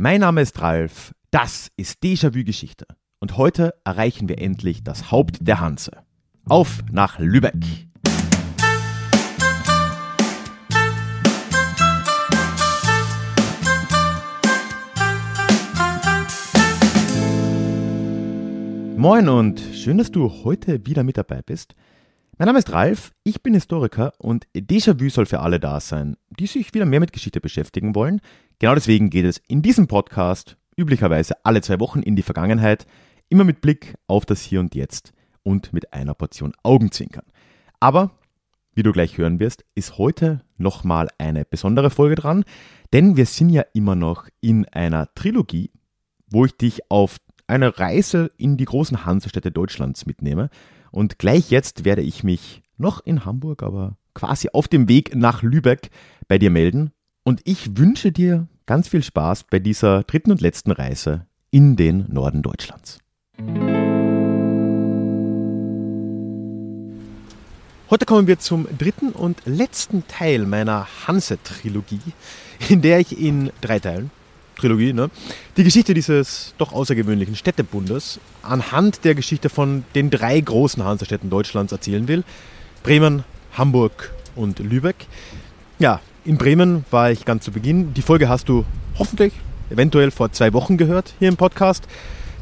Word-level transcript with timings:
Mein 0.00 0.20
Name 0.20 0.42
ist 0.42 0.62
Ralf, 0.62 1.12
das 1.32 1.72
ist 1.76 2.04
Déjà-vu 2.04 2.44
Geschichte 2.44 2.86
und 3.18 3.36
heute 3.36 3.74
erreichen 3.84 4.28
wir 4.28 4.38
endlich 4.38 4.84
das 4.84 5.10
Haupt 5.10 5.38
der 5.40 5.58
Hanse. 5.58 5.90
Auf 6.44 6.84
nach 6.92 7.18
Lübeck! 7.18 7.56
Moin 18.96 19.28
und 19.28 19.60
schön, 19.72 19.98
dass 19.98 20.12
du 20.12 20.30
heute 20.44 20.86
wieder 20.86 21.02
mit 21.02 21.16
dabei 21.16 21.42
bist. 21.42 21.74
Mein 22.38 22.46
Name 22.46 22.60
ist 22.60 22.70
Ralf, 22.70 23.10
ich 23.24 23.42
bin 23.42 23.54
Historiker 23.54 24.12
und 24.18 24.46
Déjà-vu 24.54 25.10
soll 25.10 25.26
für 25.26 25.40
alle 25.40 25.58
da 25.58 25.80
sein, 25.80 26.16
die 26.38 26.46
sich 26.46 26.72
wieder 26.72 26.86
mehr 26.86 27.00
mit 27.00 27.12
Geschichte 27.12 27.40
beschäftigen 27.40 27.96
wollen. 27.96 28.20
Genau 28.60 28.74
deswegen 28.74 29.08
geht 29.08 29.24
es 29.24 29.40
in 29.46 29.62
diesem 29.62 29.86
Podcast 29.86 30.56
üblicherweise 30.76 31.36
alle 31.44 31.60
zwei 31.60 31.78
Wochen 31.78 32.00
in 32.00 32.16
die 32.16 32.22
Vergangenheit, 32.22 32.86
immer 33.28 33.44
mit 33.44 33.60
Blick 33.60 33.94
auf 34.08 34.26
das 34.26 34.42
Hier 34.42 34.58
und 34.58 34.74
Jetzt 34.74 35.12
und 35.44 35.72
mit 35.72 35.92
einer 35.92 36.14
Portion 36.14 36.54
Augenzwinkern. 36.64 37.24
Aber, 37.78 38.10
wie 38.74 38.82
du 38.82 38.92
gleich 38.92 39.16
hören 39.16 39.38
wirst, 39.38 39.64
ist 39.76 39.96
heute 39.96 40.42
nochmal 40.56 41.08
eine 41.18 41.44
besondere 41.44 41.90
Folge 41.90 42.16
dran, 42.16 42.44
denn 42.92 43.16
wir 43.16 43.26
sind 43.26 43.50
ja 43.50 43.62
immer 43.74 43.94
noch 43.94 44.28
in 44.40 44.66
einer 44.66 45.14
Trilogie, 45.14 45.70
wo 46.28 46.44
ich 46.44 46.56
dich 46.56 46.90
auf 46.90 47.18
eine 47.46 47.78
Reise 47.78 48.30
in 48.38 48.56
die 48.56 48.64
großen 48.64 49.06
Hansestädte 49.06 49.52
Deutschlands 49.52 50.04
mitnehme. 50.04 50.50
Und 50.90 51.18
gleich 51.20 51.50
jetzt 51.50 51.84
werde 51.84 52.02
ich 52.02 52.24
mich 52.24 52.62
noch 52.76 53.00
in 53.04 53.24
Hamburg, 53.24 53.62
aber 53.62 53.96
quasi 54.14 54.48
auf 54.52 54.66
dem 54.66 54.88
Weg 54.88 55.14
nach 55.14 55.42
Lübeck 55.42 55.90
bei 56.26 56.38
dir 56.38 56.50
melden. 56.50 56.92
Und 57.28 57.42
ich 57.44 57.76
wünsche 57.76 58.10
dir 58.10 58.48
ganz 58.64 58.88
viel 58.88 59.02
Spaß 59.02 59.44
bei 59.50 59.58
dieser 59.58 60.02
dritten 60.02 60.30
und 60.30 60.40
letzten 60.40 60.72
Reise 60.72 61.26
in 61.50 61.76
den 61.76 62.06
Norden 62.10 62.40
Deutschlands. 62.40 63.00
Heute 67.90 68.06
kommen 68.06 68.26
wir 68.28 68.38
zum 68.38 68.66
dritten 68.78 69.10
und 69.10 69.42
letzten 69.44 70.08
Teil 70.08 70.46
meiner 70.46 70.88
Hanse-Trilogie, 71.06 72.00
in 72.70 72.80
der 72.80 73.00
ich 73.00 73.20
in 73.20 73.50
drei 73.60 73.78
Teilen 73.78 74.10
Trilogie, 74.56 74.94
ne? 74.94 75.10
die 75.58 75.64
Geschichte 75.64 75.92
dieses 75.92 76.54
doch 76.56 76.72
außergewöhnlichen 76.72 77.36
Städtebundes 77.36 78.20
anhand 78.40 79.04
der 79.04 79.14
Geschichte 79.14 79.50
von 79.50 79.84
den 79.94 80.08
drei 80.08 80.40
großen 80.40 80.82
Hansestädten 80.82 81.28
Deutschlands 81.28 81.72
erzählen 81.72 82.08
will. 82.08 82.24
Bremen, 82.82 83.22
Hamburg 83.52 84.14
und 84.34 84.60
Lübeck. 84.60 85.06
Ja, 85.78 86.00
in 86.28 86.36
Bremen 86.36 86.84
war 86.90 87.10
ich 87.10 87.24
ganz 87.24 87.46
zu 87.46 87.52
Beginn. 87.52 87.94
Die 87.94 88.02
Folge 88.02 88.28
hast 88.28 88.50
du 88.50 88.66
hoffentlich, 88.98 89.32
eventuell 89.70 90.10
vor 90.10 90.30
zwei 90.30 90.52
Wochen 90.52 90.76
gehört 90.76 91.14
hier 91.18 91.28
im 91.30 91.38
Podcast. 91.38 91.84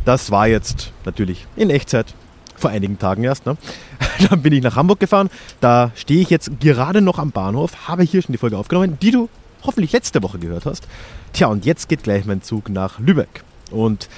Das 0.04 0.32
war 0.32 0.48
jetzt 0.48 0.90
natürlich 1.04 1.46
in 1.54 1.70
Echtzeit 1.70 2.12
vor 2.56 2.70
einigen 2.70 2.98
Tagen 2.98 3.22
erst. 3.22 3.46
Ne? 3.46 3.56
Dann 4.28 4.42
bin 4.42 4.52
ich 4.52 4.62
nach 4.64 4.74
Hamburg 4.74 4.98
gefahren. 4.98 5.30
Da 5.60 5.92
stehe 5.94 6.20
ich 6.20 6.30
jetzt 6.30 6.58
gerade 6.58 7.00
noch 7.00 7.20
am 7.20 7.30
Bahnhof, 7.30 7.86
habe 7.86 8.02
hier 8.02 8.22
schon 8.22 8.32
die 8.32 8.38
Folge 8.38 8.58
aufgenommen, 8.58 8.98
die 9.00 9.12
du 9.12 9.28
hoffentlich 9.62 9.92
letzte 9.92 10.20
Woche 10.20 10.40
gehört 10.40 10.66
hast. 10.66 10.88
Tja, 11.32 11.46
und 11.46 11.64
jetzt 11.64 11.88
geht 11.88 12.02
gleich 12.02 12.24
mein 12.24 12.42
Zug 12.42 12.68
nach 12.68 12.98
Lübeck. 12.98 13.44
Und 13.70 14.08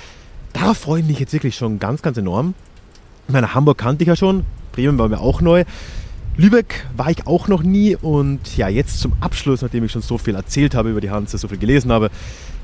darauf 0.54 0.78
freue 0.78 1.02
ich 1.02 1.06
mich 1.06 1.18
jetzt 1.18 1.34
wirklich 1.34 1.56
schon 1.56 1.78
ganz, 1.78 2.00
ganz 2.00 2.16
enorm. 2.16 2.54
Ich 3.26 3.34
meine, 3.34 3.52
Hamburg 3.52 3.76
kannte 3.76 4.02
ich 4.02 4.08
ja 4.08 4.16
schon, 4.16 4.46
Bremen 4.72 4.96
war 4.96 5.10
mir 5.10 5.20
auch 5.20 5.42
neu. 5.42 5.66
Lübeck 6.38 6.86
war 6.96 7.10
ich 7.10 7.26
auch 7.26 7.48
noch 7.48 7.62
nie 7.62 7.96
und 7.96 8.56
ja, 8.56 8.68
jetzt 8.68 9.00
zum 9.00 9.12
Abschluss, 9.20 9.60
nachdem 9.60 9.84
ich 9.84 9.92
schon 9.92 10.02
so 10.02 10.16
viel 10.16 10.34
erzählt 10.34 10.74
habe 10.74 10.90
über 10.90 11.00
die 11.00 11.10
Hanse, 11.10 11.36
so 11.36 11.48
viel 11.48 11.58
gelesen 11.58 11.92
habe, 11.92 12.10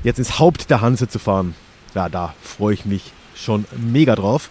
jetzt 0.03 0.17
ins 0.17 0.39
Haupt 0.39 0.69
der 0.71 0.81
Hanse 0.81 1.07
zu 1.07 1.19
fahren, 1.19 1.53
ja, 1.93 2.09
da 2.09 2.33
freue 2.41 2.73
ich 2.73 2.85
mich 2.85 3.11
schon 3.35 3.65
mega 3.77 4.15
drauf. 4.15 4.49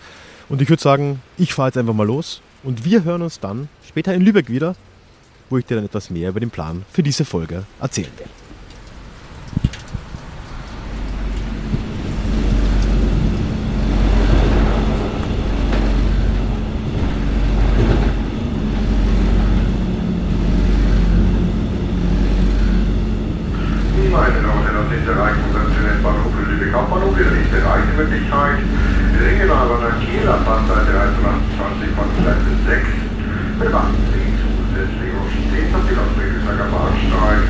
Und 0.51 0.61
ich 0.61 0.69
würde 0.69 0.83
sagen, 0.83 1.21
ich 1.39 1.55
fahre 1.55 1.69
jetzt 1.69 1.79
einfach 1.79 1.95
mal 1.95 2.07
los 2.07 2.43
und 2.63 2.85
wir 2.85 3.03
hören 3.05 3.23
uns 3.23 3.41
dann 3.41 3.69
später 3.89 4.15
in 4.15 4.21
Lübeck 4.21 4.51
wieder 4.51 4.77
wo 5.51 5.59
ich 5.59 5.67
dir 5.67 5.77
dann 5.77 5.85
etwas 5.85 6.11
mehr 6.11 6.31
über 6.31 6.41
den 6.41 6.51
Plan 6.51 6.85
für 6.91 7.03
diese 7.03 7.25
Folge 7.25 7.65
erzählen 7.81 8.11
will. 8.17 8.27
Meine 24.15 24.35
Damen 24.35 24.59
und 24.59 24.65
Herren, 24.65 24.87
Sie 24.91 25.11
erreichen 25.11 25.43
unseren 25.51 26.03
Bahnhof 26.03 26.33
in 26.39 26.51
Lübeck 26.51 26.73
Hauptbahnhof. 26.73 27.19
Ihre 27.19 27.35
nächste 27.35 27.65
Reisemöglichkeit. 27.65 28.59
Ringenhaber 29.19 29.79
nach 29.83 29.99
Kiel, 29.99 30.29
Abfahrtzeit 30.29 30.87
1328 30.87 31.95
von 31.99 32.07
2 32.23 32.31
bis 32.47 32.59
6. 32.67 33.05
Bewachen 33.59 33.99
Sie 34.15 34.25
zusätzlich 34.39 35.15
auf 35.19 35.31
stets 35.31 35.75
auf 35.75 35.83
die 35.89 35.95
Lautsprecher 35.99 36.71
Bahnsteig. 36.71 37.43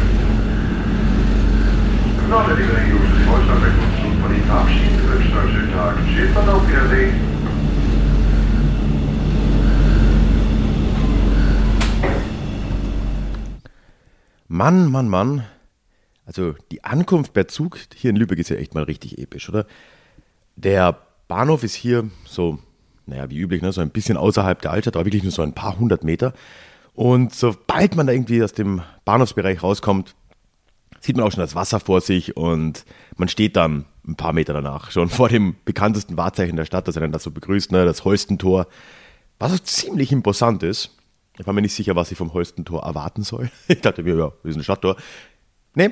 Nach 2.30 2.46
der 2.48 2.56
liebe 2.56 2.72
Regierung 2.72 3.04
des 3.12 3.26
Deutschland 3.28 3.60
und 3.60 4.20
von 4.24 4.34
Ihnen 4.34 4.44
verabschieden. 4.44 4.96
Wir 5.04 5.20
wünschen 5.20 5.36
einen 5.36 5.52
schönen 5.52 5.72
Tag. 5.72 5.94
Tschüss 6.08 6.36
und 6.36 6.48
auf 6.48 6.68
Wiedersehen. 6.68 7.34
Mann, 14.64 14.90
Mann, 14.90 15.10
Mann. 15.10 15.44
Also 16.24 16.54
die 16.72 16.84
Ankunft 16.84 17.34
per 17.34 17.46
Zug 17.48 17.78
hier 17.94 18.08
in 18.08 18.16
Lübeck 18.16 18.38
ist 18.38 18.48
ja 18.48 18.56
echt 18.56 18.72
mal 18.72 18.84
richtig 18.84 19.18
episch, 19.18 19.50
oder? 19.50 19.66
Der 20.56 20.96
Bahnhof 21.28 21.64
ist 21.64 21.74
hier 21.74 22.08
so, 22.24 22.58
naja, 23.04 23.28
wie 23.28 23.40
üblich, 23.40 23.60
ne, 23.60 23.72
so 23.72 23.82
ein 23.82 23.90
bisschen 23.90 24.16
außerhalb 24.16 24.62
der 24.62 24.70
Altstadt, 24.70 24.96
aber 24.96 25.04
wirklich 25.04 25.22
nur 25.22 25.32
so 25.32 25.42
ein 25.42 25.52
paar 25.52 25.78
hundert 25.78 26.02
Meter. 26.02 26.32
Und 26.94 27.34
sobald 27.34 27.94
man 27.94 28.06
da 28.06 28.14
irgendwie 28.14 28.42
aus 28.42 28.54
dem 28.54 28.80
Bahnhofsbereich 29.04 29.62
rauskommt, 29.62 30.14
sieht 30.98 31.18
man 31.18 31.26
auch 31.26 31.32
schon 31.32 31.42
das 31.42 31.54
Wasser 31.54 31.78
vor 31.78 32.00
sich 32.00 32.34
und 32.34 32.86
man 33.18 33.28
steht 33.28 33.56
dann 33.56 33.84
ein 34.08 34.16
paar 34.16 34.32
Meter 34.32 34.54
danach 34.54 34.92
schon 34.92 35.08
vor 35.10 35.28
dem 35.28 35.56
bekanntesten 35.66 36.16
Wahrzeichen 36.16 36.56
der 36.56 36.64
Stadt, 36.64 36.88
das 36.88 36.96
einen 36.96 37.12
da 37.12 37.18
so 37.18 37.30
begrüßt, 37.30 37.70
ne, 37.70 37.84
das 37.84 38.06
Holstentor, 38.06 38.66
was 39.38 39.52
auch 39.52 39.62
ziemlich 39.62 40.10
imposant 40.10 40.62
ist. 40.62 40.96
Ich 41.38 41.46
war 41.46 41.52
mir 41.52 41.62
nicht 41.62 41.74
sicher, 41.74 41.96
was 41.96 42.10
ich 42.12 42.18
vom 42.18 42.32
Holstentor 42.32 42.82
erwarten 42.82 43.22
soll. 43.22 43.50
Ich 43.68 43.80
dachte 43.80 44.02
mir, 44.02 44.16
ja, 44.16 44.32
wir 44.42 44.52
sind 44.52 44.60
ein 44.60 44.64
Stadttor. 44.64 44.96
Nee, 45.74 45.90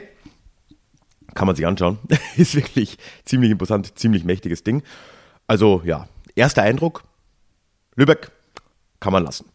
kann 1.35 1.47
man 1.47 1.57
sich 1.57 1.67
anschauen. 1.67 1.99
ist 2.37 2.55
wirklich 2.55 2.99
ziemlich 3.25 3.51
imposant, 3.51 3.99
ziemlich 3.99 4.25
mächtiges 4.25 4.63
Ding. 4.63 4.83
Also 5.47 5.83
ja, 5.85 6.09
erster 6.35 6.63
Eindruck, 6.63 7.03
Lübeck 7.97 8.31
kann 9.01 9.13
man 9.13 9.25
lassen. 9.25 9.47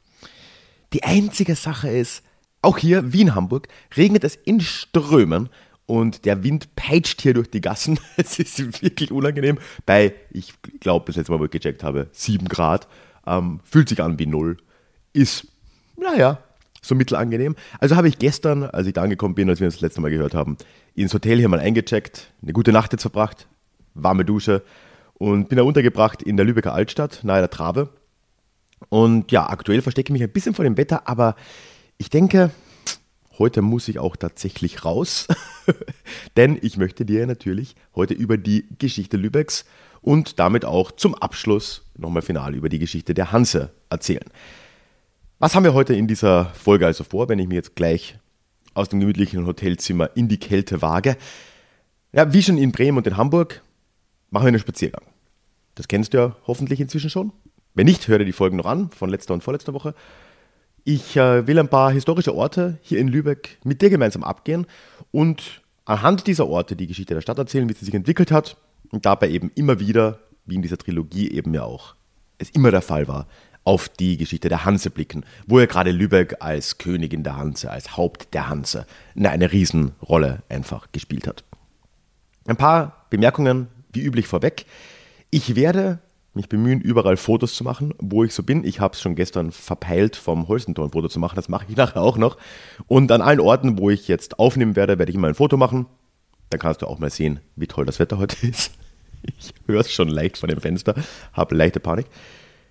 Die 0.93 1.03
einzige 1.03 1.55
Sache 1.55 1.89
ist, 1.89 2.23
auch 2.61 2.77
hier, 2.77 3.13
wie 3.13 3.21
in 3.21 3.35
Hamburg, 3.35 3.67
regnet 3.95 4.23
es 4.23 4.35
in 4.35 4.61
Strömen 4.61 5.49
und 5.85 6.25
der 6.25 6.43
Wind 6.43 6.75
peitscht 6.75 7.21
hier 7.21 7.33
durch 7.33 7.49
die 7.49 7.61
Gassen. 7.61 7.99
Es 8.17 8.39
ist 8.39 8.81
wirklich 8.81 9.11
unangenehm. 9.11 9.57
Bei, 9.85 10.13
ich 10.31 10.53
glaube, 10.79 11.05
das 11.05 11.15
letzte 11.15 11.31
Mal, 11.31 11.39
wo 11.39 11.45
ich 11.45 11.51
gecheckt 11.51 11.83
habe, 11.83 12.09
7 12.11 12.47
Grad. 12.47 12.87
Ähm, 13.25 13.59
fühlt 13.63 13.89
sich 13.89 14.01
an 14.01 14.19
wie 14.19 14.25
null. 14.25 14.57
Ist, 15.13 15.47
naja, 15.97 16.39
so 16.81 16.95
mittelangenehm. 16.95 17.55
Also 17.79 17.95
habe 17.95 18.07
ich 18.07 18.19
gestern, 18.19 18.63
als 18.63 18.87
ich 18.87 18.93
da 18.93 19.01
angekommen 19.01 19.35
bin, 19.35 19.49
als 19.49 19.59
wir 19.59 19.65
uns 19.65 19.75
das 19.75 19.81
letzte 19.81 20.01
Mal 20.01 20.11
gehört 20.11 20.33
haben, 20.33 20.57
ins 20.95 21.13
Hotel 21.13 21.37
hier 21.37 21.49
mal 21.49 21.59
eingecheckt, 21.59 22.31
eine 22.41 22.53
gute 22.53 22.71
Nacht 22.71 22.93
jetzt 22.93 23.01
verbracht, 23.01 23.47
warme 23.93 24.25
Dusche 24.25 24.63
und 25.15 25.49
bin 25.49 25.57
da 25.57 25.63
untergebracht 25.63 26.21
in 26.21 26.37
der 26.37 26.45
Lübecker 26.45 26.73
Altstadt, 26.73 27.23
nahe 27.23 27.39
der 27.39 27.49
Trave. 27.49 27.89
Und 28.89 29.31
ja, 29.31 29.49
aktuell 29.49 29.81
verstecke 29.81 30.09
ich 30.09 30.13
mich 30.13 30.23
ein 30.23 30.31
bisschen 30.31 30.53
vor 30.53 30.63
dem 30.63 30.77
Wetter, 30.77 31.07
aber 31.07 31.35
ich 31.97 32.09
denke, 32.09 32.51
heute 33.39 33.61
muss 33.61 33.87
ich 33.87 33.99
auch 33.99 34.15
tatsächlich 34.15 34.85
raus, 34.85 35.27
denn 36.37 36.57
ich 36.61 36.77
möchte 36.77 37.05
dir 37.05 37.25
natürlich 37.25 37.75
heute 37.95 38.13
über 38.13 38.37
die 38.37 38.67
Geschichte 38.77 39.17
Lübecks 39.17 39.65
und 40.01 40.39
damit 40.39 40.63
auch 40.63 40.91
zum 40.91 41.15
Abschluss 41.15 41.83
nochmal 41.97 42.21
final 42.21 42.53
über 42.55 42.69
die 42.69 42.79
Geschichte 42.79 43.15
der 43.15 43.31
Hanse 43.31 43.71
erzählen. 43.89 44.25
Was 45.39 45.53
haben 45.53 45.63
wir 45.63 45.75
heute 45.75 45.93
in 45.93 46.07
dieser 46.07 46.45
Folge 46.45 46.87
also 46.87 47.03
vor, 47.03 47.29
wenn 47.29 47.37
ich 47.37 47.47
mir 47.47 47.53
jetzt 47.53 47.75
gleich 47.75 48.17
aus 48.73 48.89
dem 48.89 48.99
gemütlichen 48.99 49.45
Hotelzimmer 49.45 50.09
in 50.15 50.27
die 50.27 50.39
Kälte 50.39 50.81
wage? 50.81 51.15
Ja, 52.11 52.33
wie 52.33 52.41
schon 52.41 52.57
in 52.57 52.71
Bremen 52.71 52.97
und 52.97 53.05
in 53.05 53.17
Hamburg 53.17 53.61
machen 54.31 54.45
wir 54.45 54.47
einen 54.47 54.59
Spaziergang. 54.59 55.03
Das 55.75 55.87
kennst 55.87 56.15
du 56.15 56.17
ja 56.17 56.35
hoffentlich 56.47 56.79
inzwischen 56.79 57.11
schon. 57.11 57.33
Wenn 57.75 57.85
nicht, 57.85 58.07
hör 58.07 58.17
dir 58.17 58.25
die 58.25 58.31
Folgen 58.31 58.57
noch 58.57 58.65
an, 58.65 58.89
von 58.89 59.11
letzter 59.11 59.35
und 59.35 59.43
vorletzter 59.43 59.75
Woche. 59.75 59.93
Ich 60.83 61.15
äh, 61.17 61.45
will 61.45 61.59
ein 61.59 61.69
paar 61.69 61.91
historische 61.91 62.33
Orte 62.33 62.79
hier 62.81 62.97
in 62.97 63.07
Lübeck 63.07 63.59
mit 63.63 63.83
dir 63.83 63.91
gemeinsam 63.91 64.23
abgehen 64.23 64.65
und 65.11 65.61
anhand 65.85 66.25
dieser 66.25 66.47
Orte 66.47 66.75
die 66.75 66.87
Geschichte 66.87 67.13
der 67.13 67.21
Stadt 67.21 67.37
erzählen, 67.37 67.69
wie 67.69 67.73
sie 67.73 67.85
sich 67.85 67.93
entwickelt 67.93 68.31
hat 68.31 68.57
und 68.89 69.05
dabei 69.05 69.29
eben 69.29 69.51
immer 69.53 69.79
wieder, 69.79 70.17
wie 70.47 70.55
in 70.55 70.63
dieser 70.63 70.79
Trilogie 70.79 71.29
eben 71.29 71.53
ja 71.53 71.61
auch 71.61 71.93
es 72.39 72.49
immer 72.49 72.71
der 72.71 72.81
Fall 72.81 73.07
war, 73.07 73.27
auf 73.67 73.89
die 73.89 74.15
Geschichte 74.15 74.47
der 74.47 74.63
Hanse 74.63 74.89
blicken, 74.89 75.25
wo 75.45 75.59
ja 75.59 75.65
gerade 75.65 75.91
Lübeck 75.91 76.37
als 76.39 76.77
Königin 76.77 77.23
der 77.23 77.35
Hanse, 77.35 77.69
als 77.69 77.97
Haupt 77.97 78.33
der 78.33 78.47
Hanse 78.47 78.87
eine, 79.13 79.51
Riesenrolle 79.51 80.41
einfach 80.47 80.87
gespielt 80.93 81.27
hat. 81.27 81.43
Ein 82.47 82.55
paar 82.55 83.05
Bemerkungen 83.09 83.67
wie 83.91 84.03
üblich 84.03 84.25
vorweg. 84.25 84.65
Ich 85.31 85.57
werde 85.57 85.99
mich 86.33 86.47
bemühen, 86.47 86.79
überall 86.79 87.17
Fotos 87.17 87.55
zu 87.55 87.65
machen, 87.65 87.93
wo 87.99 88.23
ich 88.23 88.33
so 88.33 88.41
bin. 88.41 88.63
Ich 88.63 88.79
habe 88.79 88.93
es 88.93 89.01
schon 89.01 89.15
gestern 89.15 89.51
verpeilt, 89.51 90.15
vom 90.15 90.47
Holstentor 90.47 90.85
ein 90.85 90.91
Foto 90.91 91.09
zu 91.09 91.19
machen. 91.19 91.35
Das 91.35 91.49
mache 91.49 91.65
ich 91.67 91.75
nachher 91.75 92.01
auch 92.01 92.17
noch. 92.17 92.37
Und 92.87 93.11
an 93.11 93.21
allen 93.21 93.41
Orten, 93.41 93.77
wo 93.77 93.89
ich 93.89 94.07
jetzt 94.07 94.39
aufnehmen 94.39 94.77
werde, 94.77 94.97
werde 94.97 95.09
ich 95.09 95.17
immer 95.17 95.27
ein 95.27 95.35
Foto 95.35 95.57
machen. 95.57 95.87
Dann 96.51 96.61
kannst 96.61 96.83
du 96.83 96.87
auch 96.87 96.99
mal 96.99 97.09
sehen, 97.09 97.41
wie 97.57 97.67
toll 97.67 97.85
das 97.85 97.99
Wetter 97.99 98.17
heute 98.17 98.37
ist. 98.47 98.71
Ich 99.23 99.53
höre 99.65 99.81
es 99.81 99.91
schon 99.91 100.07
leicht 100.07 100.37
von 100.37 100.47
dem 100.47 100.61
Fenster, 100.61 100.95
habe 101.33 101.53
leichte 101.53 101.81
Panik. 101.81 102.05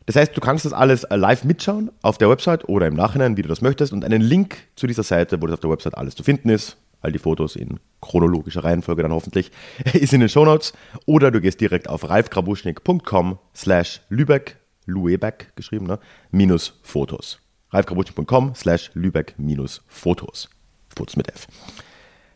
Das 0.06 0.14
heißt, 0.14 0.36
du 0.36 0.40
kannst 0.40 0.64
das 0.64 0.72
alles 0.72 1.04
live 1.10 1.44
mitschauen 1.44 1.90
auf 2.02 2.16
der 2.16 2.30
Website 2.30 2.68
oder 2.68 2.86
im 2.86 2.94
Nachhinein, 2.94 3.36
wie 3.36 3.42
du 3.42 3.48
das 3.48 3.60
möchtest. 3.60 3.92
Und 3.92 4.04
einen 4.04 4.22
Link 4.22 4.58
zu 4.76 4.86
dieser 4.86 5.02
Seite, 5.02 5.42
wo 5.42 5.46
das 5.46 5.54
auf 5.54 5.60
der 5.60 5.70
Website 5.70 5.96
alles 5.96 6.14
zu 6.14 6.22
finden 6.22 6.48
ist, 6.48 6.76
all 7.00 7.10
die 7.10 7.18
Fotos 7.18 7.56
in 7.56 7.80
chronologischer 8.00 8.62
Reihenfolge 8.62 9.02
dann 9.02 9.12
hoffentlich, 9.12 9.50
ist 9.92 10.12
in 10.12 10.20
den 10.20 10.28
Shownotes. 10.28 10.72
Oder 11.06 11.32
du 11.32 11.40
gehst 11.40 11.60
direkt 11.60 11.88
auf 11.88 12.08
ralfgrabuschnik.com 12.08 13.38
slash 13.54 14.00
Lübeck, 14.08 14.56
Luebeck 14.86 15.52
geschrieben, 15.56 15.86
ne? 15.86 15.98
minus 16.30 16.78
Fotos. 16.82 17.40
ralfgrabuschnik.com 17.72 18.54
slash 18.54 18.92
Lübeck 18.94 19.34
minus 19.38 19.82
Fotos. 19.88 20.48
Fotos 20.88 21.16
mit 21.16 21.28
F. 21.28 21.48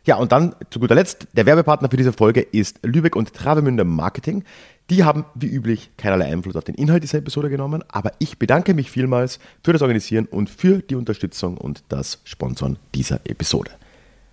Ja, 0.03 0.15
und 0.15 0.31
dann 0.31 0.55
zu 0.71 0.79
guter 0.79 0.95
Letzt, 0.95 1.27
der 1.33 1.45
Werbepartner 1.45 1.89
für 1.89 1.97
diese 1.97 2.11
Folge 2.11 2.41
ist 2.41 2.79
Lübeck 2.81 3.15
und 3.15 3.33
Travemünde 3.33 3.83
Marketing. 3.83 4.43
Die 4.91 5.05
haben 5.05 5.23
wie 5.35 5.47
üblich 5.47 5.89
keinerlei 5.95 6.25
Einfluss 6.25 6.57
auf 6.57 6.65
den 6.65 6.75
Inhalt 6.75 7.01
dieser 7.01 7.19
Episode 7.19 7.49
genommen, 7.49 7.81
aber 7.87 8.11
ich 8.19 8.37
bedanke 8.37 8.73
mich 8.73 8.91
vielmals 8.91 9.39
für 9.63 9.71
das 9.71 9.81
Organisieren 9.81 10.25
und 10.25 10.49
für 10.49 10.79
die 10.79 10.95
Unterstützung 10.95 11.57
und 11.57 11.81
das 11.87 12.19
Sponsoren 12.25 12.77
dieser 12.93 13.21
Episode. 13.23 13.71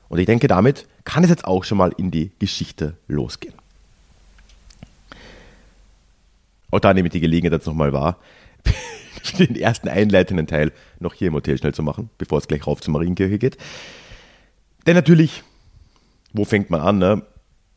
Und 0.09 0.19
ich 0.19 0.27
denke, 0.27 0.49
damit 0.49 0.89
kann 1.05 1.23
es 1.23 1.31
jetzt 1.31 1.45
auch 1.45 1.63
schon 1.63 1.79
mal 1.79 1.93
in 1.97 2.11
die 2.11 2.33
Geschichte 2.41 2.97
losgehen. 3.07 3.55
Auch 6.73 6.81
da 6.81 6.93
nehme 6.93 7.07
ich 7.07 7.13
die 7.13 7.21
Gelegenheit 7.21 7.53
jetzt 7.53 7.67
nochmal 7.69 7.93
wahr, 7.93 8.19
den 9.39 9.55
ersten 9.55 9.89
einleitenden 9.89 10.49
Teil 10.49 10.73
noch 10.99 11.15
hier 11.15 11.29
im 11.29 11.35
Hotel 11.35 11.57
schnell 11.57 11.73
zu 11.73 11.85
machen, 11.85 12.11
bevor 12.19 12.39
es 12.39 12.49
gleich 12.49 12.67
rauf 12.67 12.81
zur 12.81 12.95
Marienkirche 12.95 13.39
geht. 13.39 13.59
Denn 14.89 14.97
natürlich, 14.97 15.45
wo 16.33 16.45
fängt 16.45 16.69
man 16.69 16.81
an? 16.81 16.99
Ne? 16.99 17.23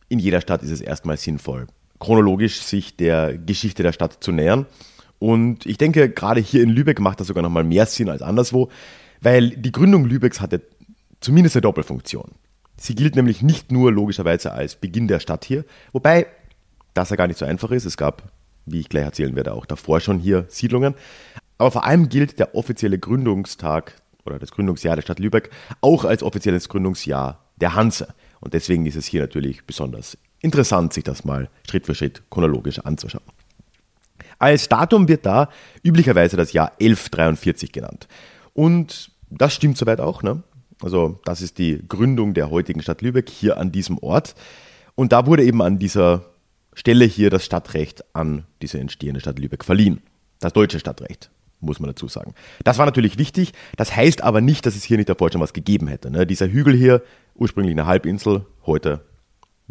In 0.09 0.17
jeder 0.17 0.41
Stadt 0.41 0.63
ist 0.63 0.71
es 0.71 0.81
erstmal 0.81 1.17
sinnvoll, 1.17 1.67
chronologisch 2.01 2.61
sich 2.61 2.97
der 2.97 3.37
Geschichte 3.37 3.83
der 3.83 3.93
Stadt 3.93 4.17
zu 4.21 4.33
nähern. 4.33 4.65
Und 5.19 5.65
ich 5.67 5.77
denke, 5.77 6.09
gerade 6.09 6.41
hier 6.41 6.63
in 6.63 6.69
Lübeck 6.69 6.99
macht 6.99 7.19
das 7.19 7.27
sogar 7.27 7.43
nochmal 7.43 7.63
mehr 7.63 7.85
Sinn 7.85 8.09
als 8.09 8.23
anderswo, 8.23 8.69
weil 9.21 9.51
die 9.51 9.71
Gründung 9.71 10.05
Lübecks 10.05 10.41
hatte 10.41 10.61
zumindest 11.21 11.55
eine 11.55 11.61
Doppelfunktion. 11.61 12.31
Sie 12.75 12.95
gilt 12.95 13.15
nämlich 13.15 13.43
nicht 13.43 13.71
nur 13.71 13.91
logischerweise 13.91 14.51
als 14.51 14.75
Beginn 14.75 15.07
der 15.07 15.19
Stadt 15.19 15.45
hier, 15.45 15.63
wobei 15.93 16.25
das 16.95 17.11
ja 17.11 17.15
gar 17.15 17.27
nicht 17.27 17.37
so 17.37 17.45
einfach 17.45 17.69
ist. 17.69 17.85
Es 17.85 17.97
gab, 17.97 18.23
wie 18.65 18.79
ich 18.79 18.89
gleich 18.89 19.03
erzählen 19.03 19.35
werde, 19.35 19.53
auch 19.53 19.67
davor 19.67 19.99
schon 19.99 20.17
hier 20.17 20.45
Siedlungen. 20.49 20.95
Aber 21.59 21.69
vor 21.69 21.85
allem 21.85 22.09
gilt 22.09 22.39
der 22.39 22.55
offizielle 22.55 22.97
Gründungstag 22.97 24.01
oder 24.25 24.39
das 24.39 24.51
Gründungsjahr 24.51 24.95
der 24.95 25.03
Stadt 25.03 25.19
Lübeck 25.19 25.51
auch 25.81 26.03
als 26.03 26.23
offizielles 26.23 26.67
Gründungsjahr 26.67 27.45
der 27.57 27.75
Hanse. 27.75 28.07
Und 28.39 28.55
deswegen 28.55 28.87
ist 28.87 28.95
es 28.95 29.05
hier 29.05 29.21
natürlich 29.21 29.65
besonders 29.67 30.17
interessant, 30.41 30.93
sich 30.93 31.03
das 31.03 31.23
mal 31.23 31.49
Schritt 31.69 31.85
für 31.85 31.95
Schritt 31.95 32.23
chronologisch 32.29 32.79
anzuschauen. 32.79 33.23
Als 34.39 34.69
Datum 34.69 35.07
wird 35.07 35.25
da 35.25 35.49
üblicherweise 35.83 36.35
das 36.35 36.51
Jahr 36.51 36.71
1143 36.79 37.71
genannt. 37.71 38.07
Und 38.53 39.11
das 39.29 39.53
stimmt 39.53 39.77
soweit 39.77 40.01
auch. 40.01 40.23
Ne? 40.23 40.43
Also 40.81 41.19
das 41.25 41.41
ist 41.41 41.57
die 41.57 41.81
Gründung 41.87 42.33
der 42.33 42.49
heutigen 42.49 42.81
Stadt 42.81 43.01
Lübeck 43.01 43.29
hier 43.29 43.57
an 43.57 43.71
diesem 43.71 43.97
Ort. 43.99 44.35
Und 44.95 45.11
da 45.11 45.25
wurde 45.25 45.43
eben 45.43 45.61
an 45.61 45.79
dieser 45.79 46.25
Stelle 46.73 47.05
hier 47.05 47.29
das 47.29 47.45
Stadtrecht 47.45 48.03
an 48.13 48.45
diese 48.61 48.79
entstehende 48.79 49.19
Stadt 49.19 49.39
Lübeck 49.39 49.63
verliehen. 49.63 50.01
Das 50.39 50.53
deutsche 50.53 50.79
Stadtrecht, 50.79 51.29
muss 51.59 51.79
man 51.79 51.89
dazu 51.89 52.07
sagen. 52.07 52.33
Das 52.63 52.77
war 52.77 52.85
natürlich 52.85 53.17
wichtig. 53.19 53.53
Das 53.77 53.95
heißt 53.95 54.23
aber 54.23 54.41
nicht, 54.41 54.65
dass 54.65 54.75
es 54.75 54.83
hier 54.83 54.97
nicht 54.97 55.09
davor 55.09 55.31
schon 55.31 55.41
was 55.41 55.53
gegeben 55.53 55.87
hätte. 55.87 56.09
Ne? 56.09 56.25
Dieser 56.25 56.47
Hügel 56.47 56.75
hier, 56.75 57.03
ursprünglich 57.35 57.73
eine 57.73 57.85
Halbinsel, 57.85 58.45
heute 58.65 59.01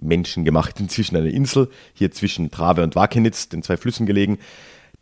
menschengemacht 0.01 0.81
inzwischen 0.81 1.17
eine 1.17 1.31
Insel, 1.31 1.69
hier 1.95 2.11
zwischen 2.11 2.51
Trave 2.51 2.83
und 2.83 2.97
Wakenitz, 2.97 3.49
den 3.49 3.63
zwei 3.63 3.77
Flüssen 3.77 4.07
gelegen. 4.07 4.39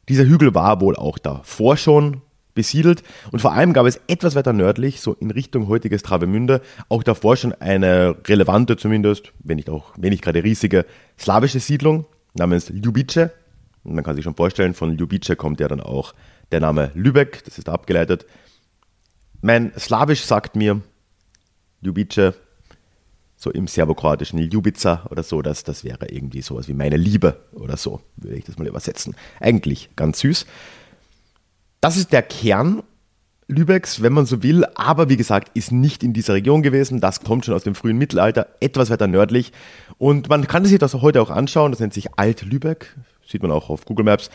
Dieser 0.09 0.25
Hügel 0.25 0.55
war 0.55 0.81
wohl 0.81 0.97
auch 0.97 1.19
davor 1.19 1.77
schon 1.77 2.23
besiedelt. 2.55 3.05
Und 3.31 3.39
vor 3.41 3.53
allem 3.53 3.73
gab 3.73 3.87
es 3.87 4.01
etwas 4.09 4.35
weiter 4.35 4.53
nördlich, 4.53 5.01
so 5.01 5.15
in 5.15 5.31
Richtung 5.31 5.69
heutiges 5.69 6.03
Travemünde, 6.03 6.61
auch 6.89 7.05
davor 7.05 7.37
schon 7.37 7.53
eine 7.53 8.17
relevante 8.27 8.77
zumindest, 8.77 9.33
wenn 9.39 9.57
nicht 9.57 9.71
auch, 9.71 9.93
wenn 9.97 10.17
gerade 10.17 10.43
riesige, 10.43 10.85
slawische 11.17 11.61
Siedlung 11.61 12.07
namens 12.35 12.69
Ljubice. 12.69 13.31
Und 13.85 13.95
man 13.95 14.03
kann 14.03 14.17
sich 14.17 14.25
schon 14.25 14.35
vorstellen, 14.35 14.75
von 14.75 14.99
Ljubice 14.99 15.37
kommt 15.37 15.61
ja 15.61 15.69
dann 15.69 15.81
auch 15.81 16.15
der 16.51 16.59
Name 16.59 16.91
Lübeck, 16.95 17.45
das 17.45 17.59
ist 17.59 17.69
abgeleitet. 17.69 18.27
Mein 19.41 19.73
Slawisch 19.79 20.25
sagt 20.25 20.57
mir, 20.57 20.81
Ljubice, 21.81 22.35
so 23.39 23.53
im 23.53 23.69
serbokroatischen 23.69 24.39
Ljubica 24.39 25.07
oder 25.11 25.23
so, 25.23 25.41
das, 25.43 25.63
das 25.63 25.85
wäre 25.85 26.11
irgendwie 26.11 26.43
sowas 26.43 26.67
wie 26.67 26.75
meine 26.75 26.97
Liebe 26.97 27.41
oder 27.53 27.77
so, 27.77 28.01
würde 28.17 28.37
ich 28.37 28.45
das 28.45 28.59
mal 28.59 28.67
übersetzen. 28.67 29.15
Eigentlich 29.39 29.91
ganz 29.95 30.19
süß. 30.19 30.45
Das 31.81 31.97
ist 31.97 32.13
der 32.13 32.23
Kern 32.23 32.83
Lübecks, 33.47 34.03
wenn 34.03 34.13
man 34.13 34.27
so 34.27 34.43
will, 34.43 34.67
aber 34.75 35.09
wie 35.09 35.17
gesagt, 35.17 35.57
ist 35.57 35.73
nicht 35.73 36.03
in 36.03 36.13
dieser 36.13 36.35
Region 36.35 36.63
gewesen. 36.63 37.01
Das 37.01 37.21
kommt 37.21 37.47
schon 37.47 37.55
aus 37.55 37.63
dem 37.63 37.77
frühen 37.77 37.97
Mittelalter, 37.97 38.49
etwas 38.61 38.91
weiter 38.91 39.07
nördlich. 39.07 39.53
Und 39.97 40.29
man 40.29 40.47
kann 40.47 40.67
sich 40.67 40.79
das 40.79 40.93
heute 40.95 41.23
auch 41.23 41.31
anschauen. 41.31 41.73
Das 41.73 41.81
nennt 41.81 41.95
sich 41.95 42.19
Alt-Lübeck, 42.19 42.95
sieht 43.27 43.41
man 43.41 43.53
auch 43.53 43.71
auf 43.71 43.87
Google 43.87 44.05
Maps. 44.05 44.31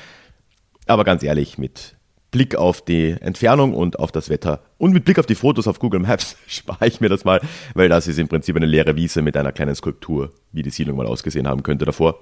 Aber 0.87 1.03
ganz 1.03 1.21
ehrlich, 1.21 1.57
mit 1.57 1.95
Blick 2.33 2.55
auf 2.55 2.81
die 2.81 3.15
Entfernung 3.21 3.73
und 3.73 3.97
auf 3.99 4.11
das 4.11 4.29
Wetter 4.29 4.59
und 4.77 4.91
mit 4.91 5.05
Blick 5.05 5.19
auf 5.19 5.25
die 5.25 5.35
Fotos 5.35 5.69
auf 5.69 5.79
Google 5.79 6.01
Maps 6.01 6.35
spare 6.47 6.87
ich 6.87 6.99
mir 6.99 7.07
das 7.07 7.23
mal, 7.23 7.39
weil 7.75 7.87
das 7.87 8.07
ist 8.07 8.19
im 8.19 8.27
Prinzip 8.27 8.57
eine 8.57 8.65
leere 8.65 8.97
Wiese 8.97 9.21
mit 9.21 9.37
einer 9.37 9.53
kleinen 9.53 9.75
Skulptur, 9.75 10.33
wie 10.51 10.63
die 10.63 10.69
Siedlung 10.69 10.97
mal 10.97 11.07
ausgesehen 11.07 11.47
haben 11.47 11.63
könnte 11.63 11.85
davor. 11.85 12.19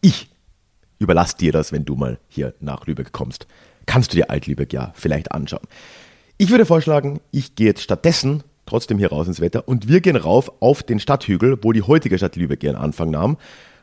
Ich 0.00 0.30
überlasse 1.00 1.36
dir 1.36 1.50
das, 1.50 1.72
wenn 1.72 1.84
du 1.84 1.96
mal 1.96 2.20
hier 2.28 2.54
nach 2.60 2.86
Lübeck 2.86 3.10
kommst 3.10 3.48
kannst 3.88 4.12
du 4.12 4.16
dir 4.16 4.30
Alt-Lübeck 4.30 4.72
ja 4.72 4.92
vielleicht 4.94 5.32
anschauen. 5.32 5.66
Ich 6.36 6.50
würde 6.50 6.66
vorschlagen, 6.66 7.20
ich 7.32 7.56
gehe 7.56 7.66
jetzt 7.66 7.82
stattdessen 7.82 8.44
trotzdem 8.66 8.98
hier 8.98 9.08
raus 9.08 9.26
ins 9.26 9.40
Wetter 9.40 9.66
und 9.66 9.88
wir 9.88 10.00
gehen 10.00 10.14
rauf 10.14 10.52
auf 10.60 10.82
den 10.82 11.00
Stadthügel, 11.00 11.58
wo 11.62 11.72
die 11.72 11.82
heutige 11.82 12.18
Stadt 12.18 12.36
Lübeck 12.36 12.62
ihren 12.62 12.76
Anfang 12.76 13.10
nahm 13.10 13.38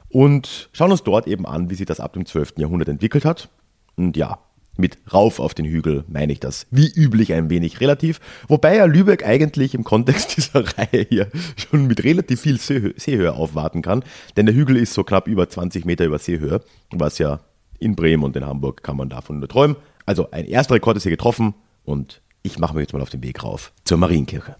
und 0.10 0.69
schauen 0.71 0.92
uns 0.92 1.04
dort 1.04 1.28
eben 1.28 1.45
an, 1.45 1.69
wie 1.71 1.76
sich 1.76 1.88
das 1.88 2.00
ab 2.00 2.14
dem 2.14 2.26
12. 2.26 2.54
Jahrhundert 2.57 2.88
entwickelt 2.88 3.26
hat. 3.26 3.50
Und 3.97 4.16
ja, 4.16 4.38
mit 4.78 4.98
rauf 5.14 5.40
auf 5.40 5.54
den 5.54 5.66
Hügel 5.66 6.04
meine 6.08 6.34
ich 6.34 6.40
das 6.40 6.68
wie 6.72 6.92
üblich 6.92 7.34
ein 7.34 7.50
wenig 7.50 7.80
relativ, 7.82 8.20
wobei 8.48 8.78
ja 8.78 8.86
Lübeck 8.86 9.26
eigentlich 9.26 9.74
im 9.74 9.84
Kontext 9.84 10.38
dieser 10.38 10.66
Reihe 10.78 11.06
hier 11.10 11.30
schon 11.56 11.88
mit 11.88 12.04
relativ 12.04 12.42
viel 12.42 12.60
Seehöhe 12.60 13.34
aufwarten 13.34 13.82
kann, 13.82 14.04
denn 14.38 14.46
der 14.46 14.56
Hügel 14.56 14.78
ist 14.78 14.94
so 14.94 15.04
knapp 15.04 15.28
über 15.28 15.50
20 15.50 15.86
Meter 15.86 16.06
über 16.06 16.20
Seehöhe, 16.20 16.62
was 16.92 17.18
ja 17.18 17.40
in 17.80 17.96
Bremen 17.96 18.24
und 18.24 18.36
in 18.36 18.46
Hamburg 18.46 18.84
kann 18.84 18.98
man 18.98 19.10
davon 19.10 19.40
nur 19.40 19.50
träumen. 19.50 19.76
Also 20.06 20.32
ein 20.32 20.46
erster 20.46 20.76
Rekord 20.76 20.98
ist 20.98 21.04
hier 21.04 21.12
getroffen 21.12 21.54
und 21.84 22.22
ich 22.44 22.60
mache 22.60 22.76
mich 22.76 22.82
jetzt 22.84 22.94
mal 22.94 23.02
auf 23.02 23.10
den 23.10 23.24
Weg 23.24 23.44
rauf 23.44 23.72
zur 23.84 23.98
Marienkirche. 23.98 24.56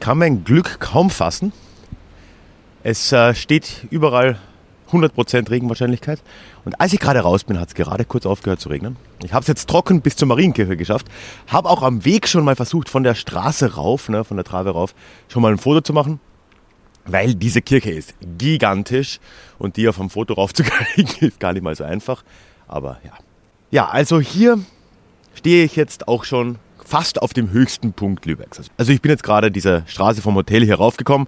Kann 0.00 0.18
mein 0.18 0.44
Glück 0.44 0.80
kaum 0.80 1.10
fassen. 1.10 1.52
Es 2.82 3.12
äh, 3.12 3.34
steht 3.34 3.86
überall 3.90 4.38
100% 4.92 5.50
Regenwahrscheinlichkeit. 5.50 6.20
Und 6.64 6.80
als 6.80 6.92
ich 6.92 7.00
gerade 7.00 7.20
raus 7.20 7.44
bin, 7.44 7.58
hat 7.58 7.68
es 7.68 7.74
gerade 7.74 8.04
kurz 8.04 8.26
aufgehört 8.26 8.60
zu 8.60 8.68
regnen. 8.68 8.96
Ich 9.22 9.32
habe 9.32 9.42
es 9.42 9.48
jetzt 9.48 9.68
trocken 9.68 10.00
bis 10.00 10.16
zur 10.16 10.28
Marienkirche 10.28 10.76
geschafft. 10.76 11.06
Habe 11.48 11.68
auch 11.68 11.82
am 11.82 12.04
Weg 12.04 12.28
schon 12.28 12.44
mal 12.44 12.56
versucht, 12.56 12.88
von 12.88 13.02
der 13.02 13.14
Straße 13.14 13.74
rauf, 13.74 14.08
ne, 14.08 14.24
von 14.24 14.36
der 14.36 14.44
Trave 14.44 14.70
rauf, 14.70 14.94
schon 15.28 15.42
mal 15.42 15.52
ein 15.52 15.58
Foto 15.58 15.80
zu 15.80 15.92
machen. 15.92 16.20
Weil 17.04 17.34
diese 17.34 17.62
Kirche 17.62 17.90
ist 17.90 18.14
gigantisch 18.38 19.18
und 19.58 19.76
die 19.76 19.88
auf 19.88 19.96
dem 19.96 20.08
Foto 20.08 20.34
raufzukriegen 20.34 21.16
ist 21.20 21.40
gar 21.40 21.52
nicht 21.52 21.62
mal 21.62 21.74
so 21.74 21.84
einfach. 21.84 22.22
Aber 22.68 23.00
ja. 23.04 23.12
Ja, 23.70 23.88
also 23.88 24.20
hier 24.20 24.58
stehe 25.34 25.64
ich 25.64 25.76
jetzt 25.76 26.06
auch 26.06 26.24
schon 26.24 26.58
fast 26.92 27.22
auf 27.22 27.32
dem 27.32 27.52
höchsten 27.52 27.94
Punkt 27.94 28.26
Lübecks. 28.26 28.60
Also 28.76 28.92
ich 28.92 29.00
bin 29.00 29.10
jetzt 29.10 29.22
gerade 29.22 29.50
diese 29.50 29.82
Straße 29.86 30.20
vom 30.20 30.34
Hotel 30.34 30.62
hier 30.62 30.74
raufgekommen 30.74 31.26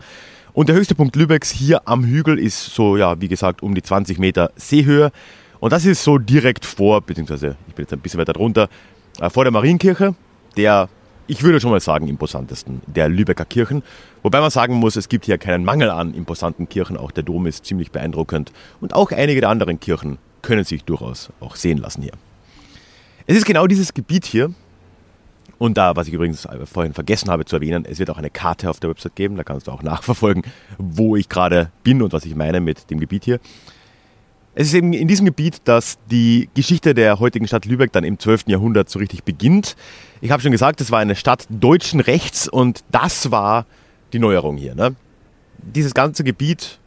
Und 0.53 0.69
der 0.69 0.77
höchste 0.77 0.95
Punkt 0.95 1.17
Lübecks 1.17 1.51
hier 1.51 1.89
am 1.89 2.05
Hügel 2.05 2.39
ist 2.39 2.75
so, 2.75 2.99
ja, 2.99 3.19
wie 3.23 3.29
gesagt, 3.29 3.63
um 3.63 3.75
die 3.75 3.81
20 3.81 4.19
Meter 4.19 4.53
Seehöhe. 4.57 5.11
Und 5.61 5.73
das 5.73 5.87
ist 5.87 6.05
so 6.05 6.19
direkt 6.19 6.67
vor, 6.67 7.01
beziehungsweise 7.01 7.57
ich 7.67 7.75
bin 7.75 7.85
jetzt 7.85 7.95
ein 7.95 8.01
bisschen 8.01 8.21
weiter 8.21 8.35
drunter, 8.35 8.69
äh, 9.21 9.31
vor 9.31 9.45
der 9.45 9.53
Marienkirche, 9.53 10.15
der, 10.59 10.91
ich 11.29 11.43
würde 11.43 11.63
schon 11.63 11.71
mal 11.71 11.81
sagen, 11.81 12.09
imposantesten 12.09 12.83
der 12.85 13.09
Lübecker 13.09 13.47
Kirchen. 13.47 13.83
Wobei 14.23 14.43
man 14.43 14.51
sagen 14.51 14.75
muss, 14.75 14.97
es 14.97 15.09
gibt 15.09 15.25
hier 15.25 15.39
keinen 15.39 15.65
Mangel 15.65 15.89
an 15.89 16.13
imposanten 16.13 16.69
Kirchen. 16.69 16.99
Auch 16.99 17.11
der 17.11 17.23
Dom 17.23 17.47
ist 17.47 17.65
ziemlich 17.65 17.91
beeindruckend. 17.91 18.53
Und 18.83 18.93
auch 18.93 19.13
einige 19.13 19.41
der 19.41 19.49
anderen 19.49 19.81
Kirchen 19.81 20.19
können 20.43 20.65
sich 20.65 20.85
durchaus 20.85 21.31
auch 21.41 21.57
sehen 21.57 21.79
lassen 21.79 22.03
hier. 22.03 22.13
Es 23.27 23.39
ist 23.39 23.47
genau 23.47 23.67
dieses 23.67 23.95
Gebiet 23.95 24.27
hier, 24.27 24.53
und 25.59 25.77
da, 25.77 25.97
was 25.97 26.09
ich 26.09 26.15
übrigens 26.15 26.47
vorhin 26.65 26.95
vergessen 26.95 27.31
habe 27.31 27.45
zu 27.45 27.57
erwähnen, 27.57 27.85
es 27.89 27.99
wird 27.99 28.11
auch 28.11 28.19
eine 28.19 28.31
Karte 28.31 28.71
auf 28.71 28.81
der 28.81 28.91
Website 28.91 29.17
geben, 29.17 29.37
da 29.37 29.45
kannst 29.45 29.67
du 29.67 29.73
auch 29.73 29.83
nachverfolgen, 29.85 30.43
wo 30.79 31.17
ich 31.17 31.29
gerade 31.29 31.71
bin 31.83 32.03
und 32.03 32.13
was 32.13 32.25
ich 32.25 32.35
meine 32.35 32.61
mit 32.61 32.91
dem 32.91 33.01
Gebiet 33.01 33.25
hier. 33.25 33.41
Es 34.57 34.69
ist 34.69 34.75
eben 34.75 34.93
in 34.93 35.09
diesem 35.09 35.27
Gebiet, 35.27 35.63
dass 35.65 35.99
die 36.11 36.49
Geschichte 36.55 36.95
der 36.95 37.19
heutigen 37.19 37.49
Stadt 37.49 37.65
Lübeck 37.65 37.91
dann 37.91 38.05
im 38.05 38.21
12. 38.21 38.45
Jahrhundert 38.47 38.89
so 38.89 39.01
richtig 39.01 39.25
beginnt. 39.25 39.75
Ich 40.21 40.31
habe 40.31 40.43
schon 40.43 40.53
gesagt, 40.53 40.81
es 40.81 40.93
war 40.93 41.01
eine 41.01 41.17
Stadt 41.17 41.47
deutschen 41.51 41.99
Rechts 41.99 42.47
und 42.47 42.85
das 42.93 43.33
war 43.33 43.67
die 44.13 44.21
Neuerung 44.21 44.57
hier. 44.57 44.77
Ne? 44.77 44.95
Dieses 45.59 45.93
ganze 45.93 46.23
Gebiet 46.23 46.79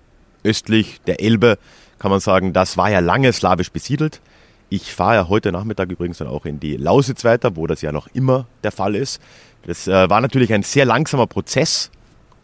östlich 0.46 1.02
der 1.08 1.22
Elbe, 1.22 1.58
kann 2.00 2.12
man 2.12 2.20
sagen, 2.20 2.54
das 2.54 2.78
war 2.78 2.90
ja 2.90 3.00
lange 3.00 3.34
slawisch 3.34 3.72
besiedelt. 3.72 4.22
Ich 4.70 4.94
fahre 4.94 5.16
ja 5.16 5.28
heute 5.30 5.54
Nachmittag 5.54 5.90
übrigens 5.92 6.18
dann 6.18 6.28
auch 6.28 6.46
in 6.46 6.60
die 6.60 6.76
Lausitz 6.76 7.24
weiter, 7.24 7.56
wo 7.56 7.68
das 7.68 7.82
ja 7.82 7.94
noch 7.94 8.08
immer 8.14 8.48
der 8.64 8.74
Fall 8.74 8.96
ist. 8.96 9.22
Das 9.66 9.88
äh, 9.88 10.10
war 10.10 10.20
natürlich 10.20 10.54
ein 10.54 10.64
sehr 10.64 10.84
langsamer 10.84 11.26
Prozess, 11.26 11.90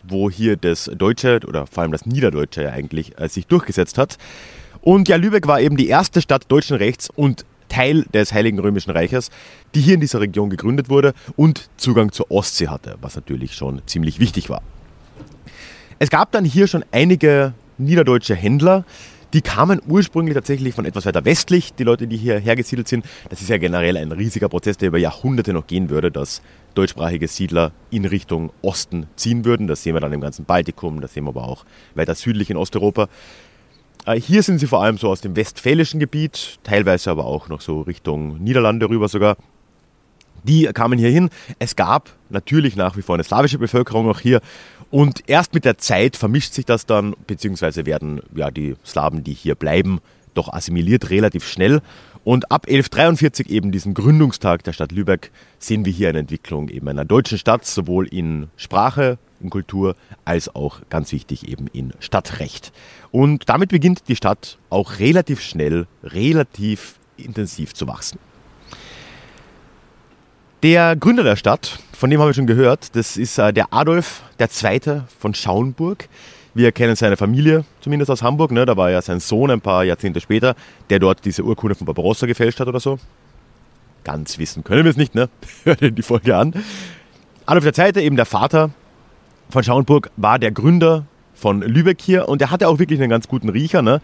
wo 0.04 0.30
hier 0.30 0.56
das 0.56 0.90
Deutsche 0.96 1.42
oder 1.46 1.68
vor 1.68 1.84
allem 1.84 1.92
das 1.92 2.06
Niederdeutsche 2.06 2.64
ja 2.64 2.70
eigentlich 2.70 3.20
äh, 3.20 3.28
sich 3.28 3.48
durchgesetzt 3.48 3.98
hat. 3.98 4.18
Und 4.80 5.10
ja, 5.10 5.18
Lübeck 5.18 5.48
war 5.48 5.60
eben 5.60 5.76
die 5.76 5.90
erste 5.90 6.22
Stadt 6.22 6.46
deutschen 6.48 6.78
Rechts 6.78 7.10
und 7.10 7.46
Teil 7.68 8.04
des 8.14 8.32
Heiligen 8.32 8.60
Römischen 8.60 8.92
Reiches, 8.92 9.30
die 9.76 9.82
hier 9.82 9.96
in 9.96 10.00
dieser 10.00 10.22
Region 10.22 10.50
gegründet 10.50 10.90
wurde 10.90 11.14
und 11.36 11.70
Zugang 11.76 12.14
zur 12.14 12.32
Ostsee 12.32 12.70
hatte, 12.70 12.98
was 13.02 13.16
natürlich 13.16 13.54
schon 13.54 13.82
ziemlich 13.86 14.20
wichtig 14.20 14.50
war. 14.50 14.62
Es 16.00 16.10
gab 16.10 16.32
dann 16.32 16.46
hier 16.46 16.68
schon 16.68 16.86
einige 16.92 17.54
niederdeutsche 17.78 18.36
Händler, 18.36 18.86
die 19.34 19.42
kamen 19.42 19.82
ursprünglich 19.88 20.36
tatsächlich 20.36 20.76
von 20.76 20.86
etwas 20.86 21.06
weiter 21.06 21.26
westlich, 21.26 21.74
die 21.74 21.84
Leute, 21.84 22.08
die 22.08 22.18
hier 22.18 22.40
hergesiedelt 22.40 22.88
sind. 22.88 23.06
Das 23.30 23.42
ist 23.42 23.50
ja 23.50 23.58
generell 23.58 23.98
ein 23.98 24.12
riesiger 24.12 24.48
Prozess, 24.48 24.78
der 24.78 24.90
über 24.90 25.00
Jahrhunderte 25.00 25.54
noch 25.54 25.68
gehen 25.68 25.90
würde, 25.90 26.12
dass 26.12 26.42
deutschsprachige 26.76 27.28
Siedler 27.28 27.72
in 27.90 28.06
Richtung 28.06 28.52
Osten 28.62 29.08
ziehen 29.16 29.44
würden. 29.46 29.68
Das 29.68 29.84
sehen 29.84 29.96
wir 29.96 30.02
dann 30.02 30.14
im 30.14 30.22
ganzen 30.22 30.46
Baltikum, 30.46 31.02
das 31.02 31.14
sehen 31.14 31.24
wir 31.24 31.30
aber 31.30 31.46
auch 31.46 31.66
weiter 31.96 32.16
südlich 32.16 32.50
in 32.50 32.58
Osteuropa. 32.58 33.10
Äh, 34.06 34.20
hier 34.20 34.44
sind 34.44 34.60
sie 34.60 34.68
vor 34.68 34.84
allem 34.84 34.98
so 34.98 35.10
aus 35.10 35.22
dem 35.22 35.36
westfälischen 35.36 36.00
Gebiet, 36.00 36.60
teilweise 36.64 37.10
aber 37.10 37.26
auch 37.26 37.50
noch 37.50 37.62
so 37.62 37.82
Richtung 37.82 38.38
Niederlande 38.44 38.90
rüber 38.90 39.08
sogar. 39.08 39.38
Die 40.44 40.66
kamen 40.66 41.00
hier 41.00 41.10
hin. 41.10 41.30
Es 41.58 41.76
gab 41.76 42.10
natürlich 42.30 42.76
nach 42.76 42.98
wie 42.98 43.02
vor 43.02 43.16
eine 43.16 43.24
slawische 43.24 43.58
Bevölkerung 43.58 44.10
auch 44.10 44.20
hier. 44.20 44.42
Und 44.94 45.28
erst 45.28 45.56
mit 45.56 45.66
der 45.66 45.80
Zeit 45.80 46.16
vermischt 46.16 46.54
sich 46.54 46.66
das 46.66 46.86
dann, 46.86 47.16
beziehungsweise 47.26 47.88
werden 47.88 48.22
ja, 48.36 48.52
die 48.52 48.76
Slawen, 48.86 49.24
die 49.24 49.34
hier 49.34 49.56
bleiben, 49.56 50.02
doch 50.36 50.54
assimiliert 50.54 51.10
relativ 51.10 51.48
schnell. 51.48 51.82
Und 52.24 52.52
ab 52.52 52.68
1143, 52.68 53.50
eben 53.50 53.72
diesen 53.72 53.96
Gründungstag 53.96 54.64
der 54.64 54.72
Stadt 54.72 54.92
Lübeck, 54.92 55.32
sehen 55.58 55.84
wir 55.84 55.92
hier 55.92 56.10
eine 56.10 56.20
Entwicklung 56.20 56.70
eben 56.70 56.88
einer 56.88 57.06
deutschen 57.06 57.40
Stadt, 57.40 57.66
sowohl 57.66 58.06
in 58.06 58.50
Sprache, 58.56 59.18
in 59.42 59.50
Kultur, 59.50 59.96
als 60.26 60.54
auch 60.54 60.82
ganz 60.92 61.12
wichtig 61.12 61.48
eben 61.48 61.66
in 61.74 61.94
Stadtrecht. 61.98 62.72
Und 63.10 63.50
damit 63.50 63.70
beginnt 63.70 64.08
die 64.10 64.16
Stadt 64.16 64.60
auch 64.70 65.00
relativ 65.00 65.42
schnell, 65.42 65.88
relativ 66.04 67.00
intensiv 67.18 67.74
zu 67.74 67.88
wachsen. 67.88 68.20
Der 70.64 70.96
Gründer 70.96 71.24
der 71.24 71.36
Stadt, 71.36 71.78
von 71.92 72.10
dem 72.10 72.22
haben 72.22 72.30
wir 72.30 72.34
schon 72.34 72.48
gehört, 72.48 72.96
das 72.96 73.18
ist 73.18 73.38
äh, 73.38 73.52
der 73.52 73.74
Adolf 73.74 74.22
II. 74.40 75.02
von 75.20 75.34
Schauenburg. 75.34 76.08
Wir 76.54 76.72
kennen 76.72 76.96
seine 76.96 77.18
Familie, 77.18 77.66
zumindest 77.82 78.10
aus 78.10 78.24
Hamburg. 78.24 78.52
Ne? 78.52 78.66
Da 78.66 78.78
war 78.78 78.90
ja 78.90 79.02
sein 79.02 79.20
Sohn 79.20 79.52
ein 79.52 79.60
paar 79.60 79.84
Jahrzehnte 79.84 80.22
später, 80.22 80.56
der 80.90 81.00
dort 81.00 81.26
diese 81.26 81.44
Urkunde 81.44 81.76
von 81.76 81.86
Barbarossa 81.86 82.28
gefälscht 82.28 82.62
hat 82.62 82.70
oder 82.70 82.80
so. 82.80 82.98
Ganz 84.06 84.40
wissen 84.40 84.64
können 84.64 84.86
wir 84.86 84.92
es 84.92 84.96
nicht, 84.96 85.16
ne? 85.16 85.28
Hört 85.66 85.82
ihr 85.82 85.92
die 85.92 86.02
Folge 86.02 86.38
an. 86.38 86.54
Adolf 87.46 87.78
II., 87.78 88.02
eben 88.02 88.16
der 88.16 88.26
Vater 88.26 88.70
von 89.50 89.66
Schauenburg, 89.66 90.12
war 90.16 90.40
der 90.40 90.54
Gründer 90.54 91.06
von 91.34 91.62
Lübeck 91.62 92.00
hier 92.02 92.30
und 92.30 92.42
er 92.42 92.52
hatte 92.52 92.70
auch 92.70 92.80
wirklich 92.80 93.02
einen 93.02 93.10
ganz 93.10 93.28
guten 93.28 93.50
Riecher. 93.50 93.82
Ne? 93.82 94.00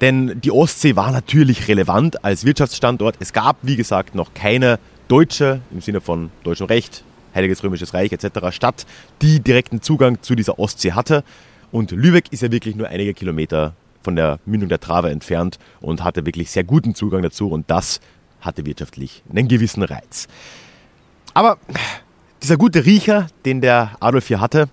Denn 0.00 0.40
die 0.40 0.52
Ostsee 0.52 0.94
war 0.94 1.10
natürlich 1.10 1.66
relevant 1.66 2.24
als 2.24 2.44
Wirtschaftsstandort. 2.44 3.16
Es 3.18 3.32
gab, 3.32 3.56
wie 3.62 3.74
gesagt, 3.74 4.14
noch 4.14 4.34
keine 4.34 4.78
deutsche, 5.08 5.60
im 5.72 5.80
Sinne 5.80 6.00
von 6.00 6.30
deutschem 6.42 6.66
Recht, 6.66 7.04
Heiliges 7.34 7.62
Römisches 7.62 7.94
Reich 7.94 8.12
etc. 8.12 8.50
Stadt, 8.50 8.86
die 9.22 9.40
direkten 9.40 9.82
Zugang 9.82 10.22
zu 10.22 10.34
dieser 10.34 10.58
Ostsee 10.58 10.92
hatte. 10.92 11.22
Und 11.70 11.90
Lübeck 11.90 12.32
ist 12.32 12.42
ja 12.42 12.50
wirklich 12.50 12.76
nur 12.76 12.88
einige 12.88 13.12
Kilometer 13.12 13.74
von 14.02 14.16
der 14.16 14.38
Mündung 14.46 14.68
der 14.68 14.80
Trave 14.80 15.10
entfernt 15.10 15.58
und 15.80 16.02
hatte 16.02 16.24
wirklich 16.24 16.50
sehr 16.50 16.64
guten 16.64 16.94
Zugang 16.94 17.22
dazu 17.22 17.50
und 17.50 17.70
das 17.70 18.00
hatte 18.40 18.64
wirtschaftlich 18.64 19.22
einen 19.28 19.48
gewissen 19.48 19.82
Reiz. 19.82 20.28
Aber 21.34 21.58
dieser 22.42 22.56
gute 22.56 22.86
Riecher, 22.86 23.26
den 23.44 23.60
der 23.60 23.96
Adolf 24.00 24.28
hier 24.28 24.40
hatte, 24.40 24.68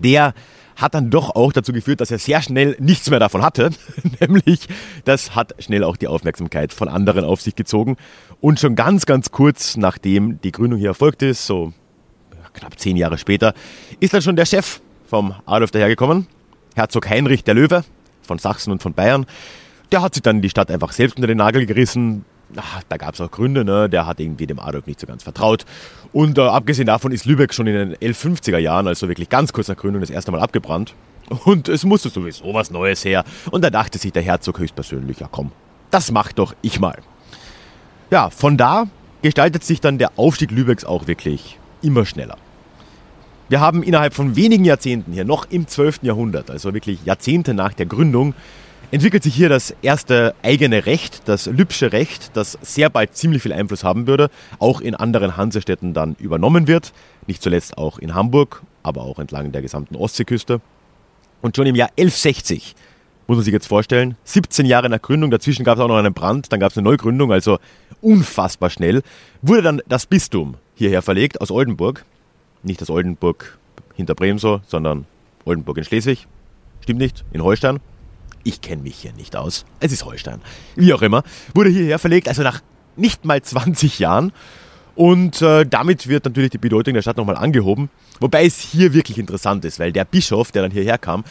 der 0.00 0.34
hat 0.76 0.94
dann 0.94 1.10
doch 1.10 1.36
auch 1.36 1.52
dazu 1.52 1.72
geführt, 1.72 2.00
dass 2.00 2.10
er 2.10 2.18
sehr 2.18 2.42
schnell 2.42 2.76
nichts 2.78 3.10
mehr 3.10 3.20
davon 3.20 3.42
hatte. 3.42 3.70
Nämlich, 4.20 4.68
das 5.04 5.34
hat 5.34 5.54
schnell 5.58 5.84
auch 5.84 5.96
die 5.96 6.08
Aufmerksamkeit 6.08 6.72
von 6.72 6.88
anderen 6.88 7.24
auf 7.24 7.40
sich 7.40 7.54
gezogen. 7.54 7.96
Und 8.42 8.58
schon 8.58 8.74
ganz, 8.74 9.06
ganz 9.06 9.30
kurz 9.30 9.76
nachdem 9.76 10.40
die 10.40 10.50
Gründung 10.50 10.80
hier 10.80 10.88
erfolgt 10.88 11.22
ist, 11.22 11.46
so 11.46 11.72
knapp 12.54 12.76
zehn 12.76 12.96
Jahre 12.96 13.16
später, 13.16 13.54
ist 14.00 14.14
dann 14.14 14.20
schon 14.20 14.34
der 14.34 14.46
Chef 14.46 14.80
vom 15.06 15.32
Adolf 15.46 15.70
dahergekommen, 15.70 16.26
Herzog 16.74 17.08
Heinrich 17.08 17.44
der 17.44 17.54
Löwe 17.54 17.84
von 18.22 18.38
Sachsen 18.38 18.72
und 18.72 18.82
von 18.82 18.94
Bayern. 18.94 19.26
Der 19.92 20.02
hat 20.02 20.14
sich 20.14 20.24
dann 20.24 20.42
die 20.42 20.50
Stadt 20.50 20.72
einfach 20.72 20.90
selbst 20.90 21.14
unter 21.16 21.28
den 21.28 21.38
Nagel 21.38 21.66
gerissen, 21.66 22.24
ach, 22.56 22.82
da 22.88 22.96
gab 22.96 23.14
es 23.14 23.20
auch 23.20 23.30
Gründe, 23.30 23.64
ne? 23.64 23.88
der 23.88 24.06
hat 24.06 24.18
irgendwie 24.18 24.48
dem 24.48 24.58
Adolf 24.58 24.88
nicht 24.88 24.98
so 24.98 25.06
ganz 25.06 25.22
vertraut. 25.22 25.64
Und 26.12 26.36
äh, 26.36 26.40
abgesehen 26.40 26.86
davon 26.86 27.12
ist 27.12 27.26
Lübeck 27.26 27.54
schon 27.54 27.68
in 27.68 27.74
den 27.74 27.94
1150er 27.94 28.58
Jahren, 28.58 28.88
also 28.88 29.06
wirklich 29.06 29.28
ganz 29.28 29.52
kurz 29.52 29.68
nach 29.68 29.76
Gründung, 29.76 30.00
das 30.00 30.10
erste 30.10 30.32
Mal 30.32 30.40
abgebrannt. 30.40 30.94
Und 31.44 31.68
es 31.68 31.84
musste 31.84 32.08
sowieso 32.08 32.52
was 32.52 32.72
Neues 32.72 33.04
her. 33.04 33.22
Und 33.52 33.62
da 33.62 33.70
dachte 33.70 33.98
sich 33.98 34.10
der 34.10 34.22
Herzog 34.22 34.58
höchstpersönlich, 34.58 35.20
ja 35.20 35.28
komm, 35.30 35.52
das 35.92 36.10
mach 36.10 36.32
doch 36.32 36.56
ich 36.60 36.80
mal. 36.80 36.98
Ja, 38.12 38.28
von 38.28 38.58
da 38.58 38.88
gestaltet 39.22 39.64
sich 39.64 39.80
dann 39.80 39.96
der 39.96 40.18
Aufstieg 40.18 40.50
Lübecks 40.50 40.84
auch 40.84 41.06
wirklich 41.06 41.58
immer 41.80 42.04
schneller. 42.04 42.36
Wir 43.48 43.58
haben 43.58 43.82
innerhalb 43.82 44.12
von 44.12 44.36
wenigen 44.36 44.66
Jahrzehnten 44.66 45.14
hier, 45.14 45.24
noch 45.24 45.46
im 45.48 45.66
12. 45.66 46.00
Jahrhundert, 46.02 46.50
also 46.50 46.74
wirklich 46.74 47.02
Jahrzehnte 47.06 47.54
nach 47.54 47.72
der 47.72 47.86
Gründung, 47.86 48.34
entwickelt 48.90 49.22
sich 49.22 49.34
hier 49.34 49.48
das 49.48 49.74
erste 49.80 50.34
eigene 50.42 50.84
Recht, 50.84 51.22
das 51.24 51.46
Lübsche 51.46 51.94
Recht, 51.94 52.32
das 52.34 52.58
sehr 52.60 52.90
bald 52.90 53.16
ziemlich 53.16 53.42
viel 53.42 53.54
Einfluss 53.54 53.82
haben 53.82 54.06
würde, 54.06 54.28
auch 54.58 54.82
in 54.82 54.94
anderen 54.94 55.38
Hansestädten 55.38 55.94
dann 55.94 56.14
übernommen 56.18 56.66
wird, 56.66 56.92
nicht 57.26 57.42
zuletzt 57.42 57.78
auch 57.78 57.98
in 57.98 58.14
Hamburg, 58.14 58.62
aber 58.82 59.04
auch 59.04 59.20
entlang 59.20 59.52
der 59.52 59.62
gesamten 59.62 59.96
Ostseeküste. 59.96 60.60
Und 61.40 61.56
schon 61.56 61.66
im 61.66 61.76
Jahr 61.76 61.88
1160, 61.96 62.74
muss 63.32 63.38
man 63.38 63.44
sich 63.44 63.54
jetzt 63.54 63.66
vorstellen, 63.66 64.16
17 64.24 64.66
Jahre 64.66 64.90
nach 64.90 65.00
Gründung, 65.00 65.30
dazwischen 65.30 65.64
gab 65.64 65.78
es 65.78 65.82
auch 65.82 65.88
noch 65.88 65.96
einen 65.96 66.12
Brand, 66.12 66.52
dann 66.52 66.60
gab 66.60 66.70
es 66.70 66.78
eine 66.78 66.84
Neugründung, 66.84 67.32
also 67.32 67.58
unfassbar 68.00 68.70
schnell, 68.70 69.02
wurde 69.40 69.62
dann 69.62 69.82
das 69.88 70.06
Bistum 70.06 70.56
hierher 70.74 71.02
verlegt 71.02 71.40
aus 71.40 71.50
Oldenburg. 71.50 72.04
Nicht 72.62 72.80
das 72.80 72.90
Oldenburg 72.90 73.58
hinter 73.94 74.14
Bremso, 74.14 74.60
sondern 74.66 75.06
Oldenburg 75.44 75.78
in 75.78 75.84
Schleswig. 75.84 76.26
Stimmt 76.82 77.00
nicht, 77.00 77.24
in 77.32 77.42
Holstein 77.42 77.80
ich 78.44 78.60
kenne 78.60 78.82
mich 78.82 78.96
hier 78.96 79.12
nicht 79.12 79.36
aus. 79.36 79.64
Es 79.80 79.92
ist 79.92 80.04
Holstein. 80.04 80.40
Wie 80.76 80.92
auch 80.92 81.02
immer. 81.02 81.22
Wurde 81.54 81.70
hierher 81.70 81.98
verlegt, 81.98 82.28
also 82.28 82.42
nach 82.42 82.60
nicht 82.96 83.24
mal 83.24 83.40
20 83.40 83.98
Jahren. 83.98 84.32
Und 84.94 85.40
äh, 85.40 85.64
damit 85.64 86.06
wird 86.08 86.26
natürlich 86.26 86.50
die 86.50 86.58
Bedeutung 86.58 86.94
der 86.94 87.02
Stadt 87.02 87.16
nochmal 87.16 87.36
angehoben. 87.36 87.88
Wobei 88.20 88.44
es 88.44 88.58
hier 88.58 88.92
wirklich 88.92 89.18
interessant 89.18 89.64
ist, 89.64 89.78
weil 89.78 89.92
der 89.92 90.04
Bischof, 90.04 90.52
der 90.52 90.62
dann 90.62 90.70
hierher 90.70 90.98
kam, 90.98 91.24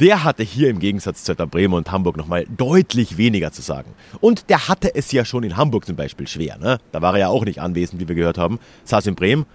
der 0.00 0.24
hatte 0.24 0.42
hier 0.42 0.68
im 0.68 0.78
Gegensatz 0.78 1.24
zu 1.24 1.34
Bremen 1.34 1.74
und 1.74 1.90
Hamburg 1.90 2.16
nochmal 2.16 2.46
deutlich 2.56 3.16
weniger 3.16 3.52
zu 3.52 3.62
sagen. 3.62 3.94
Und 4.20 4.50
der 4.50 4.68
hatte 4.68 4.94
es 4.94 5.12
ja 5.12 5.24
schon 5.24 5.42
in 5.42 5.56
Hamburg 5.56 5.86
zum 5.86 5.96
Beispiel 5.96 6.26
schwer. 6.26 6.58
Ne? 6.58 6.78
Da 6.92 7.02
war 7.02 7.14
er 7.14 7.20
ja 7.20 7.28
auch 7.28 7.44
nicht 7.44 7.60
anwesend, 7.60 8.00
wie 8.00 8.08
wir 8.08 8.14
gehört 8.14 8.38
haben. 8.38 8.58
Saß 8.84 9.06
in 9.06 9.14
Bremen. 9.14 9.46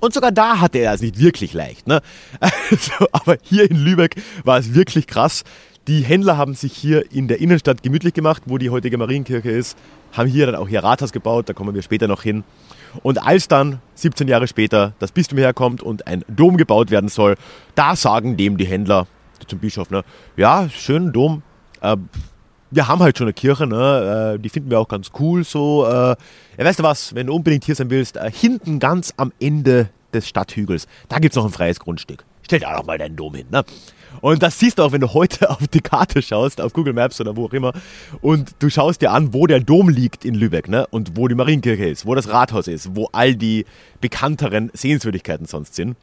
Und 0.00 0.12
sogar 0.12 0.32
da 0.32 0.60
hatte 0.60 0.78
er 0.78 0.92
es 0.92 1.00
nicht 1.00 1.18
wirklich 1.18 1.52
leicht. 1.52 1.86
Ne? 1.86 2.00
Also, 2.70 3.06
aber 3.12 3.36
hier 3.42 3.70
in 3.70 3.76
Lübeck 3.76 4.16
war 4.44 4.58
es 4.58 4.74
wirklich 4.74 5.06
krass 5.06 5.44
Die 5.88 6.00
Händler 6.00 6.36
haben 6.36 6.54
sich 6.54 6.72
hier 6.72 7.12
in 7.12 7.28
der 7.28 7.40
Innenstadt 7.40 7.82
gemütlich 7.82 8.12
gemacht, 8.12 8.42
wo 8.46 8.58
die 8.58 8.70
heutige 8.70 8.98
Marienkirche 8.98 9.50
ist, 9.50 9.78
haben 10.12 10.28
hier 10.28 10.46
dann 10.46 10.56
auch 10.56 10.68
ihr 10.68 10.82
Rathaus 10.82 11.12
gebaut, 11.12 11.48
da 11.48 11.52
kommen 11.52 11.76
wir 11.76 11.82
später 11.82 12.08
noch 12.08 12.22
hin. 12.22 12.42
Und 13.02 13.22
als 13.22 13.46
dann 13.46 13.80
17 13.94 14.26
Jahre 14.26 14.48
später 14.48 14.94
das 14.98 15.12
Bistum 15.12 15.38
herkommt 15.38 15.82
und 15.82 16.08
ein 16.08 16.24
Dom 16.28 16.56
gebaut 16.56 16.90
werden 16.90 17.08
soll, 17.08 17.36
da 17.76 17.94
sagen 17.94 18.36
dem 18.36 18.56
die 18.56 18.66
Händler 18.66 19.06
zum 19.46 19.58
Bischof, 19.58 19.90
ne, 19.90 20.02
ja, 20.36 20.68
schön 20.68 21.12
Dom, 21.12 21.42
äh, 21.80 21.96
wir 22.70 22.88
haben 22.88 23.00
halt 23.00 23.16
schon 23.16 23.26
eine 23.26 23.32
Kirche, 23.32 23.66
ne? 23.66 24.34
Äh, 24.34 24.38
die 24.38 24.48
finden 24.48 24.70
wir 24.70 24.80
auch 24.80 24.88
ganz 24.88 25.10
cool. 25.18 25.44
So, 25.44 25.86
äh, 25.86 25.90
ja, 25.90 26.16
weißt 26.58 26.80
du 26.80 26.82
was, 26.82 27.14
wenn 27.14 27.28
du 27.28 27.34
unbedingt 27.34 27.64
hier 27.64 27.74
sein 27.74 27.90
willst, 27.90 28.16
äh, 28.16 28.30
hinten 28.30 28.78
ganz 28.78 29.14
am 29.16 29.32
Ende 29.40 29.90
des 30.12 30.28
Stadthügels, 30.28 30.86
da 31.08 31.18
gibt 31.18 31.32
es 31.32 31.36
noch 31.36 31.44
ein 31.44 31.52
freies 31.52 31.78
Grundstück. 31.78 32.24
Stell 32.42 32.60
dir 32.60 32.76
auch 32.76 32.84
mal 32.84 32.98
deinen 32.98 33.16
Dom 33.16 33.34
hin. 33.34 33.46
Ne? 33.50 33.64
Und 34.20 34.42
das 34.42 34.58
siehst 34.58 34.78
du 34.78 34.82
auch, 34.82 34.92
wenn 34.92 35.00
du 35.00 35.12
heute 35.12 35.50
auf 35.50 35.66
die 35.68 35.80
Karte 35.80 36.22
schaust, 36.22 36.60
auf 36.60 36.72
Google 36.72 36.92
Maps 36.92 37.20
oder 37.20 37.36
wo 37.36 37.46
auch 37.46 37.52
immer, 37.52 37.72
und 38.20 38.54
du 38.58 38.70
schaust 38.70 39.02
dir 39.02 39.10
an, 39.12 39.32
wo 39.32 39.46
der 39.46 39.60
Dom 39.60 39.88
liegt 39.88 40.24
in 40.24 40.34
Lübeck, 40.34 40.68
ne? 40.68 40.86
Und 40.88 41.16
wo 41.16 41.28
die 41.28 41.34
Marienkirche 41.34 41.86
ist, 41.86 42.06
wo 42.06 42.14
das 42.14 42.28
Rathaus 42.28 42.66
ist, 42.68 42.96
wo 42.96 43.08
all 43.12 43.34
die 43.34 43.66
bekannteren 44.00 44.70
Sehenswürdigkeiten 44.72 45.46
sonst 45.46 45.74
sind. 45.74 45.96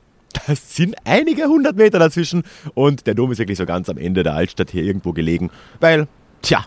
Das 0.48 0.75
sind 0.75 0.96
einige 1.06 1.46
hundert 1.46 1.78
Meter 1.78 2.00
dazwischen 2.00 2.44
und 2.74 3.08
der 3.08 3.13
Dom 3.13 3.32
ist 3.32 3.38
wirklich 3.38 3.58
so 3.58 3.66
ganz 3.66 3.88
am 3.90 3.98
Ende 3.98 4.24
der 4.24 4.34
Altstadt 4.34 4.72
hier 4.72 4.84
irgendwo 4.84 5.13
gelegen, 5.13 5.52
weil, 5.80 6.08
tja, 6.42 6.66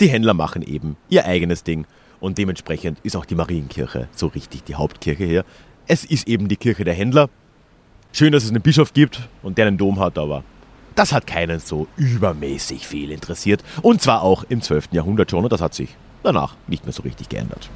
die 0.00 0.08
Händler 0.08 0.34
machen 0.34 0.62
eben 0.62 0.96
ihr 1.08 1.24
eigenes 1.24 1.62
Ding 1.62 1.86
und 2.20 2.38
dementsprechend 2.38 2.98
ist 3.02 3.16
auch 3.16 3.24
die 3.24 3.34
Marienkirche 3.34 4.08
so 4.14 4.26
richtig 4.26 4.64
die 4.64 4.74
Hauptkirche 4.74 5.24
hier. 5.24 5.44
Es 5.86 6.04
ist 6.04 6.26
eben 6.26 6.48
die 6.48 6.56
Kirche 6.56 6.84
der 6.84 6.94
Händler. 6.94 7.30
Schön, 8.12 8.32
dass 8.32 8.44
es 8.44 8.50
einen 8.50 8.62
Bischof 8.62 8.92
gibt 8.92 9.28
und 9.42 9.58
der 9.58 9.66
einen 9.66 9.78
Dom 9.78 10.00
hat, 10.00 10.18
aber 10.18 10.44
das 10.94 11.12
hat 11.12 11.26
keinen 11.26 11.60
so 11.60 11.86
übermäßig 11.96 12.86
viel 12.86 13.10
interessiert. 13.10 13.62
Und 13.82 14.00
zwar 14.00 14.22
auch 14.22 14.44
im 14.48 14.62
12. 14.62 14.88
Jahrhundert 14.92 15.30
schon 15.30 15.44
und 15.44 15.52
das 15.52 15.60
hat 15.60 15.74
sich 15.74 15.96
danach 16.22 16.56
nicht 16.66 16.84
mehr 16.84 16.92
so 16.92 17.02
richtig 17.02 17.28
geändert. 17.28 17.68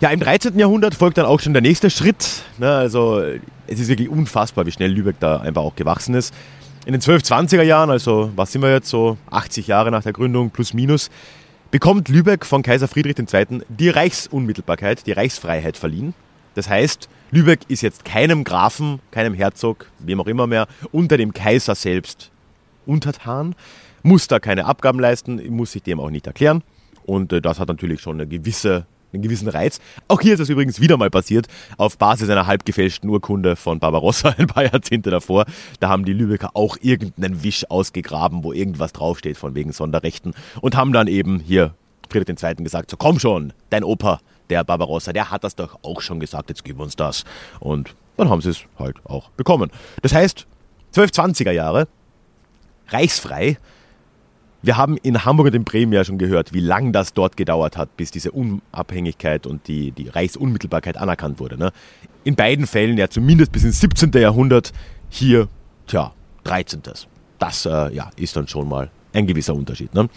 Ja, 0.00 0.08
im 0.08 0.20
13. 0.20 0.58
Jahrhundert 0.58 0.94
folgt 0.94 1.18
dann 1.18 1.26
auch 1.26 1.40
schon 1.40 1.52
der 1.52 1.60
nächste 1.60 1.90
Schritt. 1.90 2.42
Also 2.58 3.20
es 3.66 3.80
ist 3.80 3.88
wirklich 3.88 4.08
unfassbar, 4.08 4.64
wie 4.64 4.72
schnell 4.72 4.90
Lübeck 4.90 5.16
da 5.20 5.40
einfach 5.40 5.60
auch 5.60 5.76
gewachsen 5.76 6.14
ist. 6.14 6.32
In 6.86 6.92
den 6.92 7.02
1220er 7.02 7.60
Jahren, 7.62 7.90
also 7.90 8.32
was 8.34 8.50
sind 8.50 8.62
wir 8.62 8.72
jetzt 8.72 8.88
so 8.88 9.18
80 9.30 9.66
Jahre 9.66 9.90
nach 9.90 10.02
der 10.02 10.14
Gründung 10.14 10.48
plus 10.48 10.72
minus, 10.72 11.10
bekommt 11.70 12.08
Lübeck 12.08 12.46
von 12.46 12.62
Kaiser 12.62 12.88
Friedrich 12.88 13.18
II. 13.18 13.60
die 13.68 13.90
Reichsunmittelbarkeit, 13.90 15.06
die 15.06 15.12
Reichsfreiheit 15.12 15.76
verliehen. 15.76 16.14
Das 16.54 16.70
heißt, 16.70 17.10
Lübeck 17.30 17.60
ist 17.68 17.82
jetzt 17.82 18.06
keinem 18.06 18.42
Grafen, 18.44 19.00
keinem 19.10 19.34
Herzog, 19.34 19.90
wem 19.98 20.18
auch 20.22 20.26
immer 20.28 20.46
mehr, 20.46 20.66
unter 20.92 21.18
dem 21.18 21.34
Kaiser 21.34 21.74
selbst 21.74 22.30
untertan, 22.86 23.54
muss 24.02 24.28
da 24.28 24.40
keine 24.40 24.64
Abgaben 24.64 24.98
leisten, 24.98 25.46
muss 25.54 25.72
sich 25.72 25.82
dem 25.82 26.00
auch 26.00 26.08
nicht 26.08 26.26
erklären. 26.26 26.62
Und 27.04 27.34
äh, 27.34 27.42
das 27.42 27.60
hat 27.60 27.68
natürlich 27.68 28.00
schon 28.00 28.16
eine 28.16 28.26
gewisse 28.26 28.86
einen 29.12 29.22
gewissen 29.22 29.48
Reiz. 29.48 29.80
Auch 30.08 30.20
hier 30.20 30.34
ist 30.34 30.40
das 30.40 30.48
übrigens 30.48 30.80
wieder 30.80 30.96
mal 30.96 31.10
passiert, 31.10 31.46
auf 31.76 31.98
Basis 31.98 32.30
einer 32.30 32.46
halb 32.46 32.64
gefälschten 32.64 33.08
Urkunde 33.10 33.56
von 33.56 33.78
Barbarossa 33.78 34.30
ein 34.38 34.46
paar 34.46 34.64
Jahrzehnte 34.64 35.10
davor. 35.10 35.46
Da 35.80 35.88
haben 35.88 36.04
die 36.04 36.12
Lübecker 36.12 36.50
auch 36.54 36.76
irgendeinen 36.80 37.42
Wisch 37.42 37.70
ausgegraben, 37.70 38.44
wo 38.44 38.52
irgendwas 38.52 38.92
draufsteht 38.92 39.36
von 39.36 39.54
wegen 39.54 39.72
Sonderrechten 39.72 40.34
und 40.60 40.76
haben 40.76 40.92
dann 40.92 41.06
eben 41.06 41.40
hier 41.40 41.74
Friedrich 42.08 42.42
II. 42.42 42.54
gesagt, 42.56 42.90
so 42.90 42.96
komm 42.96 43.18
schon, 43.18 43.52
dein 43.70 43.84
Opa, 43.84 44.20
der 44.50 44.64
Barbarossa, 44.64 45.12
der 45.12 45.30
hat 45.30 45.44
das 45.44 45.54
doch 45.54 45.78
auch 45.82 46.00
schon 46.00 46.20
gesagt, 46.20 46.48
jetzt 46.48 46.64
gib 46.64 46.80
uns 46.80 46.96
das. 46.96 47.24
Und 47.60 47.94
dann 48.16 48.28
haben 48.28 48.40
sie 48.40 48.50
es 48.50 48.64
halt 48.78 48.96
auch 49.04 49.30
bekommen. 49.30 49.70
Das 50.02 50.12
heißt, 50.12 50.46
1220er 50.94 51.52
Jahre, 51.52 51.86
reichsfrei, 52.88 53.58
wir 54.62 54.76
haben 54.76 54.96
in 54.98 55.24
Hamburg 55.24 55.48
und 55.48 55.54
in 55.54 55.64
Bremen 55.64 55.92
ja 55.92 56.04
schon 56.04 56.18
gehört, 56.18 56.52
wie 56.52 56.60
lange 56.60 56.92
das 56.92 57.14
dort 57.14 57.36
gedauert 57.36 57.76
hat, 57.76 57.96
bis 57.96 58.10
diese 58.10 58.32
Unabhängigkeit 58.32 59.46
und 59.46 59.68
die, 59.68 59.92
die 59.92 60.08
Reichsunmittelbarkeit 60.08 60.96
anerkannt 60.96 61.40
wurde. 61.40 61.56
Ne? 61.56 61.72
In 62.24 62.36
beiden 62.36 62.66
Fällen 62.66 62.98
ja 62.98 63.08
zumindest 63.08 63.52
bis 63.52 63.64
ins 63.64 63.80
17. 63.80 64.12
Jahrhundert, 64.12 64.72
hier, 65.08 65.48
tja, 65.86 66.12
13. 66.44 66.82
Das 67.38 67.64
äh, 67.66 67.94
ja, 67.94 68.10
ist 68.16 68.36
dann 68.36 68.48
schon 68.48 68.68
mal 68.68 68.90
ein 69.12 69.26
gewisser 69.26 69.54
Unterschied. 69.54 69.94
Ne? 69.94 70.08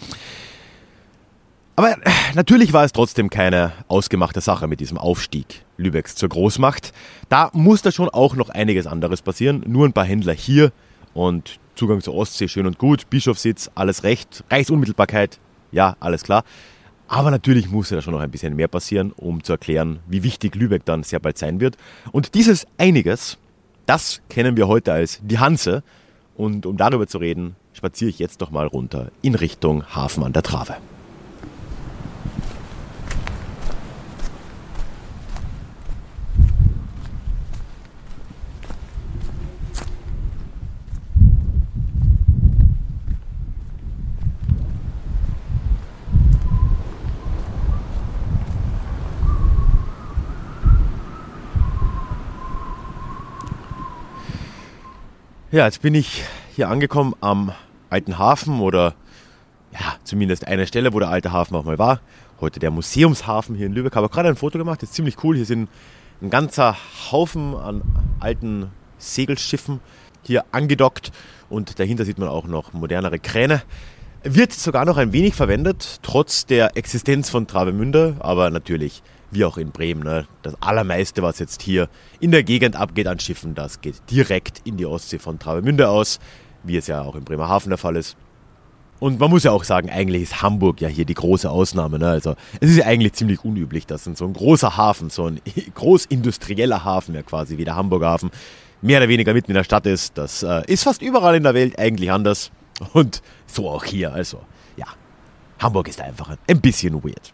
Aber 1.76 1.92
äh, 1.92 2.10
natürlich 2.34 2.72
war 2.72 2.84
es 2.84 2.92
trotzdem 2.92 3.30
keine 3.30 3.72
ausgemachte 3.88 4.40
Sache 4.40 4.68
mit 4.68 4.80
diesem 4.80 4.98
Aufstieg 4.98 5.64
Lübecks 5.76 6.14
zur 6.14 6.28
Großmacht. 6.28 6.92
Da 7.28 7.50
musste 7.52 7.90
schon 7.90 8.08
auch 8.08 8.36
noch 8.36 8.50
einiges 8.50 8.86
anderes 8.86 9.22
passieren. 9.22 9.64
Nur 9.66 9.86
ein 9.86 9.92
paar 9.92 10.04
Händler 10.04 10.34
hier 10.34 10.70
und 11.14 11.58
Zugang 11.74 12.00
zur 12.00 12.14
Ostsee 12.14 12.48
schön 12.48 12.66
und 12.66 12.78
gut, 12.78 13.10
Bischofssitz, 13.10 13.70
alles 13.74 14.02
recht, 14.04 14.44
Reichsunmittelbarkeit, 14.50 15.38
ja, 15.72 15.96
alles 16.00 16.22
klar. 16.22 16.44
Aber 17.08 17.30
natürlich 17.30 17.70
musste 17.70 17.96
da 17.96 18.02
schon 18.02 18.14
noch 18.14 18.20
ein 18.20 18.30
bisschen 18.30 18.56
mehr 18.56 18.68
passieren, 18.68 19.12
um 19.12 19.42
zu 19.42 19.52
erklären, 19.52 20.00
wie 20.06 20.22
wichtig 20.22 20.54
Lübeck 20.54 20.84
dann 20.84 21.02
sehr 21.02 21.20
bald 21.20 21.36
sein 21.36 21.60
wird. 21.60 21.76
Und 22.12 22.34
dieses 22.34 22.66
einiges, 22.78 23.38
das 23.86 24.22
kennen 24.28 24.56
wir 24.56 24.68
heute 24.68 24.92
als 24.92 25.20
die 25.22 25.38
Hanse. 25.38 25.82
Und 26.36 26.66
um 26.66 26.76
darüber 26.76 27.06
zu 27.06 27.18
reden, 27.18 27.56
spaziere 27.72 28.10
ich 28.10 28.18
jetzt 28.18 28.40
doch 28.40 28.50
mal 28.50 28.66
runter 28.66 29.10
in 29.22 29.34
Richtung 29.34 29.84
Hafen 29.94 30.24
an 30.24 30.32
der 30.32 30.42
Trave. 30.42 30.76
Ja, 55.54 55.66
jetzt 55.66 55.82
bin 55.82 55.94
ich 55.94 56.24
hier 56.56 56.68
angekommen 56.68 57.14
am 57.20 57.52
alten 57.88 58.18
Hafen 58.18 58.58
oder 58.58 58.96
ja, 59.72 59.94
zumindest 60.02 60.48
eine 60.48 60.66
Stelle, 60.66 60.92
wo 60.92 60.98
der 60.98 61.10
alte 61.10 61.30
Hafen 61.30 61.54
auch 61.54 61.62
mal 61.62 61.78
war. 61.78 62.00
Heute 62.40 62.58
der 62.58 62.72
Museumshafen 62.72 63.54
hier 63.54 63.66
in 63.66 63.72
Lübeck. 63.72 63.94
Habe 63.94 64.08
gerade 64.08 64.28
ein 64.28 64.34
Foto 64.34 64.58
gemacht, 64.58 64.82
das 64.82 64.88
ist 64.88 64.96
ziemlich 64.96 65.22
cool. 65.22 65.36
Hier 65.36 65.44
sind 65.44 65.68
ein 66.20 66.28
ganzer 66.28 66.76
Haufen 67.12 67.54
an 67.54 67.82
alten 68.18 68.72
Segelschiffen 68.98 69.78
hier 70.24 70.44
angedockt 70.50 71.12
und 71.48 71.78
dahinter 71.78 72.04
sieht 72.04 72.18
man 72.18 72.28
auch 72.28 72.48
noch 72.48 72.72
modernere 72.72 73.20
Kräne. 73.20 73.62
Wird 74.24 74.52
sogar 74.52 74.84
noch 74.84 74.96
ein 74.96 75.12
wenig 75.12 75.36
verwendet, 75.36 76.00
trotz 76.02 76.46
der 76.46 76.76
Existenz 76.76 77.30
von 77.30 77.46
Travemünde, 77.46 78.16
aber 78.18 78.50
natürlich 78.50 79.04
wie 79.34 79.44
auch 79.44 79.58
in 79.58 79.70
Bremen. 79.70 80.02
Ne? 80.02 80.26
Das 80.42 80.54
allermeiste, 80.60 81.22
was 81.22 81.38
jetzt 81.38 81.62
hier 81.62 81.88
in 82.20 82.30
der 82.30 82.42
Gegend 82.42 82.76
abgeht 82.76 83.06
an 83.06 83.18
Schiffen, 83.18 83.54
das 83.54 83.80
geht 83.80 83.96
direkt 84.10 84.62
in 84.64 84.76
die 84.76 84.86
Ostsee 84.86 85.18
von 85.18 85.38
Travemünde 85.38 85.88
aus, 85.88 86.20
wie 86.62 86.76
es 86.76 86.86
ja 86.86 87.02
auch 87.02 87.14
in 87.14 87.24
Bremerhaven 87.24 87.70
der 87.70 87.78
Fall 87.78 87.96
ist. 87.96 88.16
Und 89.00 89.18
man 89.20 89.28
muss 89.28 89.44
ja 89.44 89.50
auch 89.50 89.64
sagen, 89.64 89.90
eigentlich 89.90 90.22
ist 90.22 90.40
Hamburg 90.40 90.80
ja 90.80 90.88
hier 90.88 91.04
die 91.04 91.14
große 91.14 91.50
Ausnahme. 91.50 91.98
Ne? 91.98 92.08
Also 92.08 92.36
es 92.60 92.70
ist 92.70 92.76
ja 92.78 92.86
eigentlich 92.86 93.12
ziemlich 93.14 93.44
unüblich, 93.44 93.86
dass 93.86 94.04
so 94.04 94.24
ein 94.24 94.32
großer 94.32 94.76
Hafen, 94.76 95.10
so 95.10 95.26
ein 95.26 95.40
großindustrieller 95.74 96.84
Hafen 96.84 97.14
ja 97.14 97.22
quasi 97.22 97.58
wie 97.58 97.64
der 97.64 97.76
Hamburger 97.76 98.08
Hafen, 98.08 98.30
mehr 98.82 99.00
oder 99.00 99.08
weniger 99.08 99.34
mitten 99.34 99.50
in 99.50 99.56
der 99.56 99.64
Stadt 99.64 99.86
ist. 99.86 100.16
Das 100.16 100.42
äh, 100.42 100.62
ist 100.66 100.84
fast 100.84 101.02
überall 101.02 101.34
in 101.34 101.42
der 101.42 101.54
Welt 101.54 101.78
eigentlich 101.78 102.10
anders. 102.10 102.50
Und 102.92 103.22
so 103.46 103.68
auch 103.68 103.84
hier. 103.84 104.12
Also 104.12 104.40
ja, 104.76 104.86
Hamburg 105.58 105.88
ist 105.88 106.00
einfach 106.00 106.36
ein 106.46 106.60
bisschen 106.60 106.94
weird. 107.02 107.32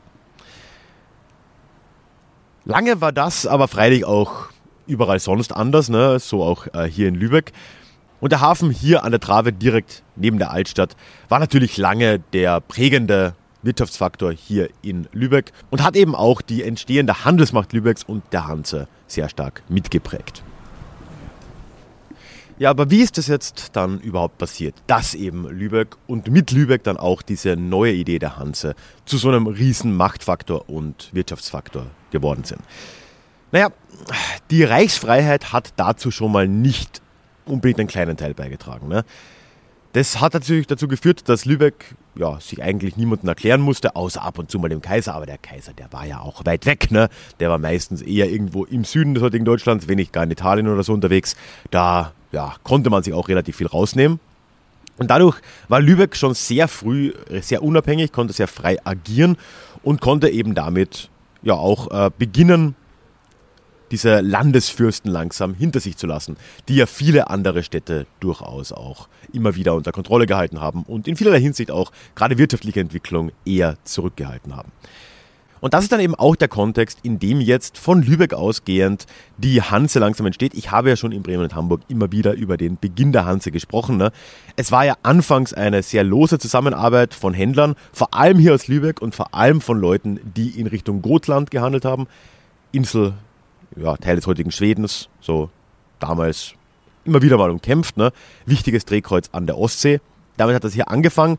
Lange 2.65 3.01
war 3.01 3.13
das 3.13 3.47
aber 3.47 3.69
freilich 3.69 4.05
auch 4.05 4.49
überall 4.87 5.19
sonst 5.19 5.53
anders, 5.53 5.89
ne? 5.89 6.19
so 6.19 6.43
auch 6.43 6.67
äh, 6.75 6.85
hier 6.85 7.09
in 7.09 7.15
Lübeck. 7.15 7.53
Und 8.21 8.33
der 8.33 8.41
Hafen 8.41 8.71
hier 8.71 9.03
an 9.03 9.13
der 9.13 9.21
Trave 9.21 9.53
direkt 9.53 10.03
neben 10.17 10.39
der 10.39 10.51
Altstadt 10.51 10.95
war 11.31 11.39
natürlich 11.39 11.79
lange 11.79 12.19
der 12.33 12.61
prägende 12.61 13.35
Wirtschaftsfaktor 13.63 14.33
hier 14.33 14.69
in 14.83 15.09
Lübeck 15.13 15.53
und 15.71 15.83
hat 15.83 15.97
eben 15.97 16.15
auch 16.15 16.43
die 16.43 16.63
entstehende 16.63 17.25
Handelsmacht 17.25 17.73
Lübecks 17.73 18.05
und 18.05 18.23
der 18.33 18.47
Hanse 18.47 18.89
sehr 19.07 19.29
stark 19.29 19.63
mitgeprägt. 19.69 20.43
Ja, 22.61 22.69
aber 22.69 22.91
wie 22.91 23.01
ist 23.01 23.17
das 23.17 23.27
jetzt 23.27 23.71
dann 23.73 24.01
überhaupt 24.01 24.37
passiert, 24.37 24.75
dass 24.87 25.15
eben 25.15 25.49
Lübeck 25.49 25.97
und 26.07 26.31
mit 26.31 26.51
Lübeck 26.51 26.85
dann 26.85 26.99
auch 26.99 27.23
diese 27.23 27.57
neue 27.57 27.95
Idee 27.95 28.19
der 28.19 28.37
Hanse 28.37 28.75
zu 29.07 29.17
so 29.17 29.31
einem 29.31 29.47
riesen 29.47 29.97
Machtfaktor 29.97 30.69
und 30.69 31.09
Wirtschaftsfaktor 31.15 31.87
geworden 32.11 32.45
sind? 32.45 32.61
Naja, 33.51 33.71
die 34.51 34.63
Reichsfreiheit 34.63 35.55
hat 35.55 35.73
dazu 35.77 36.11
schon 36.11 36.33
mal 36.33 36.47
nicht 36.47 37.01
unbedingt 37.47 37.81
einen 37.81 37.89
kleinen 37.89 38.19
Teil 38.19 38.35
beigetragen. 38.35 38.89
Ne? 38.89 39.07
Das 39.95 40.21
hat 40.21 40.35
natürlich 40.35 40.67
dazu 40.67 40.87
geführt, 40.87 41.31
dass 41.31 41.47
Lübeck 41.47 41.95
ja, 42.15 42.39
sich 42.41 42.63
eigentlich 42.63 42.99
niemandem 42.99 43.31
erklären 43.31 43.63
musste, 43.63 43.97
außer 43.97 44.23
ab 44.23 44.39
und 44.39 44.51
zu 44.51 44.59
mal 44.59 44.69
dem 44.69 44.83
Kaiser. 44.83 45.15
Aber 45.15 45.25
der 45.25 45.39
Kaiser, 45.39 45.73
der 45.73 45.95
war 45.95 46.05
ja 46.05 46.21
auch 46.21 46.45
weit 46.45 46.67
weg. 46.67 46.91
Ne? 46.91 47.09
Der 47.41 47.49
war 47.49 47.57
meistens 47.57 48.03
eher 48.03 48.29
irgendwo 48.29 48.67
im 48.67 48.85
Süden 48.85 49.15
des 49.15 49.23
heutigen 49.23 49.47
Deutschlands, 49.47 49.89
wenn 49.89 49.97
nicht 49.97 50.13
gar 50.13 50.25
in 50.25 50.31
Italien 50.31 50.69
oder 50.69 50.83
so 50.83 50.93
unterwegs. 50.93 51.37
Da 51.71 52.13
ja, 52.33 52.55
konnte 52.63 52.91
man 52.91 53.03
sich 53.03 53.15
auch 53.15 53.29
relativ 53.29 53.57
viel 53.57 53.67
rausnehmen. 53.67 54.21
Und 54.99 55.11
dadurch 55.11 55.41
war 55.69 55.81
Lübeck 55.81 56.15
schon 56.15 56.35
sehr 56.35 56.69
früh 56.69 57.13
sehr 57.41 57.63
unabhängig, 57.63 58.13
konnte 58.13 58.35
sehr 58.35 58.49
frei 58.49 58.77
agieren 58.85 59.39
und 59.83 60.01
konnte 60.01 60.29
eben 60.29 60.55
damit 60.55 61.09
ja 61.43 61.55
auch 61.55 61.91
äh, 61.91 62.11
beginnen, 62.19 62.77
diese 63.91 64.21
Landesfürsten 64.21 65.11
langsam 65.11 65.55
hinter 65.55 65.81
sich 65.81 65.97
zu 65.97 66.07
lassen, 66.07 66.37
die 66.69 66.77
ja 66.77 66.87
viele 66.87 67.29
andere 67.29 67.63
Städte 67.63 68.07
durchaus 68.21 68.73
auch 68.73 69.09
immer 69.33 69.57
wieder 69.57 69.75
unter 69.75 69.91
Kontrolle 69.91 70.27
gehalten 70.27 70.61
haben 70.61 70.85
und 70.85 71.09
in 71.09 71.17
vielerlei 71.17 71.41
Hinsicht 71.41 71.71
auch 71.71 71.91
gerade 72.15 72.39
wirtschaftliche 72.39 72.81
Entwicklung 72.81 73.33
eher 73.45 73.77
zurückgehalten 73.85 74.55
haben. 74.55 74.71
Und 75.61 75.75
das 75.75 75.85
ist 75.85 75.93
dann 75.93 76.01
eben 76.01 76.15
auch 76.15 76.37
der 76.37 76.49
Kontext, 76.49 77.01
in 77.03 77.19
dem 77.19 77.41
jetzt 77.41 77.77
von 77.77 78.03
Lübeck 78.03 78.33
ausgehend 78.33 79.07
die 79.37 79.61
Hanse 79.63 79.99
langsam 79.99 80.27
entsteht. 80.27 80.55
Ich 80.55 80.71
habe 80.71 80.89
ja 80.89 80.97
schon 80.97 81.13
in 81.13 81.23
Bremen 81.23 81.45
und 81.45 81.55
Hamburg 81.55 81.83
immer 81.89 82.11
wieder 82.13 82.35
über 82.35 82.57
den 82.57 82.79
Beginn 82.79 83.13
der 83.13 83.27
Hanse 83.27 83.51
gesprochen. 83.51 83.97
Ne? 83.97 84.11
Es 84.57 84.73
war 84.73 84.85
ja 84.85 84.95
anfangs 85.03 85.53
eine 85.53 85.83
sehr 85.83 86.05
lose 86.05 86.39
Zusammenarbeit 86.39 87.15
von 87.15 87.35
Händlern, 87.35 87.75
vor 87.93 88.15
allem 88.15 88.39
hier 88.39 88.55
aus 88.55 88.69
Lübeck 88.69 89.03
und 89.03 89.15
vor 89.15 89.35
allem 89.35 89.61
von 89.61 89.79
Leuten, 89.79 90.21
die 90.37 90.59
in 90.59 90.67
Richtung 90.67 91.03
Gotland 91.03 91.51
gehandelt 91.51 91.85
haben. 91.85 92.07
Insel, 92.73 93.15
ja, 93.77 93.97
Teil 93.97 94.17
des 94.17 94.27
heutigen 94.27 94.51
Schwedens, 94.51 95.09
so 95.21 95.51
damals 95.99 96.55
immer 97.05 97.23
wieder 97.23 97.37
mal 97.37 97.51
umkämpft. 97.51 97.97
Ne? 97.97 98.13
Wichtiges 98.47 98.85
Drehkreuz 98.85 99.29
an 99.33 99.47
der 99.47 99.59
Ostsee. 99.59 100.01
Damit 100.37 100.55
hat 100.55 100.65
das 100.65 100.73
hier 100.73 100.91
angefangen 100.91 101.39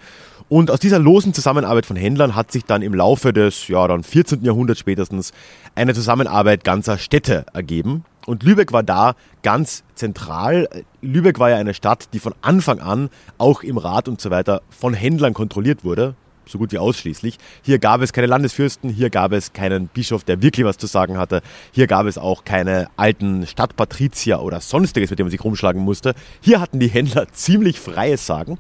und 0.52 0.70
aus 0.70 0.82
dieser 0.82 1.00
losen 1.00 1.34
Zusammenarbeit 1.34 1.86
von 1.86 1.96
Händlern 1.96 2.36
hat 2.36 2.52
sich 2.52 2.66
dann 2.66 2.82
im 2.82 2.94
Laufe 2.94 3.32
des 3.32 3.70
ja, 3.70 3.88
dann 3.88 4.04
14. 4.04 4.44
Jahrhunderts 4.44 4.82
spätestens 4.82 5.32
eine 5.76 5.94
Zusammenarbeit 5.94 6.66
ganzer 6.66 6.98
Städte 6.98 7.46
ergeben. 7.54 8.04
Und 8.26 8.44
Lübeck 8.44 8.74
war 8.74 8.84
da 8.84 9.16
ganz 9.44 9.86
zentral. 9.96 10.68
Lübeck 11.02 11.40
war 11.40 11.52
ja 11.52 11.56
eine 11.56 11.74
Stadt, 11.74 12.10
die 12.12 12.20
von 12.20 12.36
Anfang 12.42 12.82
an 12.82 13.10
auch 13.38 13.64
im 13.64 13.78
Rat 13.78 14.10
und 14.10 14.20
so 14.20 14.30
weiter 14.30 14.62
von 14.70 14.94
Händlern 14.94 15.34
kontrolliert 15.34 15.86
wurde, 15.86 16.16
so 16.46 16.58
gut 16.58 16.74
wie 16.74 16.80
ausschließlich. 16.80 17.38
Hier 17.62 17.80
gab 17.80 18.02
es 18.02 18.12
keine 18.12 18.28
Landesfürsten, 18.28 18.90
hier 18.90 19.10
gab 19.10 19.32
es 19.32 19.54
keinen 19.54 19.88
Bischof, 19.88 20.26
der 20.26 20.42
wirklich 20.42 20.66
was 20.66 20.78
zu 20.78 20.88
sagen 20.88 21.18
hatte. 21.18 21.42
Hier 21.72 21.88
gab 21.88 22.08
es 22.08 22.18
auch 22.18 22.44
keine 22.44 22.90
alten 22.98 23.48
Stadtpatrizier 23.48 24.42
oder 24.42 24.60
sonstiges, 24.60 25.12
mit 25.12 25.20
dem 25.20 25.28
man 25.28 25.32
sich 25.32 25.46
rumschlagen 25.46 25.82
musste. 25.82 26.14
Hier 26.42 26.60
hatten 26.60 26.82
die 26.82 26.90
Händler 26.90 27.28
ziemlich 27.32 27.80
freies 27.80 28.26
Sagen. 28.28 28.60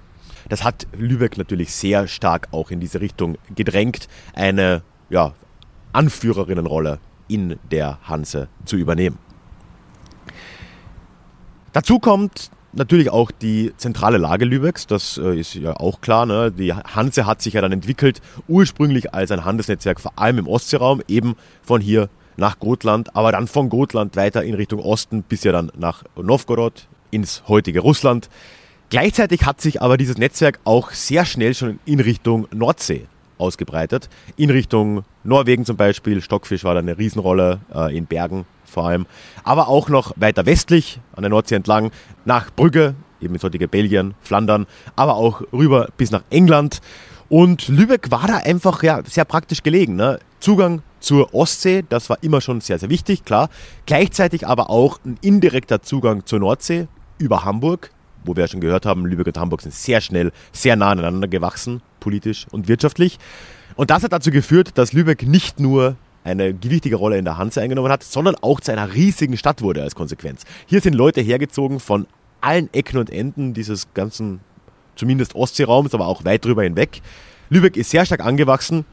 Das 0.51 0.65
hat 0.65 0.85
Lübeck 0.91 1.37
natürlich 1.37 1.73
sehr 1.73 2.09
stark 2.09 2.49
auch 2.51 2.71
in 2.71 2.81
diese 2.81 2.99
Richtung 2.99 3.37
gedrängt, 3.55 4.09
eine 4.33 4.81
ja, 5.09 5.33
Anführerinnenrolle 5.93 6.99
in 7.29 7.57
der 7.71 7.99
Hanse 8.03 8.49
zu 8.65 8.75
übernehmen. 8.75 9.17
Dazu 11.71 11.99
kommt 11.99 12.51
natürlich 12.73 13.11
auch 13.11 13.31
die 13.31 13.71
zentrale 13.77 14.17
Lage 14.17 14.43
Lübecks, 14.43 14.87
das 14.87 15.17
äh, 15.17 15.39
ist 15.39 15.55
ja 15.55 15.77
auch 15.77 16.01
klar. 16.01 16.25
Ne? 16.25 16.51
Die 16.51 16.73
Hanse 16.73 17.25
hat 17.25 17.41
sich 17.41 17.53
ja 17.53 17.61
dann 17.61 17.71
entwickelt, 17.71 18.21
ursprünglich 18.49 19.13
als 19.13 19.31
ein 19.31 19.45
Handelsnetzwerk, 19.45 20.01
vor 20.01 20.19
allem 20.19 20.39
im 20.39 20.47
Ostseeraum, 20.49 21.01
eben 21.07 21.37
von 21.61 21.79
hier 21.79 22.09
nach 22.35 22.59
Gotland, 22.59 23.15
aber 23.15 23.31
dann 23.31 23.47
von 23.47 23.69
Gotland 23.69 24.17
weiter 24.17 24.43
in 24.43 24.55
Richtung 24.55 24.81
Osten 24.81 25.23
bis 25.23 25.45
ja 25.45 25.53
dann 25.53 25.71
nach 25.77 26.03
Novgorod 26.21 26.89
ins 27.09 27.43
heutige 27.47 27.79
Russland. 27.79 28.29
Gleichzeitig 28.91 29.45
hat 29.45 29.61
sich 29.61 29.81
aber 29.81 29.95
dieses 29.95 30.17
Netzwerk 30.17 30.59
auch 30.65 30.91
sehr 30.91 31.23
schnell 31.23 31.53
schon 31.53 31.79
in 31.85 32.01
Richtung 32.01 32.49
Nordsee 32.51 33.07
ausgebreitet. 33.37 34.09
In 34.35 34.49
Richtung 34.49 35.05
Norwegen 35.23 35.63
zum 35.63 35.77
Beispiel. 35.77 36.21
Stockfisch 36.21 36.65
war 36.65 36.73
da 36.73 36.81
eine 36.81 36.97
Riesenrolle, 36.97 37.61
äh, 37.73 37.97
in 37.97 38.05
Bergen 38.05 38.45
vor 38.65 38.85
allem. 38.87 39.05
Aber 39.45 39.69
auch 39.69 39.87
noch 39.87 40.11
weiter 40.17 40.45
westlich 40.45 40.99
an 41.15 41.21
der 41.21 41.29
Nordsee 41.29 41.55
entlang 41.55 41.91
nach 42.25 42.51
Brügge, 42.51 42.95
eben 43.21 43.33
ins 43.33 43.45
heutige 43.45 43.69
Belgien, 43.69 44.13
Flandern, 44.19 44.67
aber 44.97 45.15
auch 45.15 45.41
rüber 45.53 45.87
bis 45.95 46.11
nach 46.11 46.23
England. 46.29 46.81
Und 47.29 47.69
Lübeck 47.69 48.11
war 48.11 48.27
da 48.27 48.37
einfach 48.39 48.83
ja, 48.83 48.99
sehr 49.05 49.23
praktisch 49.23 49.63
gelegen. 49.63 49.95
Ne? 49.95 50.19
Zugang 50.41 50.81
zur 50.99 51.33
Ostsee, 51.33 51.85
das 51.87 52.09
war 52.09 52.17
immer 52.23 52.41
schon 52.41 52.59
sehr, 52.59 52.77
sehr 52.77 52.89
wichtig, 52.89 53.23
klar. 53.23 53.49
Gleichzeitig 53.85 54.45
aber 54.45 54.69
auch 54.69 54.99
ein 55.05 55.17
indirekter 55.21 55.81
Zugang 55.81 56.25
zur 56.25 56.39
Nordsee 56.39 56.89
über 57.19 57.45
Hamburg, 57.45 57.91
wo 58.23 58.35
wir 58.35 58.43
ja 58.43 58.47
schon 58.47 58.61
gehört 58.61 58.85
haben, 58.85 59.05
Lübeck 59.05 59.27
und 59.27 59.37
Hamburg 59.37 59.61
sind 59.61 59.73
sehr 59.73 60.01
schnell, 60.01 60.31
sehr 60.51 60.75
nah 60.75 60.91
aneinander 60.91 61.27
gewachsen, 61.27 61.81
politisch 61.99 62.47
und 62.51 62.67
wirtschaftlich. 62.67 63.19
Und 63.75 63.89
das 63.89 64.03
hat 64.03 64.13
dazu 64.13 64.31
geführt, 64.31 64.71
dass 64.77 64.93
Lübeck 64.93 65.27
nicht 65.27 65.59
nur 65.59 65.95
eine 66.23 66.53
gewichtige 66.53 66.95
Rolle 66.95 67.17
in 67.17 67.25
der 67.25 67.37
Hanse 67.37 67.61
eingenommen 67.61 67.91
hat, 67.91 68.03
sondern 68.03 68.35
auch 68.41 68.59
zu 68.59 68.71
einer 68.71 68.93
riesigen 68.93 69.37
Stadt 69.37 69.61
wurde 69.61 69.81
als 69.81 69.95
Konsequenz. 69.95 70.43
Hier 70.67 70.81
sind 70.81 70.93
Leute 70.93 71.21
hergezogen 71.21 71.79
von 71.79 72.05
allen 72.41 72.71
Ecken 72.73 72.97
und 72.97 73.09
Enden 73.09 73.53
dieses 73.53 73.93
ganzen, 73.93 74.39
zumindest 74.95 75.35
Ostseeraums, 75.35 75.93
aber 75.93 76.07
auch 76.07 76.25
weit 76.25 76.45
drüber 76.45 76.63
hinweg. 76.63 77.01
Lübeck 77.49 77.75
ist 77.75 77.89
sehr 77.89 78.05
stark 78.05 78.23
angewachsen 78.23 78.85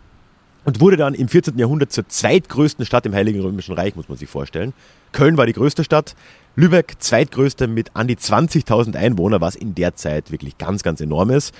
und 0.64 0.80
wurde 0.80 0.96
dann 0.96 1.14
im 1.14 1.28
14. 1.28 1.58
Jahrhundert 1.58 1.92
zur 1.92 2.08
zweitgrößten 2.08 2.84
Stadt 2.84 3.06
im 3.06 3.14
Heiligen 3.14 3.40
Römischen 3.40 3.74
Reich, 3.74 3.94
muss 3.96 4.08
man 4.08 4.18
sich 4.18 4.28
vorstellen. 4.28 4.72
Köln 5.12 5.36
war 5.36 5.46
die 5.46 5.52
größte 5.52 5.84
Stadt, 5.84 6.14
Lübeck 6.56 6.96
zweitgrößte 6.98 7.68
mit 7.68 7.90
an 7.94 8.08
die 8.08 8.16
20.000 8.16 8.96
Einwohner, 8.96 9.40
was 9.40 9.54
in 9.54 9.74
der 9.74 9.94
Zeit 9.94 10.32
wirklich 10.32 10.58
ganz, 10.58 10.82
ganz 10.82 11.00
enorm 11.00 11.30
ist. 11.30 11.54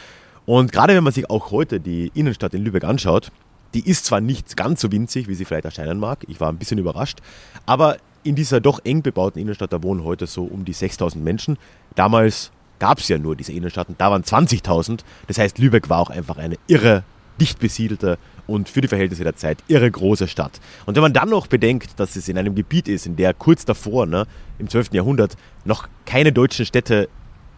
Und 0.47 0.73
gerade 0.73 0.95
wenn 0.95 1.05
man 1.05 1.13
sich 1.13 1.31
auch 1.31 1.51
heute 1.51 1.79
die 1.79 2.11
Innenstadt 2.15 2.55
in 2.55 2.65
Lübeck 2.65 2.85
anschaut, 2.85 3.31
die 3.75 3.87
ist 3.87 4.07
zwar 4.07 4.21
nicht 4.21 4.57
ganz 4.57 4.81
so 4.81 4.91
winzig, 4.91 5.29
wie 5.29 5.35
sie 5.35 5.45
vielleicht 5.45 5.67
erscheinen 5.67 6.01
mag, 6.01 6.25
ich 6.27 6.41
war 6.41 6.49
ein 6.49 6.57
bisschen 6.57 6.79
überrascht, 6.79 7.19
aber 7.67 7.99
in 8.25 8.35
dieser 8.35 8.61
doch 8.61 8.81
eng 8.85 9.03
bebauten 9.03 9.39
Innenstadt, 9.39 9.73
da 9.73 9.83
wohnen 9.83 10.05
heute 10.05 10.27
so 10.27 10.45
um 10.45 10.65
die 10.65 10.73
6000 10.73 11.23
Menschen. 11.23 11.59
Damals 11.95 12.51
gab 12.79 12.99
es 12.99 13.09
ja 13.09 13.19
nur 13.19 13.37
diese 13.37 13.53
Innenstadt 13.53 13.89
und 13.89 14.01
da 14.01 14.11
waren 14.11 14.23
20.000. 14.23 15.01
Das 15.27 15.39
heißt, 15.39 15.59
Lübeck 15.59 15.89
war 15.89 16.01
auch 16.01 16.11
einfach 16.11 16.39
eine 16.39 16.57
irre 16.67 17.05
dicht 17.41 17.59
besiedelte 17.59 18.19
und 18.47 18.69
für 18.69 18.81
die 18.81 18.89
Verhältnisse 18.89 19.25
der 19.25 19.37
Zeit 19.37 19.59
irre 19.69 19.91
große 19.91 20.29
Stadt. 20.29 20.61
Und 20.87 20.95
wenn 20.95 21.03
man 21.03 21.13
dann 21.13 21.29
noch 21.29 21.47
bedenkt, 21.47 21.99
dass 22.01 22.17
es 22.17 22.29
in 22.29 22.39
einem 22.39 22.55
Gebiet 22.55 22.89
ist, 22.89 23.07
in 23.07 23.17
der 23.17 23.35
kurz 23.35 23.65
davor, 23.65 24.07
ne, 24.07 24.27
im 24.59 24.69
12. 24.69 24.93
Jahrhundert, 24.93 25.37
noch 25.65 25.89
keine 26.07 26.33
deutschen 26.33 26.67
Städte 26.67 27.09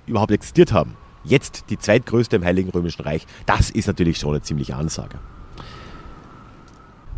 überhaupt 0.07 0.33
existiert 0.33 0.73
haben, 0.73 0.97
jetzt 1.25 1.65
die 1.71 1.79
zweitgrößte 1.79 2.37
im 2.37 2.45
Heiligen 2.45 2.71
Römischen 2.71 3.03
Reich, 3.03 3.27
das 3.47 3.71
ist 3.71 3.87
natürlich 3.87 4.19
schon 4.19 4.31
eine 4.31 4.43
ziemliche 4.43 4.77
Ansage. 4.77 5.19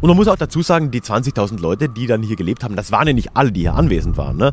Und 0.00 0.08
man 0.08 0.16
muss 0.16 0.26
auch 0.26 0.36
dazu 0.36 0.62
sagen, 0.62 0.90
die 0.90 1.00
20.000 1.00 1.60
Leute, 1.60 1.88
die 1.88 2.08
dann 2.08 2.24
hier 2.24 2.34
gelebt 2.34 2.64
haben, 2.64 2.74
das 2.74 2.90
waren 2.90 3.06
ja 3.06 3.12
nicht 3.12 3.36
alle, 3.36 3.52
die 3.52 3.60
hier 3.60 3.74
anwesend 3.74 4.16
waren. 4.16 4.36
Ne? 4.36 4.52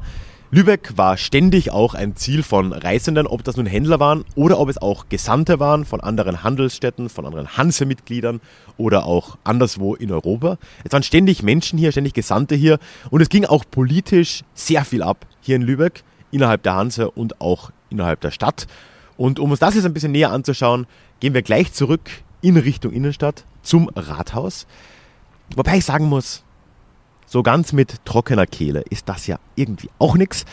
Lübeck 0.51 0.97
war 0.97 1.15
ständig 1.17 1.69
auch 1.69 1.93
ein 1.93 2.15
Ziel 2.15 2.41
von 2.41 2.73
Reisenden, 2.73 3.27
ob 3.27 3.43
das 3.43 3.55
nun 3.55 3.67
Händler 3.67 3.99
waren 3.99 4.25
oder 4.33 4.59
ob 4.59 4.67
es 4.67 4.79
auch 4.79 5.07
Gesandte 5.07 5.59
waren 5.59 5.85
von 5.85 6.01
anderen 6.01 6.43
Handelsstädten, 6.43 7.07
von 7.07 7.27
anderen 7.27 7.55
Hanse-Mitgliedern 7.55 8.41
oder 8.75 9.05
auch 9.05 9.37
anderswo 9.43 9.93
in 9.93 10.11
Europa. 10.11 10.57
Es 10.83 10.91
waren 10.91 11.03
ständig 11.03 11.43
Menschen 11.43 11.77
hier, 11.77 11.91
ständig 11.91 12.15
Gesandte 12.15 12.55
hier 12.55 12.79
und 13.11 13.21
es 13.21 13.29
ging 13.29 13.45
auch 13.45 13.63
politisch 13.69 14.43
sehr 14.55 14.85
viel 14.85 15.03
ab 15.03 15.27
hier 15.39 15.55
in 15.55 15.61
Lübeck, 15.61 16.03
innerhalb 16.31 16.63
der 16.63 16.73
Hanse 16.73 17.11
und 17.11 17.39
auch 17.41 17.69
innerhalb 17.91 18.19
der 18.21 18.31
Stadt. 18.31 18.65
Und 19.17 19.39
um 19.39 19.51
uns 19.51 19.59
das 19.59 19.75
jetzt 19.75 19.85
ein 19.85 19.93
bisschen 19.93 20.13
näher 20.13 20.31
anzuschauen, 20.31 20.87
gehen 21.19 21.35
wir 21.35 21.43
gleich 21.43 21.73
zurück 21.73 22.09
in 22.41 22.57
Richtung 22.57 22.91
Innenstadt 22.91 23.45
zum 23.61 23.87
Rathaus. 23.89 24.65
Wobei 25.55 25.77
ich 25.77 25.85
sagen 25.85 26.05
muss, 26.05 26.43
so 27.29 27.43
ganz 27.43 27.73
mit 27.73 28.03
trockener 28.05 28.47
Kehle 28.47 28.83
ist 28.89 29.07
das 29.07 29.27
ja 29.27 29.39
irgendwie 29.55 29.89
auch 29.99 30.15
nichts. 30.15 30.45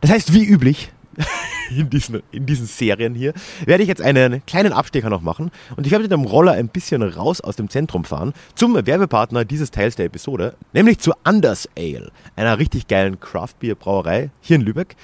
Das 0.00 0.10
heißt, 0.10 0.34
wie 0.34 0.44
üblich, 0.44 0.92
in 1.70 1.88
diesen, 1.88 2.22
in 2.32 2.46
diesen 2.46 2.66
Serien 2.66 3.14
hier, 3.14 3.32
werde 3.64 3.82
ich 3.82 3.88
jetzt 3.88 4.02
einen 4.02 4.44
kleinen 4.44 4.72
Abstecher 4.72 5.08
noch 5.08 5.20
machen 5.20 5.50
und 5.76 5.86
ich 5.86 5.92
werde 5.92 6.02
mit 6.02 6.12
dem 6.12 6.24
Roller 6.24 6.52
ein 6.52 6.68
bisschen 6.68 7.02
raus 7.02 7.40
aus 7.40 7.56
dem 7.56 7.70
Zentrum 7.70 8.04
fahren 8.04 8.32
zum 8.54 8.74
Werbepartner 8.74 9.44
dieses 9.44 9.70
Teils 9.70 9.96
der 9.96 10.06
Episode, 10.06 10.56
nämlich 10.72 10.98
zu 10.98 11.12
Anders 11.22 11.68
Ale, 11.76 12.10
einer 12.36 12.58
richtig 12.58 12.88
geilen 12.88 13.20
Craft-Bier-Brauerei 13.20 14.30
hier 14.40 14.56
in 14.56 14.62
Lübeck. 14.62 14.96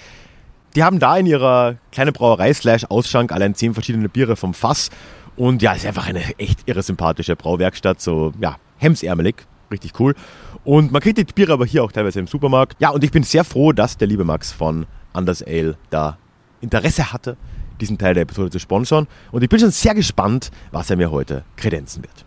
Die 0.74 0.82
haben 0.82 0.98
da 0.98 1.16
in 1.16 1.26
ihrer 1.26 1.76
kleinen 1.92 2.12
Brauerei 2.12 2.52
slash 2.52 2.84
Ausschank 2.84 3.32
allein 3.32 3.54
zehn 3.54 3.74
verschiedene 3.74 4.08
Biere 4.08 4.36
vom 4.36 4.54
Fass 4.54 4.90
und 5.36 5.62
ja, 5.62 5.72
ist 5.72 5.86
einfach 5.86 6.08
eine 6.08 6.38
echt 6.38 6.60
irre 6.66 6.82
sympathische 6.82 7.36
Brauwerkstatt, 7.36 8.00
so 8.00 8.32
ja, 8.40 8.56
hemsärmelig, 8.78 9.46
richtig 9.70 9.98
cool. 9.98 10.14
Und 10.64 10.92
man 10.92 11.00
kriegt 11.00 11.18
die 11.18 11.24
Biere 11.24 11.52
aber 11.52 11.66
hier 11.66 11.84
auch 11.84 11.92
teilweise 11.92 12.20
im 12.20 12.26
Supermarkt. 12.26 12.76
Ja, 12.80 12.90
und 12.90 13.02
ich 13.04 13.10
bin 13.10 13.22
sehr 13.22 13.44
froh, 13.44 13.72
dass 13.72 13.96
der 13.96 14.08
liebe 14.08 14.24
Max 14.24 14.52
von 14.52 14.86
Anders 15.12 15.42
Ale 15.42 15.76
da 15.90 16.18
Interesse 16.60 17.12
hatte, 17.12 17.36
diesen 17.80 17.98
Teil 17.98 18.14
der 18.14 18.24
Episode 18.24 18.50
zu 18.50 18.58
sponsern. 18.58 19.06
Und 19.32 19.42
ich 19.42 19.48
bin 19.48 19.60
schon 19.60 19.70
sehr 19.70 19.94
gespannt, 19.94 20.50
was 20.72 20.90
er 20.90 20.96
mir 20.96 21.10
heute 21.10 21.44
kredenzen 21.56 22.02
wird. 22.02 22.25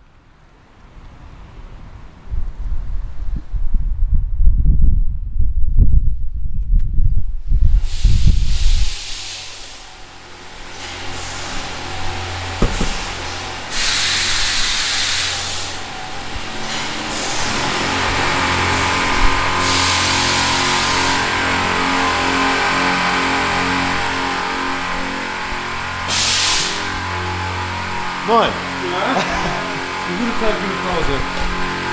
Moin. 28.30 28.42
Ja? 28.46 29.06
Eine 29.10 30.18
gute 30.20 30.40
Zeit 30.40 30.54
für 30.54 30.64
eine 30.64 30.78
Pause. 30.86 31.16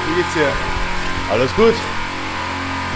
Wie 0.07 0.15
geht's 0.17 0.35
dir? 0.35 0.53
Alles 1.33 1.55
gut. 1.57 1.75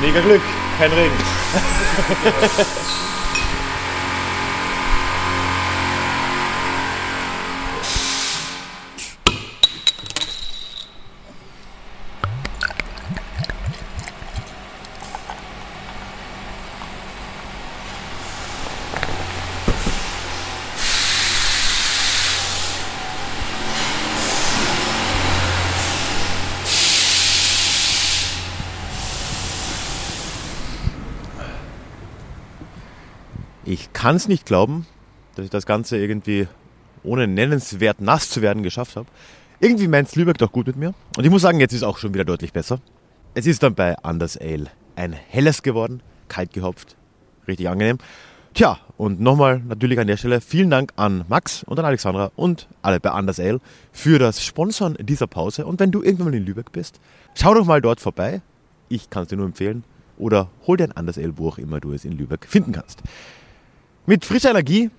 Mega 0.03 0.21
Glück. 0.21 0.43
Kein 0.79 0.93
Regen. 0.93 1.15
Ich 33.73 33.90
kann 34.01 34.17
es 34.17 34.29
nicht 34.29 34.47
glauben, 34.47 34.87
dass 35.35 35.45
ich 35.45 35.51
das 35.51 35.67
Ganze 35.67 35.99
irgendwie 35.99 36.49
ohne 37.03 37.27
nennenswert 37.27 38.01
nass 38.01 38.31
zu 38.31 38.41
werden 38.41 38.63
geschafft 38.63 38.97
habe. 38.97 39.07
Irgendwie 39.61 39.89
meint 39.89 40.17
Lübeck 40.17 40.39
doch 40.39 40.53
gut 40.53 40.69
mit 40.69 40.77
mir. 40.77 40.95
Und 41.19 41.25
ich 41.25 41.31
muss 41.31 41.43
sagen, 41.43 41.61
jetzt 41.61 41.73
ist 41.73 41.81
es 41.81 41.83
auch 41.83 41.99
schon 41.99 42.15
wieder 42.15 42.25
deutlich 42.25 42.55
besser. 42.55 42.81
Es 43.35 43.47
ist 43.47 43.63
dann 43.63 43.75
bei 43.75 43.99
Anders 43.99 44.39
Ale 44.39 44.69
ein 44.97 45.13
helles 45.13 45.63
geworden, 45.63 46.03
kalt 46.29 46.55
gehopft, 46.55 46.97
richtig 47.47 47.69
angenehm. 47.69 47.99
Tja, 48.55 48.79
und 48.97 49.21
nochmal 49.21 49.61
natürlich 49.69 50.01
an 50.01 50.07
der 50.07 50.17
Stelle 50.17 50.41
vielen 50.41 50.71
Dank 50.71 50.95
an 50.97 51.27
Max 51.29 51.63
und 51.63 51.79
an 51.79 51.85
Alexandra 51.85 52.33
und 52.37 52.69
alle 52.81 53.01
bei 53.01 53.11
Anders 53.11 53.39
Ale 53.39 53.61
für 53.93 54.19
das 54.19 54.43
Sponsoren 54.43 54.97
dieser 54.99 55.27
Pause. 55.27 55.67
Und 55.67 55.79
wenn 55.79 55.91
du 55.91 56.03
irgendwann 56.03 56.29
mal 56.29 56.37
in 56.37 56.47
Lübeck 56.47 56.73
bist, 56.73 57.01
schau 57.35 57.53
doch 57.53 57.67
mal 57.67 57.83
dort 57.83 58.01
vorbei. 58.01 58.41
Ich 58.89 59.11
kann 59.11 59.25
es 59.25 59.29
dir 59.29 59.37
nur 59.37 59.45
empfehlen. 59.45 59.85
Oder 60.17 60.49
hol 60.67 60.79
dir 60.79 60.85
ein 60.85 60.93
Anders 60.93 61.19
Ale, 61.19 61.37
wo 61.37 61.49
auch 61.49 61.59
immer 61.59 61.81
du 61.81 61.93
es 61.93 62.07
in 62.07 62.17
Lübeck 62.17 62.47
finden 62.47 62.73
kannst. 62.73 63.03
Mit 64.11 64.25
frischer 64.25 64.51
Energie 64.51 64.91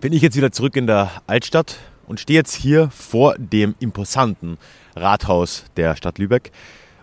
bin 0.00 0.12
ich 0.12 0.22
jetzt 0.22 0.36
wieder 0.36 0.52
zurück 0.52 0.76
in 0.76 0.86
der 0.86 1.10
Altstadt 1.26 1.80
und 2.06 2.20
stehe 2.20 2.38
jetzt 2.38 2.54
hier 2.54 2.88
vor 2.90 3.34
dem 3.38 3.74
imposanten 3.80 4.56
Rathaus 4.94 5.64
der 5.76 5.96
Stadt 5.96 6.18
Lübeck. 6.18 6.52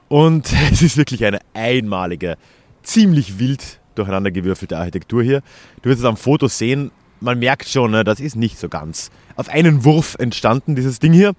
Und 0.08 0.54
es 0.71 0.82
ist 0.82 0.95
wirklich 0.95 1.26
eine 1.26 1.39
einmalige, 1.54 2.38
ziemlich 2.82 3.39
wild 3.39 3.82
durcheinandergewürfelte 3.95 4.78
Architektur 4.78 5.21
hier. 5.21 5.41
Du 5.82 5.89
wirst 5.89 6.00
es 6.00 6.06
am 6.06 6.15
Foto 6.15 6.47
sehen, 6.47 6.91
man 7.21 7.39
merkt 7.39 7.67
schon, 7.67 7.91
ne, 7.91 8.03
das 8.03 8.19
ist 8.19 8.36
nicht 8.36 8.60
so 8.60 8.67
ganz 8.67 9.12
auf 9.36 9.49
einen 9.49 9.86
Wurf 9.86 10.15
entstanden, 10.19 10.75
dieses 10.75 10.99
Ding 10.99 11.13
hier. 11.13 11.34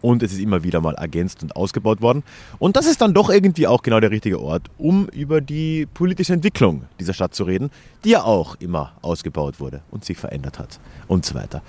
Und 0.00 0.22
es 0.22 0.32
ist 0.32 0.38
immer 0.38 0.64
wieder 0.64 0.80
mal 0.80 0.94
ergänzt 0.94 1.42
und 1.42 1.54
ausgebaut 1.56 2.00
worden. 2.00 2.22
Und 2.58 2.76
das 2.76 2.86
ist 2.86 3.00
dann 3.00 3.14
doch 3.14 3.30
irgendwie 3.30 3.66
auch 3.66 3.82
genau 3.82 4.00
der 4.00 4.10
richtige 4.10 4.40
Ort, 4.40 4.70
um 4.78 5.08
über 5.08 5.40
die 5.40 5.86
politische 5.86 6.32
Entwicklung 6.32 6.84
dieser 6.98 7.12
Stadt 7.12 7.34
zu 7.34 7.44
reden, 7.44 7.70
die 8.04 8.10
ja 8.10 8.22
auch 8.22 8.56
immer 8.56 8.94
ausgebaut 9.02 9.60
wurde 9.60 9.82
und 9.90 10.04
sich 10.04 10.16
verändert 10.16 10.58
hat 10.58 10.80
und 11.06 11.26
so 11.26 11.34
weiter. 11.34 11.62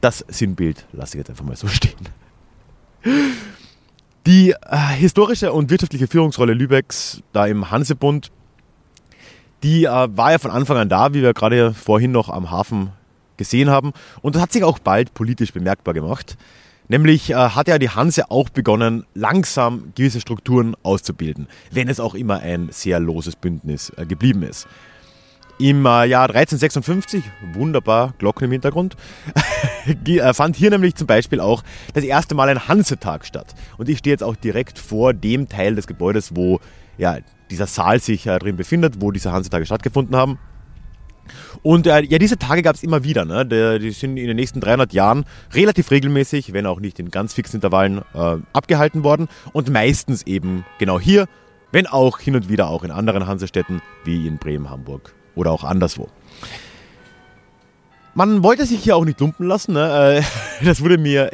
Das 0.00 0.24
Sinnbild 0.28 0.86
lasse 0.92 1.16
ich 1.16 1.18
jetzt 1.18 1.30
einfach 1.30 1.44
mal 1.44 1.56
so 1.56 1.68
stehen. 1.68 1.94
Die 4.26 4.50
äh, 4.50 4.76
historische 4.96 5.52
und 5.52 5.70
wirtschaftliche 5.70 6.08
Führungsrolle 6.08 6.52
Lübecks 6.52 7.22
da 7.32 7.46
im 7.46 7.70
Hansebund, 7.70 8.32
die 9.62 9.84
äh, 9.84 9.88
war 9.88 10.32
ja 10.32 10.38
von 10.38 10.50
Anfang 10.50 10.76
an 10.76 10.88
da, 10.88 11.14
wie 11.14 11.22
wir 11.22 11.34
gerade 11.34 11.74
vorhin 11.74 12.12
noch 12.12 12.28
am 12.28 12.50
Hafen 12.50 12.90
gesehen 13.36 13.70
haben. 13.70 13.92
Und 14.22 14.34
das 14.34 14.42
hat 14.42 14.52
sich 14.52 14.64
auch 14.64 14.78
bald 14.78 15.14
politisch 15.14 15.52
bemerkbar 15.52 15.94
gemacht. 15.94 16.36
Nämlich 16.88 17.30
äh, 17.30 17.34
hat 17.34 17.68
ja 17.68 17.78
die 17.78 17.90
Hanse 17.90 18.30
auch 18.30 18.48
begonnen, 18.48 19.06
langsam 19.14 19.92
gewisse 19.94 20.20
Strukturen 20.20 20.76
auszubilden, 20.82 21.48
wenn 21.72 21.88
es 21.88 21.98
auch 21.98 22.14
immer 22.14 22.40
ein 22.40 22.68
sehr 22.70 23.00
loses 23.00 23.34
Bündnis 23.34 23.92
äh, 23.96 24.06
geblieben 24.06 24.42
ist. 24.42 24.68
Im 25.58 25.86
äh, 25.86 26.04
Jahr 26.04 26.28
1356, 26.28 27.24
wunderbar, 27.54 28.12
Glocken 28.18 28.44
im 28.44 28.52
Hintergrund, 28.52 28.94
äh, 30.06 30.34
fand 30.34 30.54
hier 30.54 30.70
nämlich 30.70 30.94
zum 30.94 31.06
Beispiel 31.06 31.40
auch 31.40 31.64
das 31.94 32.04
erste 32.04 32.34
Mal 32.34 32.50
ein 32.50 32.68
Hansetag 32.68 33.24
statt. 33.24 33.54
Und 33.78 33.88
ich 33.88 33.98
stehe 33.98 34.12
jetzt 34.12 34.22
auch 34.22 34.36
direkt 34.36 34.78
vor 34.78 35.12
dem 35.14 35.48
Teil 35.48 35.74
des 35.74 35.86
Gebäudes, 35.86 36.36
wo 36.36 36.60
ja, 36.98 37.18
dieser 37.50 37.66
Saal 37.66 38.00
sich 38.00 38.26
äh, 38.26 38.38
drin 38.38 38.56
befindet, 38.56 39.00
wo 39.00 39.10
diese 39.10 39.32
Hansetage 39.32 39.66
stattgefunden 39.66 40.16
haben. 40.16 40.38
Und 41.62 41.86
äh, 41.86 42.02
ja, 42.02 42.18
diese 42.18 42.38
Tage 42.38 42.62
gab 42.62 42.76
es 42.76 42.82
immer 42.82 43.04
wieder. 43.04 43.24
Ne? 43.24 43.44
Die, 43.44 43.78
die, 43.80 43.90
sind 43.90 44.16
in 44.16 44.26
den 44.26 44.36
nächsten 44.36 44.60
300 44.60 44.92
Jahren 44.92 45.24
relativ 45.52 45.90
regelmäßig, 45.90 46.52
wenn 46.52 46.66
auch 46.66 46.80
nicht 46.80 46.98
in 46.98 47.10
ganz 47.10 47.34
fixen 47.34 47.56
Intervallen, 47.56 48.02
äh, 48.14 48.36
abgehalten 48.52 49.04
worden. 49.04 49.28
Und 49.52 49.70
meistens 49.70 50.22
eben 50.26 50.64
genau 50.78 51.00
hier, 51.00 51.26
wenn 51.72 51.86
auch 51.86 52.18
hin 52.18 52.36
und 52.36 52.48
wieder 52.48 52.68
auch 52.68 52.84
in 52.84 52.90
anderen 52.90 53.26
Hansestädten 53.26 53.82
wie 54.04 54.26
in 54.26 54.38
Bremen, 54.38 54.70
Hamburg 54.70 55.14
oder 55.34 55.50
auch 55.50 55.64
anderswo. 55.64 56.08
Man 58.16 58.42
wollte 58.42 58.64
sich 58.64 58.82
hier 58.82 58.96
auch 58.96 59.04
nicht 59.04 59.20
lumpen 59.20 59.46
lassen. 59.46 59.74
Ne? 59.74 60.22
Äh, 60.22 60.64
das 60.64 60.80
wurde 60.80 60.96
mir 60.96 61.30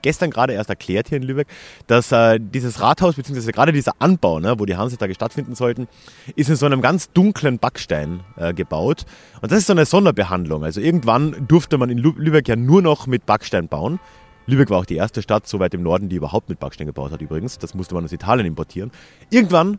gestern 0.00 0.30
gerade 0.30 0.54
erst 0.54 0.70
erklärt 0.70 1.10
hier 1.10 1.18
in 1.18 1.24
Lübeck, 1.24 1.46
dass 1.88 2.10
äh, 2.10 2.40
dieses 2.40 2.80
Rathaus, 2.80 3.16
beziehungsweise 3.16 3.52
gerade 3.52 3.70
dieser 3.70 3.92
Anbau, 3.98 4.40
ne, 4.40 4.58
wo 4.58 4.64
die 4.64 4.74
Hansetage 4.74 5.14
stattfinden 5.14 5.54
sollten, 5.54 5.88
ist 6.34 6.48
in 6.48 6.56
so 6.56 6.64
einem 6.64 6.80
ganz 6.80 7.12
dunklen 7.12 7.58
Backstein 7.58 8.20
äh, 8.36 8.54
gebaut. 8.54 9.04
Und 9.42 9.52
das 9.52 9.58
ist 9.58 9.66
so 9.66 9.74
eine 9.74 9.84
Sonderbehandlung. 9.84 10.64
Also 10.64 10.80
irgendwann 10.80 11.36
durfte 11.48 11.76
man 11.76 11.90
in 11.90 11.98
Lübeck 11.98 12.48
ja 12.48 12.56
nur 12.56 12.80
noch 12.80 13.06
mit 13.06 13.26
Backstein 13.26 13.68
bauen. 13.68 14.00
Lübeck 14.46 14.70
war 14.70 14.78
auch 14.78 14.86
die 14.86 14.96
erste 14.96 15.20
Stadt 15.20 15.46
so 15.46 15.60
weit 15.60 15.74
im 15.74 15.82
Norden, 15.82 16.08
die 16.08 16.16
überhaupt 16.16 16.48
mit 16.48 16.58
Backstein 16.58 16.86
gebaut 16.86 17.12
hat 17.12 17.20
übrigens. 17.20 17.58
Das 17.58 17.74
musste 17.74 17.94
man 17.94 18.06
aus 18.06 18.12
Italien 18.12 18.46
importieren. 18.46 18.90
Irgendwann, 19.28 19.78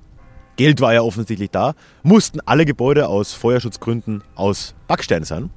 Geld 0.58 0.82
war 0.82 0.94
ja 0.94 1.02
offensichtlich 1.02 1.50
da, 1.50 1.74
mussten 2.04 2.42
alle 2.42 2.66
Gebäude 2.66 3.08
aus 3.08 3.34
Feuerschutzgründen 3.34 4.24
aus 4.36 4.76
Backstein 4.88 5.24
sein. 5.24 5.50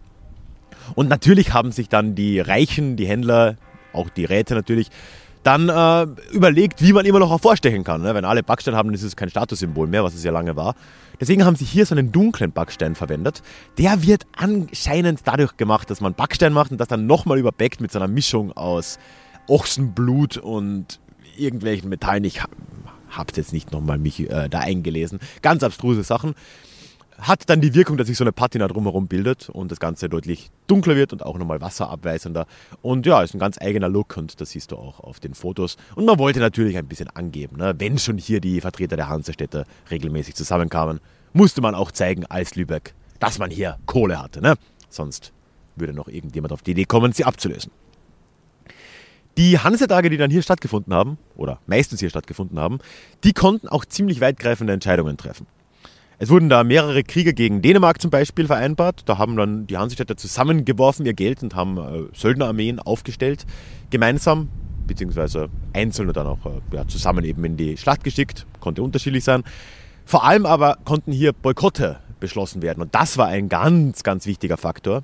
Und 0.94 1.08
natürlich 1.08 1.52
haben 1.52 1.72
sich 1.72 1.88
dann 1.88 2.14
die 2.14 2.40
Reichen, 2.40 2.96
die 2.96 3.06
Händler, 3.06 3.56
auch 3.92 4.08
die 4.08 4.24
Räte 4.24 4.54
natürlich, 4.54 4.90
dann 5.42 5.68
äh, 5.68 6.06
überlegt, 6.32 6.82
wie 6.82 6.92
man 6.92 7.06
immer 7.06 7.20
noch 7.20 7.30
auch 7.30 7.40
vorstechen 7.40 7.84
kann. 7.84 8.02
Ne? 8.02 8.14
Wenn 8.14 8.24
alle 8.24 8.42
Backstein 8.42 8.74
haben, 8.74 8.92
ist 8.92 9.04
es 9.04 9.14
kein 9.14 9.30
Statussymbol 9.30 9.86
mehr, 9.86 10.02
was 10.02 10.14
es 10.14 10.24
ja 10.24 10.32
lange 10.32 10.56
war. 10.56 10.74
Deswegen 11.20 11.44
haben 11.44 11.54
sie 11.54 11.64
hier 11.64 11.86
so 11.86 11.94
einen 11.94 12.10
dunklen 12.10 12.50
Backstein 12.50 12.96
verwendet. 12.96 13.42
Der 13.78 14.02
wird 14.02 14.26
anscheinend 14.36 15.20
dadurch 15.24 15.56
gemacht, 15.56 15.88
dass 15.88 16.00
man 16.00 16.14
Backstein 16.14 16.52
macht 16.52 16.72
und 16.72 16.78
das 16.78 16.88
dann 16.88 17.06
nochmal 17.06 17.38
überbeckt 17.38 17.80
mit 17.80 17.92
so 17.92 18.00
einer 18.00 18.08
Mischung 18.08 18.52
aus 18.52 18.98
Ochsenblut 19.46 20.36
und 20.36 20.98
irgendwelchen 21.38 21.88
Metallen. 21.88 22.24
Ich 22.24 22.42
habe 22.42 23.30
es 23.30 23.36
jetzt 23.36 23.52
nicht 23.52 23.70
nochmal 23.70 23.98
mich 23.98 24.28
äh, 24.28 24.48
da 24.48 24.60
eingelesen. 24.60 25.20
Ganz 25.42 25.62
abstruse 25.62 26.02
Sachen 26.02 26.34
hat 27.20 27.48
dann 27.48 27.60
die 27.60 27.74
Wirkung, 27.74 27.96
dass 27.96 28.06
sich 28.06 28.16
so 28.16 28.24
eine 28.24 28.32
Patina 28.32 28.68
drumherum 28.68 29.08
bildet 29.08 29.48
und 29.48 29.72
das 29.72 29.80
Ganze 29.80 30.08
deutlich 30.08 30.50
dunkler 30.66 30.96
wird 30.96 31.12
und 31.12 31.24
auch 31.24 31.38
nochmal 31.38 31.60
wasserabweisender. 31.60 32.46
Und 32.82 33.06
ja, 33.06 33.22
ist 33.22 33.34
ein 33.34 33.38
ganz 33.38 33.60
eigener 33.60 33.88
Look 33.88 34.16
und 34.16 34.40
das 34.40 34.50
siehst 34.50 34.72
du 34.72 34.76
auch 34.76 35.00
auf 35.00 35.20
den 35.20 35.34
Fotos. 35.34 35.76
Und 35.94 36.04
man 36.04 36.18
wollte 36.18 36.40
natürlich 36.40 36.76
ein 36.76 36.86
bisschen 36.86 37.08
angeben, 37.10 37.56
ne? 37.56 37.74
wenn 37.78 37.98
schon 37.98 38.18
hier 38.18 38.40
die 38.40 38.60
Vertreter 38.60 38.96
der 38.96 39.08
Hansestädte 39.08 39.64
regelmäßig 39.90 40.34
zusammenkamen, 40.34 41.00
musste 41.32 41.60
man 41.60 41.74
auch 41.74 41.90
zeigen 41.90 42.26
als 42.26 42.54
Lübeck, 42.54 42.94
dass 43.18 43.38
man 43.38 43.50
hier 43.50 43.78
Kohle 43.86 44.22
hatte. 44.22 44.40
Ne? 44.40 44.54
Sonst 44.88 45.32
würde 45.76 45.92
noch 45.92 46.08
irgendjemand 46.08 46.52
auf 46.52 46.62
die 46.62 46.72
Idee 46.72 46.84
kommen, 46.84 47.12
sie 47.12 47.24
abzulösen. 47.24 47.70
Die 49.36 49.58
Hansetage, 49.58 50.08
die 50.08 50.16
dann 50.16 50.30
hier 50.30 50.40
stattgefunden 50.40 50.94
haben, 50.94 51.18
oder 51.36 51.60
meistens 51.66 52.00
hier 52.00 52.08
stattgefunden 52.08 52.58
haben, 52.58 52.78
die 53.22 53.34
konnten 53.34 53.68
auch 53.68 53.84
ziemlich 53.84 54.22
weitgreifende 54.22 54.72
Entscheidungen 54.72 55.18
treffen. 55.18 55.46
Es 56.18 56.30
wurden 56.30 56.48
da 56.48 56.64
mehrere 56.64 57.02
Kriege 57.02 57.34
gegen 57.34 57.60
Dänemark 57.60 58.00
zum 58.00 58.10
Beispiel 58.10 58.46
vereinbart. 58.46 59.02
Da 59.04 59.18
haben 59.18 59.36
dann 59.36 59.66
die 59.66 59.76
Hansestädter 59.76 60.16
zusammengeworfen 60.16 61.04
ihr 61.04 61.12
Geld 61.12 61.42
und 61.42 61.54
haben 61.54 61.76
äh, 61.76 62.04
Söldnerarmeen 62.14 62.80
aufgestellt, 62.80 63.44
gemeinsam, 63.90 64.48
beziehungsweise 64.86 65.48
einzeln 65.74 66.08
und 66.08 66.16
dann 66.16 66.26
auch 66.26 66.38
äh, 66.46 66.74
ja, 66.74 66.88
zusammen 66.88 67.22
eben 67.24 67.44
in 67.44 67.58
die 67.58 67.76
Schlacht 67.76 68.02
geschickt. 68.02 68.46
Konnte 68.60 68.82
unterschiedlich 68.82 69.24
sein. 69.24 69.44
Vor 70.06 70.24
allem 70.24 70.46
aber 70.46 70.78
konnten 70.86 71.12
hier 71.12 71.34
Boykotte 71.34 71.98
beschlossen 72.18 72.62
werden. 72.62 72.80
Und 72.80 72.94
das 72.94 73.18
war 73.18 73.26
ein 73.26 73.50
ganz, 73.50 74.02
ganz 74.02 74.24
wichtiger 74.24 74.56
Faktor 74.56 75.02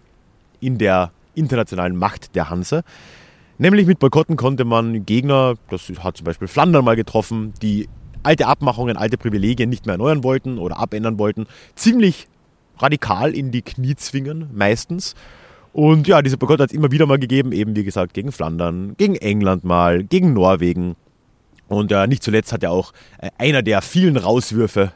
in 0.60 0.78
der 0.78 1.10
internationalen 1.34 1.94
Macht 1.94 2.34
der 2.36 2.48
Hanse. 2.48 2.84
Nämlich 3.58 3.86
mit 3.86 3.98
Boykotten 3.98 4.36
konnte 4.36 4.64
man 4.64 5.04
Gegner, 5.04 5.56
das 5.68 5.92
hat 5.98 6.16
zum 6.16 6.24
Beispiel 6.24 6.48
Flandern 6.48 6.86
mal 6.86 6.96
getroffen, 6.96 7.52
die 7.60 7.86
alte 8.22 8.46
Abmachungen, 8.46 8.96
alte 8.96 9.18
Privilegien 9.18 9.68
nicht 9.68 9.86
mehr 9.86 9.94
erneuern 9.94 10.24
wollten 10.24 10.58
oder 10.58 10.78
abändern 10.78 11.18
wollten, 11.18 11.46
ziemlich 11.74 12.28
radikal 12.78 13.34
in 13.34 13.50
die 13.50 13.62
Knie 13.62 13.94
zwingen, 13.94 14.48
meistens. 14.52 15.14
Und 15.72 16.06
ja, 16.06 16.20
diese 16.20 16.36
Boykott 16.36 16.60
hat 16.60 16.70
es 16.70 16.76
immer 16.76 16.90
wieder 16.90 17.06
mal 17.06 17.18
gegeben, 17.18 17.52
eben 17.52 17.74
wie 17.76 17.84
gesagt 17.84 18.12
gegen 18.14 18.32
Flandern, 18.32 18.94
gegen 18.98 19.16
England 19.16 19.64
mal, 19.64 20.04
gegen 20.04 20.34
Norwegen. 20.34 20.96
Und 21.68 21.90
ja, 21.90 22.06
nicht 22.06 22.22
zuletzt 22.22 22.52
hat 22.52 22.62
ja 22.62 22.70
auch 22.70 22.92
äh, 23.18 23.30
einer 23.38 23.62
der 23.62 23.80
vielen 23.80 24.18
Rauswürfe 24.18 24.92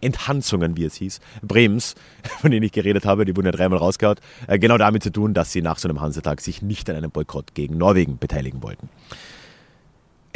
Enthanzungen, 0.00 0.76
wie 0.76 0.84
es 0.84 0.94
hieß, 0.96 1.20
Bremens, 1.42 1.94
von 2.40 2.50
denen 2.50 2.64
ich 2.64 2.72
geredet 2.72 3.04
habe, 3.04 3.24
die 3.24 3.36
wurden 3.36 3.46
ja 3.46 3.52
dreimal 3.52 3.78
rausgehaut, 3.78 4.20
äh, 4.46 4.58
genau 4.58 4.78
damit 4.78 5.02
zu 5.02 5.10
tun, 5.10 5.34
dass 5.34 5.52
sie 5.52 5.62
nach 5.62 5.78
so 5.78 5.88
einem 5.88 6.00
Hansetag 6.00 6.40
sich 6.40 6.62
nicht 6.62 6.88
an 6.88 6.96
einem 6.96 7.10
Boykott 7.10 7.54
gegen 7.54 7.76
Norwegen 7.76 8.18
beteiligen 8.18 8.62
wollten. 8.62 8.88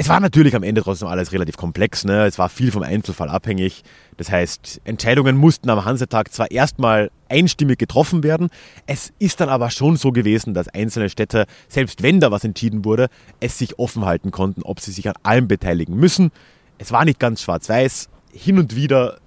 Es 0.00 0.08
war 0.08 0.18
natürlich 0.18 0.56
am 0.56 0.62
Ende 0.62 0.82
trotzdem 0.82 1.08
alles 1.08 1.30
relativ 1.30 1.58
komplex. 1.58 2.06
Ne? 2.06 2.24
Es 2.24 2.38
war 2.38 2.48
viel 2.48 2.72
vom 2.72 2.82
Einzelfall 2.82 3.28
abhängig. 3.28 3.82
Das 4.16 4.30
heißt, 4.30 4.80
Entscheidungen 4.84 5.36
mussten 5.36 5.68
am 5.68 5.84
Hansetag 5.84 6.32
zwar 6.32 6.50
erstmal 6.50 7.10
einstimmig 7.28 7.78
getroffen 7.78 8.22
werden, 8.22 8.48
es 8.86 9.12
ist 9.18 9.42
dann 9.42 9.50
aber 9.50 9.70
schon 9.70 9.96
so 9.96 10.10
gewesen, 10.10 10.54
dass 10.54 10.68
einzelne 10.68 11.10
Städte, 11.10 11.44
selbst 11.68 12.02
wenn 12.02 12.18
da 12.18 12.30
was 12.30 12.44
entschieden 12.44 12.86
wurde, 12.86 13.08
es 13.40 13.58
sich 13.58 13.78
offen 13.78 14.06
halten 14.06 14.30
konnten, 14.30 14.62
ob 14.62 14.80
sie 14.80 14.90
sich 14.90 15.06
an 15.06 15.16
allem 15.22 15.48
beteiligen 15.48 15.94
müssen. 15.96 16.30
Es 16.78 16.92
war 16.92 17.04
nicht 17.04 17.18
ganz 17.18 17.42
schwarz-weiß. 17.42 18.08
Hin 18.32 18.58
und 18.58 18.74
wieder 18.74 19.18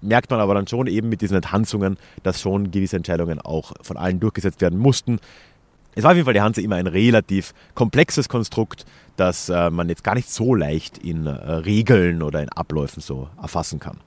merkt 0.00 0.30
man 0.30 0.40
aber 0.40 0.54
dann 0.54 0.66
schon 0.66 0.86
eben 0.86 1.10
mit 1.10 1.20
diesen 1.20 1.36
Enthanzungen, 1.36 1.98
dass 2.22 2.40
schon 2.40 2.70
gewisse 2.70 2.96
Entscheidungen 2.96 3.42
auch 3.42 3.72
von 3.82 3.98
allen 3.98 4.20
durchgesetzt 4.20 4.62
werden 4.62 4.78
mussten. 4.78 5.18
Es 5.94 6.02
war 6.02 6.10
auf 6.10 6.16
jeden 6.16 6.24
Fall 6.24 6.34
die 6.34 6.40
Hanse 6.40 6.60
immer 6.60 6.76
ein 6.76 6.86
relativ 6.86 7.54
komplexes 7.74 8.28
Konstrukt, 8.28 8.84
das 9.16 9.48
äh, 9.48 9.70
man 9.70 9.88
jetzt 9.88 10.04
gar 10.04 10.14
nicht 10.14 10.30
so 10.30 10.54
leicht 10.54 10.98
in 10.98 11.26
äh, 11.26 11.30
Regeln 11.30 12.22
oder 12.22 12.42
in 12.42 12.48
Abläufen 12.48 13.00
so 13.00 13.28
erfassen 13.40 13.78
kann. 13.78 13.98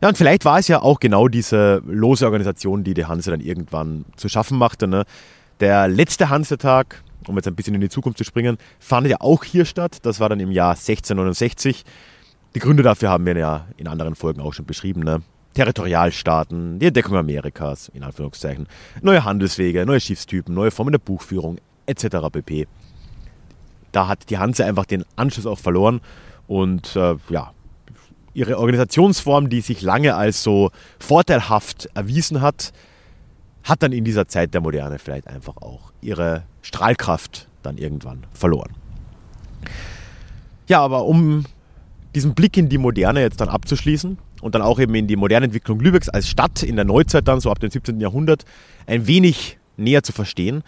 Ja, 0.00 0.08
und 0.08 0.18
vielleicht 0.18 0.44
war 0.44 0.58
es 0.58 0.68
ja 0.68 0.82
auch 0.82 1.00
genau 1.00 1.28
diese 1.28 1.82
lose 1.86 2.26
Organisation, 2.26 2.84
die 2.84 2.94
die 2.94 3.06
Hanse 3.06 3.30
dann 3.30 3.40
irgendwann 3.40 4.04
zu 4.16 4.28
schaffen 4.28 4.58
machte. 4.58 4.86
Ne? 4.86 5.04
Der 5.60 5.88
letzte 5.88 6.28
Hansetag, 6.28 7.02
um 7.26 7.36
jetzt 7.36 7.48
ein 7.48 7.54
bisschen 7.54 7.74
in 7.74 7.80
die 7.80 7.88
Zukunft 7.88 8.18
zu 8.18 8.24
springen, 8.24 8.58
fand 8.78 9.06
ja 9.06 9.16
auch 9.20 9.44
hier 9.44 9.64
statt. 9.64 9.98
Das 10.02 10.20
war 10.20 10.28
dann 10.28 10.40
im 10.40 10.50
Jahr 10.50 10.72
1669. 10.72 11.84
Die 12.54 12.58
Gründe 12.58 12.82
dafür 12.82 13.08
haben 13.08 13.24
wir 13.24 13.36
ja 13.36 13.66
in 13.78 13.88
anderen 13.88 14.14
Folgen 14.14 14.40
auch 14.40 14.52
schon 14.52 14.66
beschrieben. 14.66 15.02
Ne? 15.02 15.22
Territorialstaaten, 15.54 16.78
die 16.78 16.86
Entdeckung 16.86 17.16
Amerikas, 17.16 17.88
in 17.88 18.02
Anführungszeichen, 18.02 18.66
neue 19.02 19.24
Handelswege, 19.24 19.86
neue 19.86 20.00
Schiffstypen, 20.00 20.54
neue 20.54 20.70
Formen 20.70 20.92
der 20.92 20.98
Buchführung 20.98 21.58
etc. 21.86 22.16
pp. 22.30 22.66
Da 23.92 24.08
hat 24.08 24.30
die 24.30 24.38
Hanse 24.38 24.64
einfach 24.64 24.84
den 24.84 25.04
Anschluss 25.16 25.46
auch 25.46 25.58
verloren 25.58 26.00
und 26.46 26.96
äh, 26.96 27.14
ja, 27.28 27.52
ihre 28.34 28.58
Organisationsform, 28.58 29.48
die 29.48 29.60
sich 29.60 29.80
lange 29.80 30.16
als 30.16 30.42
so 30.42 30.70
vorteilhaft 30.98 31.88
erwiesen 31.94 32.40
hat, 32.40 32.72
hat 33.62 33.82
dann 33.82 33.92
in 33.92 34.04
dieser 34.04 34.28
Zeit 34.28 34.52
der 34.52 34.60
Moderne 34.60 34.98
vielleicht 34.98 35.28
einfach 35.28 35.56
auch 35.58 35.92
ihre 36.02 36.42
Strahlkraft 36.60 37.48
dann 37.62 37.78
irgendwann 37.78 38.26
verloren. 38.32 38.72
Ja, 40.68 40.80
aber 40.80 41.04
um 41.04 41.44
diesen 42.14 42.34
Blick 42.34 42.56
in 42.56 42.68
die 42.68 42.78
Moderne 42.78 43.20
jetzt 43.20 43.40
dann 43.40 43.48
abzuschließen, 43.48 44.18
und 44.44 44.54
dann 44.54 44.60
auch 44.60 44.78
eben 44.78 44.94
in 44.94 45.06
die 45.06 45.16
moderne 45.16 45.46
Entwicklung 45.46 45.80
Lübecks 45.80 46.10
als 46.10 46.28
Stadt 46.28 46.62
in 46.62 46.76
der 46.76 46.84
Neuzeit 46.84 47.26
dann, 47.26 47.40
so 47.40 47.50
ab 47.50 47.60
dem 47.60 47.70
17. 47.70 47.98
Jahrhundert, 47.98 48.44
ein 48.86 49.06
wenig 49.06 49.56
näher 49.78 50.02
zu 50.02 50.12
verstehen. 50.12 50.62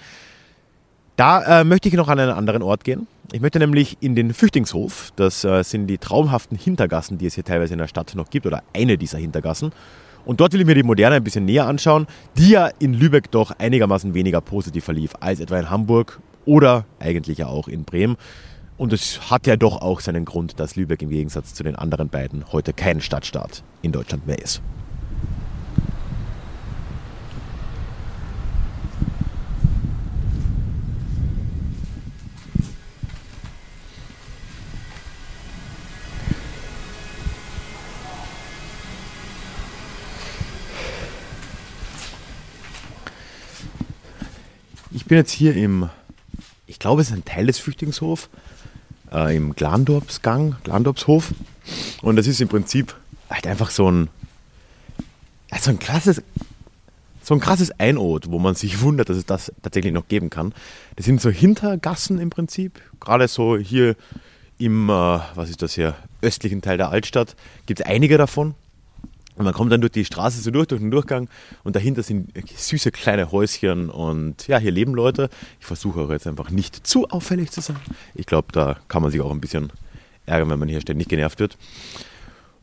Da 1.17 1.61
äh, 1.61 1.65
möchte 1.65 1.91
ich 1.91 1.95
noch 1.95 2.09
an 2.09 2.19
einen 2.19 2.33
anderen 2.33 2.63
Ort 2.63 2.85
gehen. 2.85 3.07
Ich 3.33 3.43
möchte 3.43 3.59
nämlich 3.59 3.99
in 4.01 4.15
den 4.15 4.33
Flüchtlingshof. 4.33 5.13
Das 5.17 5.45
äh, 5.45 5.63
sind 5.63 5.89
die 5.89 5.99
traumhaften 5.99 6.57
Hintergassen, 6.57 7.19
die 7.19 7.27
es 7.27 7.35
hier 7.35 7.45
teilweise 7.45 7.75
in 7.75 7.79
der 7.79 7.87
Stadt 7.87 8.15
noch 8.15 8.31
gibt, 8.31 8.47
oder 8.47 8.63
eine 8.73 8.97
dieser 8.97 9.19
Hintergassen. 9.19 9.73
Und 10.25 10.41
dort 10.41 10.55
will 10.55 10.63
ich 10.63 10.67
mir 10.67 10.75
die 10.75 10.83
Moderne 10.83 11.17
ein 11.17 11.25
bisschen 11.25 11.45
näher 11.45 11.67
anschauen, 11.67 12.07
die 12.39 12.49
ja 12.49 12.71
in 12.79 12.95
Lübeck 12.95 13.31
doch 13.31 13.51
einigermaßen 13.59 14.15
weniger 14.15 14.41
positiv 14.41 14.85
verlief 14.85 15.13
als 15.21 15.39
etwa 15.39 15.59
in 15.59 15.69
Hamburg 15.69 16.19
oder 16.47 16.87
eigentlich 16.99 17.37
ja 17.37 17.47
auch 17.49 17.69
in 17.69 17.85
Bremen. 17.85 18.17
Und 18.79 18.93
es 18.93 19.31
hat 19.31 19.47
ja 19.47 19.57
doch 19.57 19.81
auch 19.81 20.01
seinen 20.01 20.27
Grund, 20.27 20.61
dass 20.61 20.77
Lübeck 20.77 21.01
im 21.01 21.09
Gegensatz 21.09 21.55
zu 21.55 21.63
den 21.63 21.77
anderen 21.77 22.11
beiden 22.11 22.53
heute 22.53 22.75
kein 22.75 23.01
Stadtstaat 23.01 23.63
in 23.81 23.93
Deutschland 23.93 24.27
mehr 24.27 24.39
ist. 24.39 24.61
Ich 44.91 45.07
bin 45.07 45.19
jetzt 45.19 45.31
hier 45.31 45.55
im, 45.57 45.89
ich 46.67 46.79
glaube, 46.79 47.01
es 47.01 47.09
ist 47.09 47.15
ein 47.15 47.25
Teil 47.25 47.47
des 47.47 47.59
Flüchtlingshofs 47.59 48.29
äh, 49.17 49.35
im 49.35 49.57
Glandorpsgang, 49.57 50.57
Glandorpshof. 50.63 51.33
Und 52.03 52.17
das 52.17 52.27
ist 52.27 52.41
im 52.41 52.49
Prinzip 52.49 52.95
halt 53.31 53.47
einfach 53.47 53.71
so 53.71 53.91
ein, 53.91 54.09
so 55.61 55.71
ein 55.71 55.79
krasses, 55.79 56.23
so 57.23 57.35
ein 57.35 57.41
krasses 57.41 57.73
Einod, 57.81 58.31
wo 58.31 58.39
man 58.39 58.55
sich 58.55 58.81
wundert, 58.83 59.09
dass 59.09 59.17
es 59.17 59.27
das 59.27 59.53
tatsächlich 59.63 59.93
noch 59.93 60.07
geben 60.07 60.31
kann. 60.31 60.55
Das 60.97 61.07
sind 61.07 61.21
so 61.21 61.31
Hintergassen 61.31 62.21
im 62.21 62.31
Prinzip, 62.31 62.81
gerade 63.01 63.27
so 63.27 63.57
hier 63.57 63.97
im, 64.59 64.89
äh, 64.89 64.93
was 65.35 65.51
ist 65.51 65.63
das 65.63 65.75
hier, 65.75 65.95
östlichen 66.23 66.63
Teil 66.63 66.77
der 66.77 66.91
Altstadt, 66.91 67.37
gibt 67.67 67.81
es 67.81 67.87
einige 67.87 68.19
davon. 68.19 68.55
Und 69.37 69.45
man 69.45 69.53
kommt 69.53 69.71
dann 69.71 69.83
durch 69.83 69.93
die 69.93 70.05
Straße 70.05 70.41
so 70.41 70.51
durch, 70.51 70.67
durch 70.67 70.81
den 70.81 70.91
Durchgang 70.91 71.29
und 71.63 71.77
dahinter 71.77 72.03
sind 72.03 72.33
süße 72.57 72.91
kleine 72.91 73.31
Häuschen 73.33 73.91
und 73.91 74.47
ja, 74.49 74.59
hier 74.59 74.71
leben 74.71 74.95
Leute. 74.95 75.29
Ich 75.61 75.67
versuche 75.67 76.01
auch 76.01 76.11
jetzt 76.11 76.27
einfach 76.27 76.51
nicht 76.51 76.87
zu 76.87 77.09
auffällig 77.09 77.51
zu 77.51 77.61
sein. 77.61 77.77
Ich 78.15 78.27
glaube, 78.27 78.49
da 78.53 78.79
kann 78.89 79.03
man 79.03 79.11
sich 79.11 79.21
auch 79.21 79.31
ein 79.31 79.41
bisschen 79.41 79.71
ärgern, 80.25 80.49
wenn 80.51 80.59
man 80.59 80.69
hier 80.69 80.81
ständig 80.81 81.09
genervt 81.09 81.39
wird. 81.39 81.59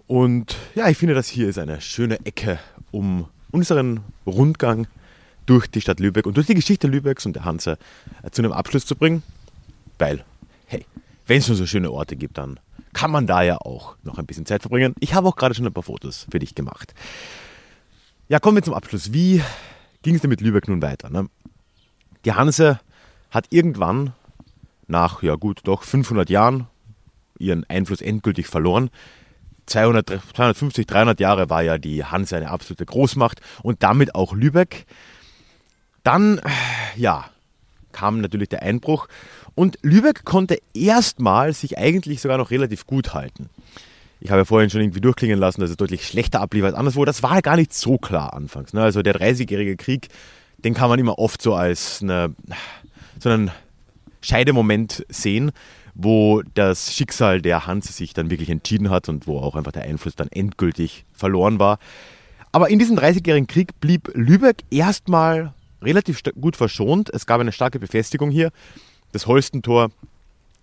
Und 0.08 0.58
ja, 0.76 0.90
ich 0.90 0.98
finde, 0.98 1.14
das 1.14 1.28
hier 1.28 1.48
ist 1.48 1.60
eine 1.60 1.80
schöne 1.80 2.26
Ecke, 2.26 2.60
um 2.92 3.28
unseren 3.52 4.02
Rundgang 4.26 4.88
durch 5.46 5.68
die 5.68 5.82
Stadt 5.82 6.00
Lübeck 6.00 6.26
und 6.26 6.38
durch 6.38 6.48
die 6.48 6.56
Geschichte 6.56 6.88
Lübecks 6.88 7.26
und 7.26 7.36
der 7.36 7.46
Hanse 7.46 7.78
äh, 8.24 8.32
zu 8.32 8.42
einem 8.42 8.52
Abschluss 8.52 8.86
zu 8.86 8.96
bringen. 8.96 9.24
Weil, 10.00 10.24
hey, 10.66 10.86
wenn 11.28 11.38
es 11.38 11.48
schon 11.48 11.56
so 11.56 11.66
schöne 11.66 11.92
Orte 11.92 12.16
gibt, 12.16 12.38
dann 12.38 12.60
kann 12.94 13.12
man 13.12 13.28
da 13.28 13.42
ja 13.42 13.58
auch 13.58 13.96
noch 14.04 14.18
ein 14.18 14.26
bisschen 14.26 14.46
Zeit 14.46 14.62
verbringen. 14.62 14.96
Ich 15.00 15.14
habe 15.14 15.28
auch 15.28 15.36
gerade 15.36 15.56
schon 15.56 15.66
ein 15.66 15.74
paar 15.74 15.84
Fotos 15.84 16.28
für 16.32 16.40
dich 16.40 16.56
gemacht. 16.56 16.94
Ja, 18.28 18.40
kommen 18.40 18.58
wir 18.58 18.64
zum 18.64 18.74
Abschluss. 18.74 19.14
Wie 19.14 19.42
ging 20.02 20.16
es 20.16 20.22
denn 20.22 20.30
mit 20.30 20.42
Lübeck 20.42 20.68
nun 20.68 20.82
weiter? 20.82 21.10
Ne? 21.10 21.28
Die 22.26 22.34
Hanse 22.34 22.80
hat 23.32 23.48
irgendwann 23.50 24.14
nach, 24.88 25.24
ja 25.24 25.36
gut, 25.36 25.62
doch 25.64 25.84
500 25.84 26.30
Jahren 26.30 26.68
ihren 27.40 27.64
Einfluss 27.70 28.02
endgültig 28.02 28.48
verloren. 28.48 28.90
200, 29.66 30.22
250, 30.36 30.88
300 30.88 31.20
Jahre 31.20 31.50
war 31.50 31.62
ja 31.64 31.78
die 31.78 32.04
Hanse 32.04 32.38
eine 32.38 32.50
absolute 32.50 32.86
Großmacht 32.86 33.42
und 33.62 33.82
damit 33.84 34.14
auch 34.16 34.34
Lübeck. 34.34 34.86
Dann, 36.04 36.42
ja, 36.96 37.26
kam 37.94 38.20
natürlich 38.20 38.50
der 38.50 38.64
Einbruch 38.64 39.08
und 39.56 39.78
Lübeck 39.82 40.26
konnte 40.26 40.60
erstmal 40.74 41.54
sich 41.54 41.78
eigentlich 41.78 42.20
sogar 42.20 42.38
noch 42.38 42.52
relativ 42.52 42.86
gut 42.86 43.14
halten. 43.14 43.50
Ich 44.20 44.32
habe 44.32 44.42
ja 44.42 44.46
vorhin 44.46 44.70
schon 44.70 44.82
irgendwie 44.82 45.02
durchklingen 45.02 45.38
lassen, 45.38 45.62
dass 45.62 45.70
es 45.70 45.78
deutlich 45.78 46.08
schlechter 46.08 46.42
ablief 46.42 46.64
als 46.64 46.76
anderswo. 46.76 47.06
Das 47.06 47.24
war 47.24 47.42
gar 47.42 47.58
nicht 47.58 47.74
so 47.74 47.98
klar 47.98 48.34
anfangs. 48.34 48.74
Ne? 48.74 48.82
Also 48.82 49.02
der 49.02 49.16
30-jährige 49.16 49.76
Krieg, 49.76 50.08
den 50.60 50.74
kann 50.74 50.90
man 50.90 51.00
immer 51.00 51.20
oft 51.20 51.42
so 51.42 51.54
als 51.56 52.02
eine, 52.02 52.34
so 53.20 53.30
einen 53.30 53.52
Scheidemoment 54.22 55.06
sehen, 55.10 55.52
wo 55.94 56.42
das 56.54 56.94
Schicksal 56.94 57.42
der 57.42 57.68
Hanse 57.68 57.92
sich 57.92 58.14
dann 58.14 58.30
wirklich 58.30 58.50
entschieden 58.50 58.90
hat 58.90 59.10
und 59.10 59.28
wo 59.28 59.40
auch 59.40 59.56
einfach 59.56 59.74
der 59.74 59.84
Einfluss 59.84 60.16
dann 60.16 60.30
endgültig 60.30 61.06
verloren 61.12 61.60
war. 61.60 61.78
Aber 62.54 62.70
in 62.70 62.80
diesem 62.80 62.98
30-jährigen 62.98 63.48
Krieg 63.48 63.80
blieb 63.82 64.10
Lübeck 64.14 64.64
erstmal 64.70 65.54
relativ 65.84 66.22
gut 66.40 66.56
verschont. 66.56 67.10
Es 67.14 67.26
gab 67.26 67.42
eine 67.42 67.52
starke 67.52 67.80
Befestigung 67.80 68.32
hier. 68.32 68.52
Das 69.12 69.28
Holstentor 69.28 69.92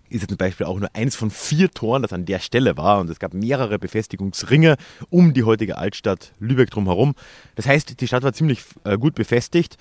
ist 0.09 0.21
jetzt 0.21 0.29
zum 0.29 0.37
Beispiel 0.37 0.65
auch 0.65 0.77
nur 0.77 0.89
eins 0.93 1.15
von 1.15 1.31
vier 1.31 1.71
Toren, 1.71 2.01
das 2.01 2.11
an 2.11 2.25
der 2.25 2.39
Stelle 2.39 2.75
war. 2.75 2.99
Und 2.99 3.09
es 3.09 3.19
gab 3.19 3.33
mehrere 3.33 3.79
Befestigungsringe 3.79 4.75
um 5.09 5.33
die 5.33 5.43
heutige 5.43 5.77
Altstadt 5.77 6.33
Lübeck 6.39 6.69
drumherum. 6.69 7.15
Das 7.55 7.65
heißt, 7.65 7.99
die 8.01 8.07
Stadt 8.07 8.23
war 8.23 8.33
ziemlich 8.33 8.63
äh, 8.83 8.97
gut 8.97 9.15
befestigt 9.15 9.77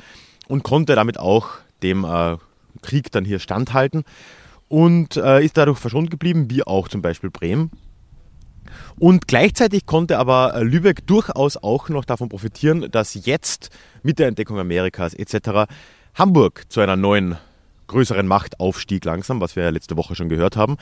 und 0.46 0.62
konnte 0.62 0.94
damit 0.94 1.18
auch 1.18 1.50
dem 1.82 2.04
äh, 2.04 2.36
Krieg 2.82 3.10
dann 3.10 3.24
hier 3.24 3.40
standhalten 3.40 4.04
und 4.68 5.16
äh, 5.16 5.44
ist 5.44 5.56
dadurch 5.56 5.78
verschont 5.78 6.10
geblieben, 6.10 6.48
wie 6.48 6.62
auch 6.62 6.88
zum 6.88 7.02
Beispiel 7.02 7.30
Bremen. 7.30 7.70
Und 8.98 9.28
gleichzeitig 9.28 9.86
konnte 9.86 10.18
aber 10.18 10.54
äh, 10.54 10.62
Lübeck 10.62 11.06
durchaus 11.06 11.56
auch 11.56 11.88
noch 11.88 12.04
davon 12.04 12.28
profitieren, 12.28 12.90
dass 12.90 13.26
jetzt 13.26 13.70
mit 14.02 14.18
der 14.18 14.28
Entdeckung 14.28 14.58
Amerikas 14.58 15.14
etc. 15.14 15.70
Hamburg 16.14 16.64
zu 16.68 16.80
einer 16.80 16.96
neuen 16.96 17.36
größeren 17.90 18.26
Macht 18.26 18.60
aufstieg 18.60 19.04
langsam, 19.04 19.40
was 19.40 19.56
wir 19.56 19.64
ja 19.64 19.70
letzte 19.70 19.96
Woche 19.96 20.14
schon 20.14 20.28
gehört 20.28 20.56
haben. 20.56 20.76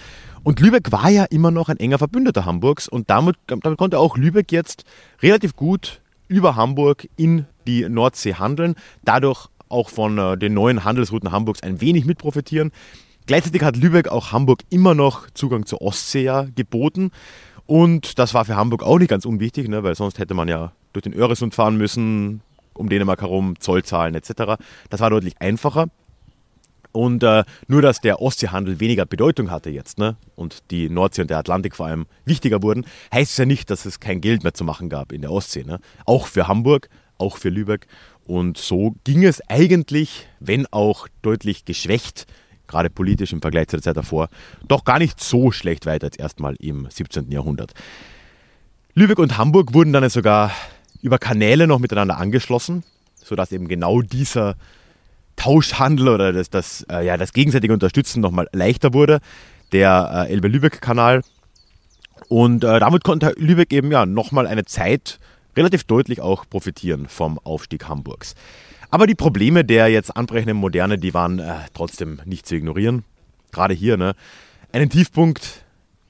Und 0.44 0.60
Lübeck 0.60 0.92
war 0.92 1.08
ja 1.08 1.24
immer 1.24 1.50
noch 1.50 1.68
ein 1.68 1.80
enger 1.80 1.98
Verbündeter 1.98 2.44
Hamburgs 2.44 2.86
und 2.86 3.08
damit, 3.08 3.36
damit 3.46 3.78
konnte 3.78 3.98
auch 3.98 4.16
Lübeck 4.16 4.52
jetzt 4.52 4.84
relativ 5.22 5.56
gut 5.56 6.02
über 6.28 6.54
Hamburg 6.54 7.08
in 7.16 7.46
die 7.66 7.88
Nordsee 7.88 8.34
handeln, 8.34 8.74
dadurch 9.04 9.48
auch 9.68 9.88
von 9.88 10.18
äh, 10.18 10.36
den 10.36 10.54
neuen 10.54 10.84
Handelsrouten 10.84 11.32
Hamburgs 11.32 11.62
ein 11.62 11.80
wenig 11.80 12.04
mit 12.04 12.18
profitieren. 12.18 12.70
Gleichzeitig 13.26 13.62
hat 13.62 13.76
Lübeck 13.76 14.08
auch 14.08 14.32
Hamburg 14.32 14.60
immer 14.70 14.94
noch 14.94 15.28
Zugang 15.30 15.66
zur 15.66 15.82
Ostsee 15.82 16.24
ja 16.24 16.46
geboten. 16.54 17.10
Und 17.68 18.18
das 18.18 18.32
war 18.32 18.46
für 18.46 18.56
Hamburg 18.56 18.82
auch 18.82 18.98
nicht 18.98 19.10
ganz 19.10 19.26
unwichtig, 19.26 19.68
ne, 19.68 19.82
weil 19.82 19.94
sonst 19.94 20.18
hätte 20.18 20.32
man 20.32 20.48
ja 20.48 20.72
durch 20.94 21.02
den 21.02 21.12
Öresund 21.12 21.54
fahren 21.54 21.76
müssen, 21.76 22.40
um 22.72 22.88
Dänemark 22.88 23.20
herum, 23.20 23.56
Zoll 23.60 23.82
zahlen 23.82 24.14
etc. 24.14 24.58
Das 24.88 25.00
war 25.00 25.10
deutlich 25.10 25.38
einfacher. 25.38 25.88
Und 26.92 27.22
äh, 27.22 27.44
nur, 27.66 27.82
dass 27.82 28.00
der 28.00 28.22
Ostseehandel 28.22 28.80
weniger 28.80 29.04
Bedeutung 29.04 29.50
hatte 29.50 29.68
jetzt 29.68 29.98
ne? 29.98 30.16
und 30.34 30.62
die 30.70 30.88
Nordsee 30.88 31.20
und 31.20 31.28
der 31.28 31.36
Atlantik 31.36 31.76
vor 31.76 31.84
allem 31.84 32.06
wichtiger 32.24 32.62
wurden, 32.62 32.86
heißt 33.12 33.32
es 33.32 33.36
ja 33.36 33.44
nicht, 33.44 33.68
dass 33.68 33.84
es 33.84 34.00
kein 34.00 34.22
Geld 34.22 34.44
mehr 34.44 34.54
zu 34.54 34.64
machen 34.64 34.88
gab 34.88 35.12
in 35.12 35.20
der 35.20 35.30
Ostsee. 35.30 35.64
Ne? 35.64 35.78
Auch 36.06 36.26
für 36.26 36.48
Hamburg, 36.48 36.88
auch 37.18 37.36
für 37.36 37.50
Lübeck. 37.50 37.86
Und 38.26 38.56
so 38.56 38.94
ging 39.04 39.26
es 39.26 39.42
eigentlich, 39.46 40.26
wenn 40.40 40.64
auch 40.70 41.06
deutlich 41.20 41.66
geschwächt, 41.66 42.26
gerade 42.68 42.90
politisch 42.90 43.32
im 43.32 43.40
Vergleich 43.40 43.68
zur 43.68 43.82
Zeit 43.82 43.96
davor, 43.96 44.28
doch 44.66 44.84
gar 44.84 44.98
nicht 44.98 45.20
so 45.20 45.50
schlecht 45.50 45.86
weiter 45.86 46.06
als 46.06 46.16
erstmal 46.16 46.54
im 46.60 46.86
17. 46.88 47.30
Jahrhundert. 47.30 47.72
Lübeck 48.94 49.18
und 49.18 49.38
Hamburg 49.38 49.74
wurden 49.74 49.92
dann 49.92 50.08
sogar 50.10 50.52
über 51.02 51.18
Kanäle 51.18 51.66
noch 51.66 51.78
miteinander 51.78 52.18
angeschlossen, 52.18 52.84
sodass 53.22 53.52
eben 53.52 53.68
genau 53.68 54.02
dieser 54.02 54.56
Tauschhandel 55.36 56.08
oder 56.08 56.32
das, 56.32 56.50
das, 56.50 56.84
äh, 56.90 57.06
ja, 57.06 57.16
das 57.16 57.32
gegenseitige 57.32 57.72
Unterstützen 57.72 58.20
nochmal 58.20 58.48
leichter 58.52 58.92
wurde, 58.92 59.20
der 59.72 60.26
äh, 60.28 60.32
Elbe-Lübeck-Kanal. 60.32 61.22
Und 62.28 62.64
äh, 62.64 62.80
damit 62.80 63.04
konnte 63.04 63.34
Lübeck 63.36 63.72
eben 63.72 63.92
ja 63.92 64.04
nochmal 64.04 64.46
eine 64.46 64.64
Zeit 64.64 65.20
relativ 65.56 65.84
deutlich 65.84 66.20
auch 66.20 66.44
profitieren 66.48 67.06
vom 67.08 67.38
Aufstieg 67.38 67.88
Hamburgs. 67.88 68.34
Aber 68.90 69.06
die 69.06 69.14
Probleme 69.14 69.64
der 69.64 69.88
jetzt 69.88 70.16
anbrechenden 70.16 70.56
Moderne, 70.56 70.98
die 70.98 71.12
waren 71.12 71.38
äh, 71.38 71.54
trotzdem 71.74 72.20
nicht 72.24 72.46
zu 72.46 72.54
ignorieren. 72.54 73.04
Gerade 73.52 73.74
hier, 73.74 73.96
ne? 73.96 74.14
Einen 74.72 74.90
Tiefpunkt, 74.90 75.64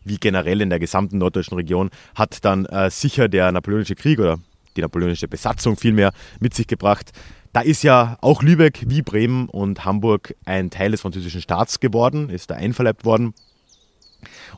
wie 0.05 0.16
generell 0.16 0.61
in 0.61 0.70
der 0.70 0.79
gesamten 0.79 1.18
norddeutschen 1.18 1.57
Region, 1.57 1.91
hat 2.14 2.45
dann 2.45 2.66
äh, 2.66 2.91
sicher 2.91 3.29
der 3.29 3.51
Napoleonische 3.53 3.95
Krieg 3.95 4.18
oder 4.18 4.39
die 4.76 4.81
napoleonische 4.81 5.29
Besatzung 5.29 5.76
vielmehr 5.76 6.12
mit 6.41 6.55
sich 6.55 6.66
gebracht. 6.66 7.12
Da 7.53 7.61
ist 7.61 7.83
ja 7.83 8.18
auch 8.20 8.43
Lübeck 8.43 8.85
wie 8.87 9.03
Bremen 9.03 9.49
und 9.49 9.85
Hamburg 9.85 10.35
ein 10.45 10.70
Teil 10.70 10.93
des 10.93 11.01
französischen 11.01 11.41
Staats 11.41 11.81
geworden, 11.81 12.31
ist 12.31 12.51
da 12.51 12.55
einverleibt 12.55 13.05
worden. 13.05 13.35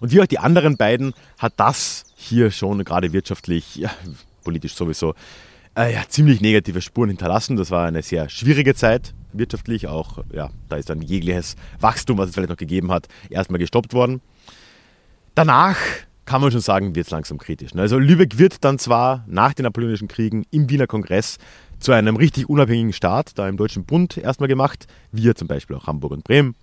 Und 0.01 0.13
wie 0.13 0.21
auch 0.21 0.27
die 0.27 0.39
anderen 0.39 0.77
beiden 0.77 1.15
hat 1.39 1.55
das 1.57 2.05
hier 2.17 2.51
schon 2.51 2.85
gerade 2.85 3.13
wirtschaftlich, 3.13 3.77
ja, 3.77 3.91
politisch 4.45 4.75
sowieso, 4.75 5.15
äh, 5.77 5.93
ja, 5.95 6.03
ziemlich 6.09 6.41
negative 6.41 6.81
Spuren 6.81 7.11
hinterlassen. 7.11 7.57
Das 7.57 7.71
war 7.71 7.87
eine 7.87 8.03
sehr 8.03 8.29
schwierige 8.29 8.75
Zeit 8.75 9.15
wirtschaftlich. 9.33 9.87
Auch 9.87 10.25
ja, 10.33 10.51
da 10.69 10.77
ist 10.77 10.91
dann 10.91 11.03
jegliches 11.03 11.57
Wachstum, 11.81 12.19
was 12.19 12.29
es 12.29 12.35
vielleicht 12.35 12.51
noch 12.51 12.57
gegeben 12.57 12.91
hat, 12.91 13.09
erstmal 13.29 13.59
gestoppt 13.59 13.95
worden. 13.95 14.21
Danach 15.35 15.77
kann 16.25 16.41
man 16.41 16.53
schon 16.53 16.61
sagen, 16.61 16.95
wird 16.95 17.07
es 17.07 17.11
langsam 17.11 17.39
kritisch. 17.39 17.75
Also 17.75 17.99
Lübeck 17.99 18.39
wird 18.39 18.65
dann 18.65 18.79
zwar 18.79 19.25
nach 19.27 19.55
den 19.55 19.65
Napoleonischen 19.65 20.09
Kriegen 20.09 20.45
im 20.51 20.71
Wiener 20.71 20.87
Kongress 20.87 21.39
zu 21.81 21.93
einem 21.93 22.17
richtig 22.17 22.49
unabhängigen 22.49 22.93
Staat, 22.93 23.39
da 23.39 23.49
im 23.49 23.57
Deutschen 23.57 23.85
Bund 23.85 24.17
erstmal 24.17 24.49
gemacht, 24.49 24.87
wie 25.13 25.33
zum 25.35 25.49
Beispiel 25.49 25.77
auch 25.77 25.87
Hamburg 25.87 26.13
und 26.13 26.25
Bremen. 26.25 26.55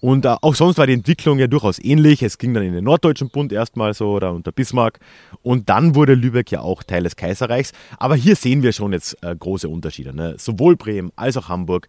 Und 0.00 0.24
äh, 0.24 0.36
auch 0.40 0.54
sonst 0.54 0.78
war 0.78 0.86
die 0.86 0.92
Entwicklung 0.92 1.38
ja 1.38 1.46
durchaus 1.46 1.78
ähnlich. 1.78 2.22
Es 2.22 2.38
ging 2.38 2.54
dann 2.54 2.62
in 2.62 2.72
den 2.72 2.84
Norddeutschen 2.84 3.30
Bund 3.30 3.52
erstmal 3.52 3.94
so 3.94 4.12
oder 4.12 4.32
unter 4.32 4.52
Bismarck. 4.52 5.00
Und 5.42 5.68
dann 5.68 5.94
wurde 5.94 6.14
Lübeck 6.14 6.50
ja 6.50 6.60
auch 6.60 6.82
Teil 6.82 7.02
des 7.04 7.16
Kaiserreichs. 7.16 7.72
Aber 7.98 8.16
hier 8.16 8.36
sehen 8.36 8.62
wir 8.62 8.72
schon 8.72 8.92
jetzt 8.92 9.22
äh, 9.22 9.34
große 9.34 9.68
Unterschiede. 9.68 10.14
Ne? 10.14 10.34
Sowohl 10.38 10.76
Bremen 10.76 11.12
als 11.16 11.36
auch 11.36 11.48
Hamburg 11.48 11.88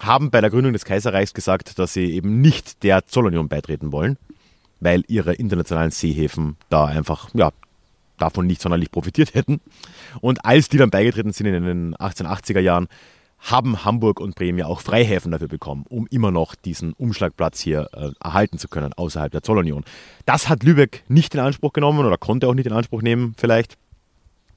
haben 0.00 0.30
bei 0.30 0.40
der 0.40 0.50
Gründung 0.50 0.72
des 0.72 0.84
Kaiserreichs 0.84 1.34
gesagt, 1.34 1.78
dass 1.78 1.92
sie 1.92 2.12
eben 2.12 2.40
nicht 2.40 2.82
der 2.82 3.06
Zollunion 3.06 3.48
beitreten 3.48 3.92
wollen, 3.92 4.16
weil 4.80 5.02
ihre 5.08 5.34
internationalen 5.34 5.90
Seehäfen 5.90 6.56
da 6.68 6.84
einfach 6.84 7.30
ja, 7.34 7.50
davon 8.18 8.46
nicht 8.46 8.60
sonderlich 8.60 8.90
profitiert 8.90 9.34
hätten. 9.34 9.60
Und 10.20 10.44
als 10.44 10.68
die 10.68 10.78
dann 10.78 10.90
beigetreten 10.90 11.32
sind 11.32 11.46
in 11.46 11.64
den 11.64 11.94
1880er 11.96 12.60
Jahren, 12.60 12.88
haben 13.38 13.84
Hamburg 13.84 14.20
und 14.20 14.34
Bremen 14.34 14.58
ja 14.58 14.66
auch 14.66 14.80
Freihäfen 14.80 15.32
dafür 15.32 15.48
bekommen, 15.48 15.84
um 15.88 16.06
immer 16.08 16.30
noch 16.30 16.54
diesen 16.54 16.92
Umschlagplatz 16.92 17.60
hier 17.60 17.88
äh, 17.92 18.10
erhalten 18.20 18.58
zu 18.58 18.68
können 18.68 18.92
außerhalb 18.92 19.30
der 19.30 19.42
Zollunion. 19.42 19.84
Das 20.26 20.48
hat 20.48 20.62
Lübeck 20.64 21.04
nicht 21.08 21.34
in 21.34 21.40
Anspruch 21.40 21.72
genommen 21.72 22.04
oder 22.04 22.18
konnte 22.18 22.48
auch 22.48 22.54
nicht 22.54 22.66
in 22.66 22.72
Anspruch 22.72 23.02
nehmen 23.02 23.34
vielleicht. 23.38 23.76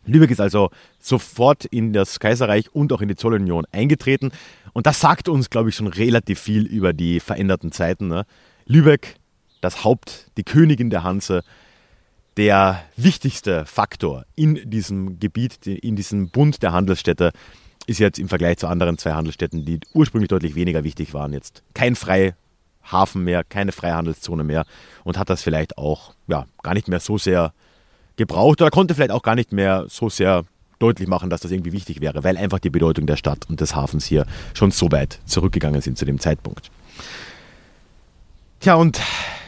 Lübeck 0.05 0.31
ist 0.31 0.41
also 0.41 0.71
sofort 0.99 1.65
in 1.65 1.93
das 1.93 2.19
Kaiserreich 2.19 2.73
und 2.73 2.91
auch 2.91 3.01
in 3.01 3.07
die 3.07 3.15
Zollunion 3.15 3.65
eingetreten. 3.71 4.31
Und 4.73 4.87
das 4.87 4.99
sagt 4.99 5.29
uns, 5.29 5.49
glaube 5.49 5.69
ich, 5.69 5.75
schon 5.75 5.87
relativ 5.87 6.39
viel 6.39 6.65
über 6.65 6.91
die 6.93 7.19
veränderten 7.19 7.71
Zeiten. 7.71 8.07
Ne? 8.07 8.25
Lübeck, 8.65 9.15
das 9.61 9.83
Haupt, 9.83 10.31
die 10.37 10.43
Königin 10.43 10.89
der 10.89 11.03
Hanse, 11.03 11.43
der 12.37 12.81
wichtigste 12.95 13.65
Faktor 13.65 14.25
in 14.35 14.69
diesem 14.69 15.19
Gebiet, 15.19 15.67
in 15.67 15.95
diesem 15.95 16.29
Bund 16.29 16.63
der 16.63 16.71
Handelsstädte, 16.71 17.31
ist 17.87 17.99
jetzt 17.99 18.19
im 18.19 18.29
Vergleich 18.29 18.57
zu 18.57 18.67
anderen 18.67 18.97
zwei 18.97 19.13
Handelsstädten, 19.13 19.65
die 19.65 19.79
ursprünglich 19.93 20.29
deutlich 20.29 20.55
weniger 20.55 20.83
wichtig 20.83 21.13
waren, 21.13 21.33
jetzt 21.33 21.63
kein 21.73 21.95
Freihafen 21.95 23.23
mehr, 23.23 23.43
keine 23.43 23.71
Freihandelszone 23.71 24.43
mehr 24.43 24.65
und 25.03 25.17
hat 25.17 25.29
das 25.29 25.41
vielleicht 25.41 25.77
auch 25.77 26.13
ja, 26.27 26.45
gar 26.63 26.73
nicht 26.73 26.87
mehr 26.87 26.99
so 26.99 27.17
sehr 27.17 27.53
gebraucht 28.17 28.61
oder 28.61 28.71
konnte 28.71 28.95
vielleicht 28.95 29.11
auch 29.11 29.23
gar 29.23 29.35
nicht 29.35 29.51
mehr 29.51 29.85
so 29.87 30.09
sehr 30.09 30.45
deutlich 30.79 31.07
machen, 31.07 31.29
dass 31.29 31.41
das 31.41 31.51
irgendwie 31.51 31.73
wichtig 31.73 32.01
wäre, 32.01 32.23
weil 32.23 32.37
einfach 32.37 32.59
die 32.59 32.69
Bedeutung 32.69 33.05
der 33.05 33.15
Stadt 33.15 33.47
und 33.49 33.61
des 33.61 33.75
Hafens 33.75 34.05
hier 34.05 34.25
schon 34.53 34.71
so 34.71 34.91
weit 34.91 35.19
zurückgegangen 35.25 35.81
sind 35.81 35.97
zu 35.97 36.05
dem 36.05 36.19
Zeitpunkt. 36.19 36.71
Tja, 38.59 38.75
und 38.75 38.99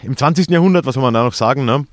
im 0.04 0.16
20. 0.18 0.50
Jahrhundert, 0.50 0.86
was 0.86 0.96
soll 0.96 1.04
man 1.04 1.14
da 1.14 1.24
noch 1.24 1.34
sagen, 1.34 1.66
ne? 1.66 1.86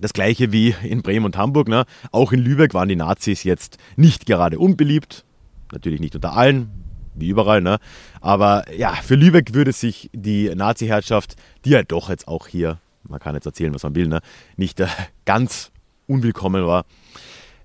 Das 0.00 0.14
gleiche 0.14 0.52
wie 0.52 0.74
in 0.82 1.02
Bremen 1.02 1.26
und 1.26 1.36
Hamburg. 1.36 1.68
Ne? 1.68 1.84
Auch 2.10 2.32
in 2.32 2.40
Lübeck 2.40 2.72
waren 2.72 2.88
die 2.88 2.96
Nazis 2.96 3.44
jetzt 3.44 3.76
nicht 3.96 4.24
gerade 4.24 4.58
unbeliebt. 4.58 5.24
Natürlich 5.72 6.00
nicht 6.00 6.14
unter 6.14 6.32
allen, 6.32 6.70
wie 7.14 7.28
überall. 7.28 7.60
Ne? 7.60 7.78
Aber 8.20 8.64
ja, 8.76 8.92
für 8.92 9.14
Lübeck 9.14 9.54
würde 9.54 9.72
sich 9.72 10.10
die 10.12 10.54
Nazi-Herrschaft, 10.54 11.36
die 11.64 11.70
ja 11.70 11.82
doch 11.82 12.08
jetzt 12.08 12.28
auch 12.28 12.46
hier, 12.46 12.78
man 13.08 13.20
kann 13.20 13.34
jetzt 13.34 13.46
erzählen, 13.46 13.74
was 13.74 13.82
man 13.82 13.94
will, 13.94 14.08
ne? 14.08 14.20
nicht 14.56 14.80
äh, 14.80 14.86
ganz 15.24 15.70
unwillkommen 16.06 16.66
war, 16.66 16.84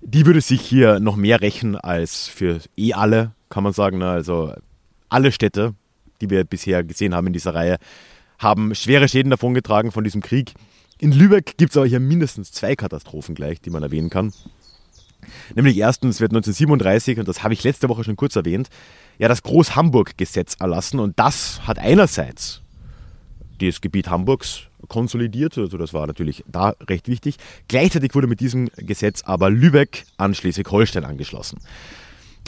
die 0.00 0.26
würde 0.26 0.40
sich 0.40 0.60
hier 0.60 1.00
noch 1.00 1.16
mehr 1.16 1.40
rächen 1.40 1.76
als 1.76 2.28
für 2.28 2.60
eh 2.76 2.92
alle, 2.92 3.32
kann 3.48 3.64
man 3.64 3.72
sagen. 3.72 3.98
Ne? 3.98 4.08
Also 4.08 4.54
alle 5.08 5.32
Städte, 5.32 5.74
die 6.20 6.30
wir 6.30 6.44
bisher 6.44 6.84
gesehen 6.84 7.14
haben 7.14 7.26
in 7.26 7.32
dieser 7.32 7.54
Reihe, 7.54 7.78
haben 8.38 8.74
schwere 8.74 9.08
Schäden 9.08 9.30
davongetragen 9.30 9.92
von 9.92 10.04
diesem 10.04 10.22
Krieg. 10.22 10.54
In 10.98 11.12
Lübeck 11.12 11.56
gibt 11.58 11.72
es 11.72 11.76
aber 11.76 11.86
hier 11.86 12.00
mindestens 12.00 12.52
zwei 12.52 12.74
Katastrophen 12.74 13.34
gleich, 13.34 13.60
die 13.60 13.70
man 13.70 13.82
erwähnen 13.82 14.10
kann. 14.10 14.32
Nämlich 15.54 15.76
erstens 15.76 16.20
wird 16.20 16.32
1937, 16.32 17.18
und 17.18 17.28
das 17.28 17.42
habe 17.42 17.54
ich 17.54 17.64
letzte 17.64 17.88
Woche 17.88 18.04
schon 18.04 18.16
kurz 18.16 18.36
erwähnt, 18.36 18.68
ja 19.18 19.28
das 19.28 19.42
Groß-Hamburg-Gesetz 19.42 20.56
erlassen 20.60 21.00
und 21.00 21.18
das 21.18 21.66
hat 21.66 21.78
einerseits 21.78 22.62
das 23.60 23.80
Gebiet 23.80 24.10
Hamburgs 24.10 24.64
konsolidiert, 24.88 25.56
also 25.58 25.78
das 25.78 25.94
war 25.94 26.06
natürlich 26.06 26.44
da 26.46 26.74
recht 26.88 27.08
wichtig. 27.08 27.36
Gleichzeitig 27.68 28.14
wurde 28.14 28.26
mit 28.26 28.40
diesem 28.40 28.68
Gesetz 28.76 29.22
aber 29.24 29.50
Lübeck 29.50 30.04
an 30.16 30.34
Schleswig-Holstein 30.34 31.04
angeschlossen. 31.04 31.58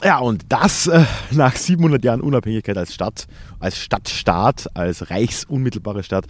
Ja, 0.04 0.18
und 0.18 0.44
das 0.48 0.86
äh, 0.86 1.04
nach 1.32 1.56
700 1.56 2.04
Jahren 2.04 2.20
Unabhängigkeit 2.20 2.78
als 2.78 2.94
Stadt, 2.94 3.26
als 3.58 3.78
Stadtstaat, 3.78 4.68
als 4.76 5.10
reichsunmittelbare 5.10 6.04
Stadt 6.04 6.26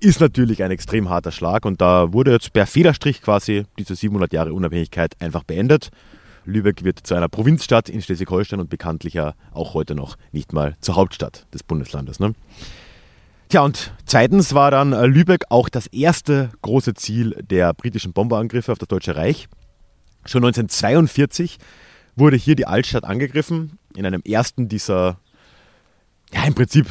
ist 0.00 0.20
natürlich 0.20 0.62
ein 0.62 0.70
extrem 0.70 1.08
harter 1.08 1.32
Schlag 1.32 1.64
und 1.64 1.80
da 1.80 2.12
wurde 2.12 2.32
jetzt 2.32 2.52
per 2.52 2.66
Federstrich 2.66 3.22
quasi 3.22 3.64
diese 3.78 3.94
700 3.94 4.32
Jahre 4.32 4.52
Unabhängigkeit 4.52 5.14
einfach 5.20 5.44
beendet. 5.44 5.90
Lübeck 6.44 6.84
wird 6.84 7.00
zu 7.06 7.14
einer 7.14 7.28
Provinzstadt 7.28 7.88
in 7.88 8.00
Schleswig-Holstein 8.00 8.60
und 8.60 8.70
bekanntlich 8.70 9.18
auch 9.18 9.74
heute 9.74 9.94
noch 9.94 10.16
nicht 10.32 10.52
mal 10.52 10.76
zur 10.80 10.96
Hauptstadt 10.96 11.46
des 11.52 11.62
Bundeslandes. 11.62 12.20
Ne? 12.20 12.34
Tja, 13.48 13.62
und 13.62 13.92
zweitens 14.04 14.54
war 14.54 14.70
dann 14.70 14.92
äh, 14.92 15.06
Lübeck 15.06 15.44
auch 15.50 15.68
das 15.68 15.86
erste 15.86 16.50
große 16.62 16.94
Ziel 16.94 17.36
der 17.48 17.74
britischen 17.74 18.12
Bomberangriffe 18.12 18.72
auf 18.72 18.78
das 18.78 18.88
Deutsche 18.88 19.14
Reich. 19.14 19.48
Schon 20.24 20.44
1942 20.44 21.58
wurde 22.16 22.36
hier 22.36 22.56
die 22.56 22.66
Altstadt 22.66 23.04
angegriffen, 23.04 23.78
in 23.94 24.04
einem 24.04 24.22
ersten 24.22 24.68
dieser, 24.68 25.20
ja 26.32 26.44
im 26.44 26.54
Prinzip 26.54 26.86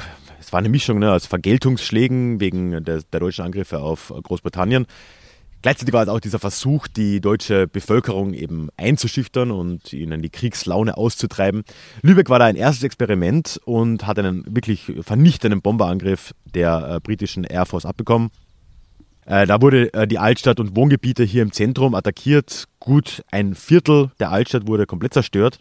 es 0.46 0.54
war 0.54 0.60
eine 0.60 0.70
Mischung 0.70 1.00
ne, 1.00 1.12
aus 1.12 1.26
Vergeltungsschlägen 1.26 2.40
wegen 2.40 2.84
der, 2.84 3.02
der 3.02 3.20
deutschen 3.20 3.46
Angriffe 3.46 3.80
auf 3.80 4.14
Großbritannien. 4.24 4.86
Gleichzeitig 5.64 5.94
war 5.94 6.04
es 6.04 6.10
auch 6.10 6.20
dieser 6.20 6.38
Versuch, 6.38 6.88
die 6.88 7.20
deutsche 7.20 7.66
Bevölkerung 7.66 8.36
eben 8.36 8.70
einzuschüchtern 8.78 9.50
und 9.50 9.92
ihnen 9.92 10.22
die 10.22 10.30
Kriegslaune 10.30 10.96
auszutreiben. 10.96 11.64
Lübeck 12.04 12.30
war 12.30 12.38
da 12.38 12.46
ein 12.46 12.56
erstes 12.56 12.84
Experiment 12.84 13.60
und 13.66 14.06
hat 14.06 14.20
einen 14.20 14.46
wirklich 14.48 14.94
vernichtenden 15.02 15.64
Bomberangriff 15.64 16.36
der 16.54 16.98
äh, 16.98 17.00
britischen 17.00 17.44
Air 17.44 17.66
Force 17.66 17.88
abbekommen. 17.88 18.30
Äh, 19.26 19.48
da 19.48 19.60
wurde 19.60 19.92
äh, 19.96 20.06
die 20.08 20.20
Altstadt 20.20 20.60
und 20.60 20.76
Wohngebiete 20.76 21.24
hier 21.24 21.42
im 21.42 21.52
Zentrum 21.52 21.96
attackiert. 21.96 22.66
Gut 22.80 23.24
ein 23.32 23.56
Viertel 23.56 24.12
der 24.20 24.30
Altstadt 24.30 24.68
wurde 24.68 24.86
komplett 24.86 25.16
zerstört. 25.16 25.58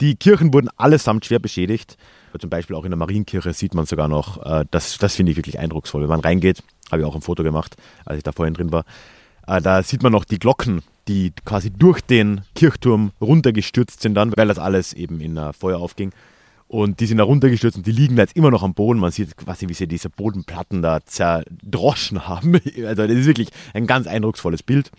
Die 0.00 0.16
Kirchen 0.16 0.52
wurden 0.52 0.68
allesamt 0.76 1.24
schwer 1.24 1.38
beschädigt. 1.38 1.96
Zum 2.38 2.50
Beispiel 2.50 2.76
auch 2.76 2.84
in 2.84 2.90
der 2.90 2.98
Marienkirche 2.98 3.52
sieht 3.52 3.74
man 3.74 3.86
sogar 3.86 4.08
noch, 4.08 4.44
äh, 4.44 4.64
das, 4.70 4.98
das 4.98 5.14
finde 5.14 5.32
ich 5.32 5.38
wirklich 5.38 5.58
eindrucksvoll, 5.58 6.02
wenn 6.02 6.08
man 6.08 6.20
reingeht. 6.20 6.62
Habe 6.90 7.02
ich 7.02 7.06
auch 7.06 7.14
ein 7.14 7.20
Foto 7.22 7.42
gemacht, 7.42 7.76
als 8.04 8.18
ich 8.18 8.24
da 8.24 8.32
vorhin 8.32 8.54
drin 8.54 8.72
war. 8.72 8.84
Äh, 9.46 9.60
da 9.60 9.82
sieht 9.82 10.02
man 10.02 10.12
noch 10.12 10.24
die 10.24 10.38
Glocken, 10.38 10.82
die 11.08 11.32
quasi 11.44 11.70
durch 11.70 12.00
den 12.00 12.42
Kirchturm 12.54 13.12
runtergestürzt 13.20 14.00
sind 14.00 14.14
dann, 14.14 14.32
weil 14.36 14.48
das 14.48 14.58
alles 14.58 14.92
eben 14.92 15.20
in 15.20 15.36
uh, 15.36 15.52
Feuer 15.52 15.78
aufging. 15.78 16.12
Und 16.68 17.00
die 17.00 17.06
sind 17.06 17.18
da 17.18 17.24
runtergestürzt 17.24 17.76
und 17.76 17.86
die 17.86 17.92
liegen 17.92 18.16
da 18.16 18.22
jetzt 18.22 18.34
immer 18.34 18.50
noch 18.50 18.62
am 18.62 18.72
Boden. 18.72 18.98
Man 18.98 19.10
sieht 19.10 19.36
quasi, 19.36 19.68
wie 19.68 19.74
sie 19.74 19.86
diese 19.86 20.08
Bodenplatten 20.08 20.80
da 20.80 21.00
zerdroschen 21.04 22.26
haben. 22.26 22.58
Also 22.86 23.06
das 23.06 23.16
ist 23.16 23.26
wirklich 23.26 23.48
ein 23.74 23.86
ganz 23.86 24.06
eindrucksvolles 24.06 24.62
Bild. 24.62 24.90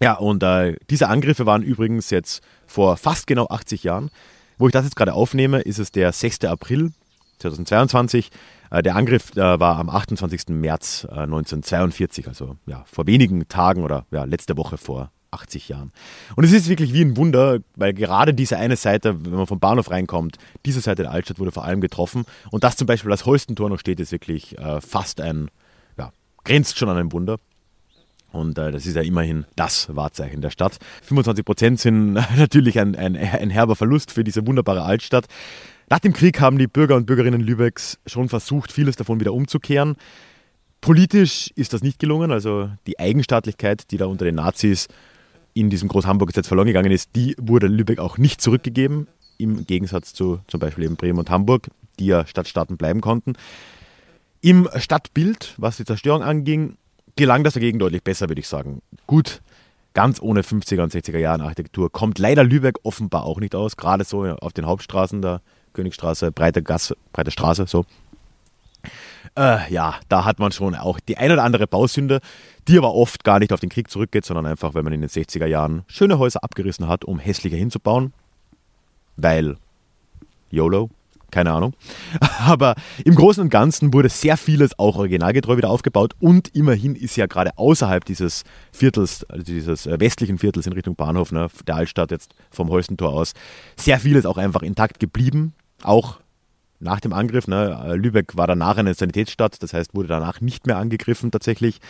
Ja, 0.00 0.14
und 0.14 0.42
äh, 0.42 0.76
diese 0.90 1.08
Angriffe 1.08 1.46
waren 1.46 1.62
übrigens 1.62 2.10
jetzt 2.10 2.42
vor 2.66 2.96
fast 2.96 3.26
genau 3.26 3.46
80 3.48 3.84
Jahren. 3.84 4.10
Wo 4.58 4.66
ich 4.66 4.72
das 4.72 4.84
jetzt 4.84 4.96
gerade 4.96 5.14
aufnehme, 5.14 5.60
ist 5.60 5.78
es 5.78 5.92
der 5.92 6.12
6. 6.12 6.44
April 6.44 6.92
2022. 7.38 8.30
Äh, 8.70 8.82
der 8.82 8.96
Angriff 8.96 9.36
äh, 9.36 9.60
war 9.60 9.78
am 9.78 9.88
28. 9.88 10.48
März 10.48 11.06
äh, 11.10 11.20
1942, 11.20 12.28
also 12.28 12.56
ja, 12.66 12.84
vor 12.86 13.06
wenigen 13.06 13.48
Tagen 13.48 13.84
oder 13.84 14.06
ja, 14.10 14.24
letzte 14.24 14.56
Woche 14.56 14.76
vor 14.76 15.10
80 15.30 15.68
Jahren. 15.68 15.92
Und 16.34 16.44
es 16.44 16.52
ist 16.52 16.68
wirklich 16.68 16.92
wie 16.92 17.02
ein 17.02 17.16
Wunder, 17.16 17.58
weil 17.74 17.92
gerade 17.92 18.32
diese 18.32 18.56
eine 18.56 18.76
Seite, 18.76 19.24
wenn 19.24 19.34
man 19.34 19.46
vom 19.46 19.60
Bahnhof 19.60 19.90
reinkommt, 19.90 20.38
diese 20.64 20.80
Seite 20.80 21.02
der 21.02 21.12
Altstadt 21.12 21.38
wurde 21.38 21.52
vor 21.52 21.64
allem 21.64 21.80
getroffen. 21.80 22.24
Und 22.50 22.64
das 22.64 22.76
zum 22.76 22.86
Beispiel, 22.86 23.10
das 23.10 23.26
Holstentor 23.26 23.68
noch 23.68 23.78
steht, 23.78 24.00
ist 24.00 24.12
wirklich 24.12 24.58
äh, 24.58 24.80
fast 24.80 25.20
ein, 25.20 25.50
ja, 25.98 26.12
grenzt 26.44 26.78
schon 26.78 26.88
an 26.88 26.96
ein 26.96 27.12
Wunder. 27.12 27.38
Und 28.32 28.58
äh, 28.58 28.72
das 28.72 28.86
ist 28.86 28.96
ja 28.96 29.02
immerhin 29.02 29.46
das 29.56 29.94
Wahrzeichen 29.94 30.40
der 30.40 30.50
Stadt. 30.50 30.78
25 31.02 31.44
Prozent 31.44 31.80
sind 31.80 32.12
natürlich 32.36 32.78
ein, 32.78 32.94
ein, 32.96 33.16
ein 33.16 33.50
herber 33.50 33.76
Verlust 33.76 34.10
für 34.10 34.24
diese 34.24 34.46
wunderbare 34.46 34.82
Altstadt. 34.82 35.26
Nach 35.88 36.00
dem 36.00 36.12
Krieg 36.12 36.40
haben 36.40 36.58
die 36.58 36.66
Bürger 36.66 36.96
und 36.96 37.06
Bürgerinnen 37.06 37.40
Lübecks 37.40 37.98
schon 38.06 38.28
versucht, 38.28 38.72
vieles 38.72 38.96
davon 38.96 39.20
wieder 39.20 39.32
umzukehren. 39.32 39.96
Politisch 40.80 41.50
ist 41.54 41.72
das 41.72 41.82
nicht 41.82 41.98
gelungen, 41.98 42.32
also 42.32 42.70
die 42.86 42.98
Eigenstaatlichkeit, 42.98 43.90
die 43.90 43.96
da 43.96 44.06
unter 44.06 44.24
den 44.24 44.34
Nazis 44.34 44.88
in 45.54 45.70
diesem 45.70 45.88
Groß-Hamburg-Gesetz 45.88 46.48
verloren 46.48 46.66
gegangen 46.66 46.92
ist, 46.92 47.16
die 47.16 47.34
wurde 47.38 47.66
Lübeck 47.66 47.98
auch 47.98 48.18
nicht 48.18 48.42
zurückgegeben, 48.42 49.08
im 49.38 49.64
Gegensatz 49.66 50.12
zu 50.12 50.40
zum 50.48 50.60
Beispiel 50.60 50.84
eben 50.84 50.96
Bremen 50.96 51.18
und 51.18 51.30
Hamburg, 51.30 51.68
die 51.98 52.06
ja 52.06 52.26
Stadtstaaten 52.26 52.76
bleiben 52.76 53.00
konnten. 53.00 53.34
Im 54.40 54.68
Stadtbild, 54.76 55.54
was 55.56 55.78
die 55.78 55.84
Zerstörung 55.84 56.22
anging, 56.22 56.76
gelang 57.16 57.44
das 57.44 57.54
dagegen 57.54 57.78
deutlich 57.78 58.02
besser, 58.02 58.28
würde 58.28 58.40
ich 58.40 58.48
sagen. 58.48 58.82
Gut, 59.06 59.42
ganz 59.94 60.20
ohne 60.20 60.42
50er 60.42 60.82
und 60.82 60.92
60er 60.92 61.18
Jahren 61.18 61.40
Architektur 61.40 61.90
kommt 61.90 62.18
leider 62.18 62.44
Lübeck 62.44 62.76
offenbar 62.82 63.24
auch 63.24 63.40
nicht 63.40 63.54
aus, 63.54 63.76
gerade 63.76 64.04
so 64.04 64.24
auf 64.24 64.52
den 64.52 64.66
Hauptstraßen 64.66 65.22
der 65.22 65.40
Königstraße, 65.72 66.32
breite 66.32 66.62
Gasse, 66.62 66.96
breite 67.12 67.30
Straße, 67.30 67.66
so. 67.66 67.84
Äh, 69.36 69.70
ja, 69.72 69.96
da 70.08 70.24
hat 70.24 70.38
man 70.38 70.52
schon 70.52 70.74
auch 70.74 71.00
die 71.00 71.18
ein 71.18 71.30
oder 71.32 71.42
andere 71.42 71.66
Bausünde, 71.66 72.20
die 72.68 72.78
aber 72.78 72.94
oft 72.94 73.24
gar 73.24 73.38
nicht 73.38 73.52
auf 73.52 73.60
den 73.60 73.68
Krieg 73.68 73.90
zurückgeht, 73.90 74.24
sondern 74.24 74.46
einfach, 74.46 74.74
wenn 74.74 74.84
man 74.84 74.92
in 74.92 75.00
den 75.00 75.10
60er 75.10 75.46
Jahren 75.46 75.84
schöne 75.88 76.18
Häuser 76.18 76.42
abgerissen 76.42 76.88
hat, 76.88 77.04
um 77.04 77.18
hässlicher 77.18 77.56
hinzubauen. 77.56 78.12
Weil 79.16 79.56
YOLO, 80.50 80.90
keine 81.30 81.52
Ahnung. 81.52 81.74
Aber 82.38 82.74
im 83.04 83.14
Großen 83.14 83.42
und 83.42 83.50
Ganzen 83.50 83.92
wurde 83.92 84.08
sehr 84.08 84.36
vieles 84.36 84.78
auch 84.78 84.96
originalgetreu 84.96 85.56
wieder 85.56 85.70
aufgebaut 85.70 86.14
und 86.20 86.48
immerhin 86.54 86.94
ist 86.94 87.16
ja 87.16 87.26
gerade 87.26 87.56
außerhalb 87.56 88.04
dieses 88.04 88.44
Viertels, 88.72 89.24
also 89.24 89.44
dieses 89.44 89.86
äh, 89.86 89.98
westlichen 90.00 90.38
Viertels 90.38 90.66
in 90.66 90.72
Richtung 90.72 90.96
Bahnhof, 90.96 91.32
ne, 91.32 91.48
der 91.66 91.76
Altstadt 91.76 92.10
jetzt 92.10 92.34
vom 92.50 92.70
Holstentor 92.70 93.12
aus, 93.12 93.32
sehr 93.76 94.00
vieles 94.00 94.26
auch 94.26 94.38
einfach 94.38 94.62
intakt 94.62 95.00
geblieben. 95.00 95.54
Auch 95.82 96.18
nach 96.80 97.00
dem 97.00 97.12
Angriff. 97.12 97.48
Ne? 97.48 97.94
Lübeck 97.96 98.36
war 98.36 98.46
danach 98.46 98.76
eine 98.76 98.94
Sanitätsstadt, 98.94 99.62
das 99.62 99.72
heißt, 99.72 99.94
wurde 99.94 100.08
danach 100.08 100.40
nicht 100.40 100.66
mehr 100.66 100.76
angegriffen 100.76 101.30
tatsächlich. 101.30 101.80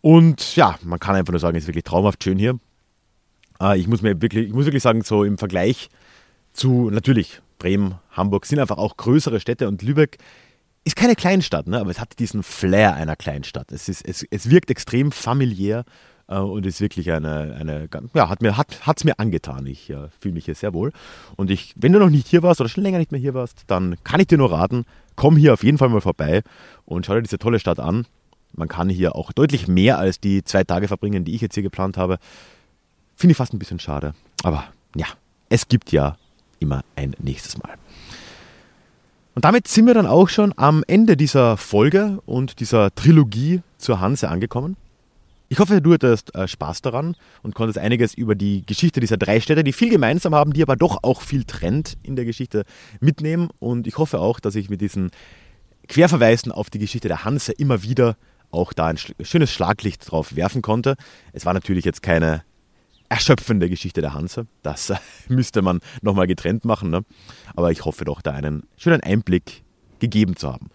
Und 0.00 0.56
ja, 0.56 0.78
man 0.82 0.98
kann 0.98 1.14
einfach 1.14 1.32
nur 1.32 1.40
sagen, 1.40 1.56
es 1.56 1.64
ist 1.64 1.68
wirklich 1.68 1.84
traumhaft 1.84 2.22
schön 2.24 2.38
hier. 2.38 2.58
Äh, 3.60 3.78
ich 3.78 3.86
muss 3.86 4.02
mir 4.02 4.20
wirklich, 4.22 4.48
ich 4.48 4.54
muss 4.54 4.64
wirklich 4.64 4.82
sagen, 4.82 5.02
so 5.02 5.24
im 5.24 5.38
Vergleich 5.38 5.90
zu 6.52 6.90
natürlich 6.90 7.42
Bremen, 7.60 7.94
Hamburg 8.10 8.46
sind 8.46 8.58
einfach 8.58 8.78
auch 8.78 8.96
größere 8.96 9.38
Städte 9.38 9.68
und 9.68 9.82
Lübeck 9.82 10.18
ist 10.82 10.96
keine 10.96 11.14
Kleinstadt, 11.14 11.68
ne? 11.68 11.78
aber 11.78 11.90
es 11.90 12.00
hat 12.00 12.18
diesen 12.18 12.42
Flair 12.42 12.94
einer 12.94 13.14
Kleinstadt. 13.14 13.70
Es, 13.70 13.88
ist, 13.88 14.04
es, 14.04 14.26
es 14.30 14.50
wirkt 14.50 14.70
extrem 14.70 15.12
familiär 15.12 15.84
äh, 16.26 16.38
und 16.38 16.64
ist 16.64 16.80
wirklich 16.80 17.12
eine, 17.12 17.54
eine 17.60 17.88
ja, 18.14 18.28
hat 18.28 18.40
mir 18.42 18.56
hat 18.56 19.04
mir 19.04 19.18
angetan. 19.18 19.66
Ich 19.66 19.90
äh, 19.90 20.08
fühle 20.18 20.34
mich 20.34 20.46
hier 20.46 20.54
sehr 20.54 20.72
wohl. 20.72 20.92
Und 21.36 21.50
ich, 21.50 21.74
wenn 21.76 21.92
du 21.92 21.98
noch 21.98 22.08
nicht 22.08 22.26
hier 22.26 22.42
warst 22.42 22.60
oder 22.60 22.70
schon 22.70 22.82
länger 22.82 22.98
nicht 22.98 23.12
mehr 23.12 23.20
hier 23.20 23.34
warst, 23.34 23.64
dann 23.66 23.96
kann 24.04 24.20
ich 24.20 24.26
dir 24.26 24.38
nur 24.38 24.50
raten, 24.50 24.86
komm 25.14 25.36
hier 25.36 25.52
auf 25.52 25.62
jeden 25.62 25.76
Fall 25.76 25.90
mal 25.90 26.00
vorbei 26.00 26.42
und 26.86 27.04
schau 27.04 27.14
dir 27.14 27.22
diese 27.22 27.38
tolle 27.38 27.60
Stadt 27.60 27.78
an. 27.78 28.06
Man 28.52 28.68
kann 28.68 28.88
hier 28.88 29.14
auch 29.14 29.32
deutlich 29.32 29.68
mehr 29.68 29.98
als 29.98 30.18
die 30.18 30.42
zwei 30.42 30.64
Tage 30.64 30.88
verbringen, 30.88 31.24
die 31.24 31.34
ich 31.34 31.40
jetzt 31.40 31.54
hier 31.54 31.62
geplant 31.62 31.98
habe. 31.98 32.18
Finde 33.16 33.32
ich 33.32 33.36
fast 33.36 33.52
ein 33.52 33.58
bisschen 33.58 33.78
schade. 33.78 34.14
Aber 34.42 34.64
ja, 34.96 35.06
es 35.50 35.68
gibt 35.68 35.92
ja 35.92 36.16
immer 36.60 36.82
ein 36.94 37.16
nächstes 37.18 37.58
Mal. 37.58 37.74
Und 39.34 39.44
damit 39.44 39.68
sind 39.68 39.86
wir 39.86 39.94
dann 39.94 40.06
auch 40.06 40.28
schon 40.28 40.52
am 40.56 40.84
Ende 40.86 41.16
dieser 41.16 41.56
Folge 41.56 42.20
und 42.26 42.60
dieser 42.60 42.94
Trilogie 42.94 43.62
zur 43.78 44.00
Hanse 44.00 44.28
angekommen. 44.28 44.76
Ich 45.48 45.58
hoffe, 45.58 45.80
du 45.80 45.92
hattest 45.92 46.32
äh, 46.36 46.46
Spaß 46.46 46.80
daran 46.80 47.16
und 47.42 47.56
konntest 47.56 47.78
einiges 47.78 48.14
über 48.14 48.36
die 48.36 48.64
Geschichte 48.64 49.00
dieser 49.00 49.16
drei 49.16 49.40
Städte, 49.40 49.64
die 49.64 49.72
viel 49.72 49.90
gemeinsam 49.90 50.34
haben, 50.34 50.52
die 50.52 50.62
aber 50.62 50.76
doch 50.76 51.02
auch 51.02 51.22
viel 51.22 51.42
trennt 51.42 51.96
in 52.04 52.14
der 52.14 52.24
Geschichte, 52.24 52.64
mitnehmen. 53.00 53.48
Und 53.58 53.88
ich 53.88 53.98
hoffe 53.98 54.20
auch, 54.20 54.38
dass 54.38 54.54
ich 54.54 54.70
mit 54.70 54.80
diesen 54.80 55.10
Querverweisen 55.88 56.52
auf 56.52 56.70
die 56.70 56.78
Geschichte 56.78 57.08
der 57.08 57.24
Hanse 57.24 57.50
immer 57.50 57.82
wieder 57.82 58.16
auch 58.52 58.72
da 58.72 58.86
ein 58.86 58.98
schönes 58.98 59.50
Schlaglicht 59.50 60.10
drauf 60.10 60.36
werfen 60.36 60.62
konnte. 60.62 60.96
Es 61.32 61.46
war 61.46 61.54
natürlich 61.54 61.84
jetzt 61.84 62.02
keine 62.02 62.44
erschöpfende 63.10 63.68
Geschichte 63.68 64.00
der 64.00 64.14
Hanse. 64.14 64.46
Das 64.62 64.88
äh, 64.88 64.96
müsste 65.28 65.60
man 65.60 65.80
nochmal 66.00 66.26
getrennt 66.26 66.64
machen. 66.64 66.90
Ne? 66.90 67.04
Aber 67.54 67.70
ich 67.70 67.84
hoffe 67.84 68.06
doch, 68.06 68.22
da 68.22 68.32
einen 68.32 68.62
schönen 68.78 69.02
Einblick 69.02 69.62
gegeben 69.98 70.36
zu 70.36 70.50
haben. 70.50 70.70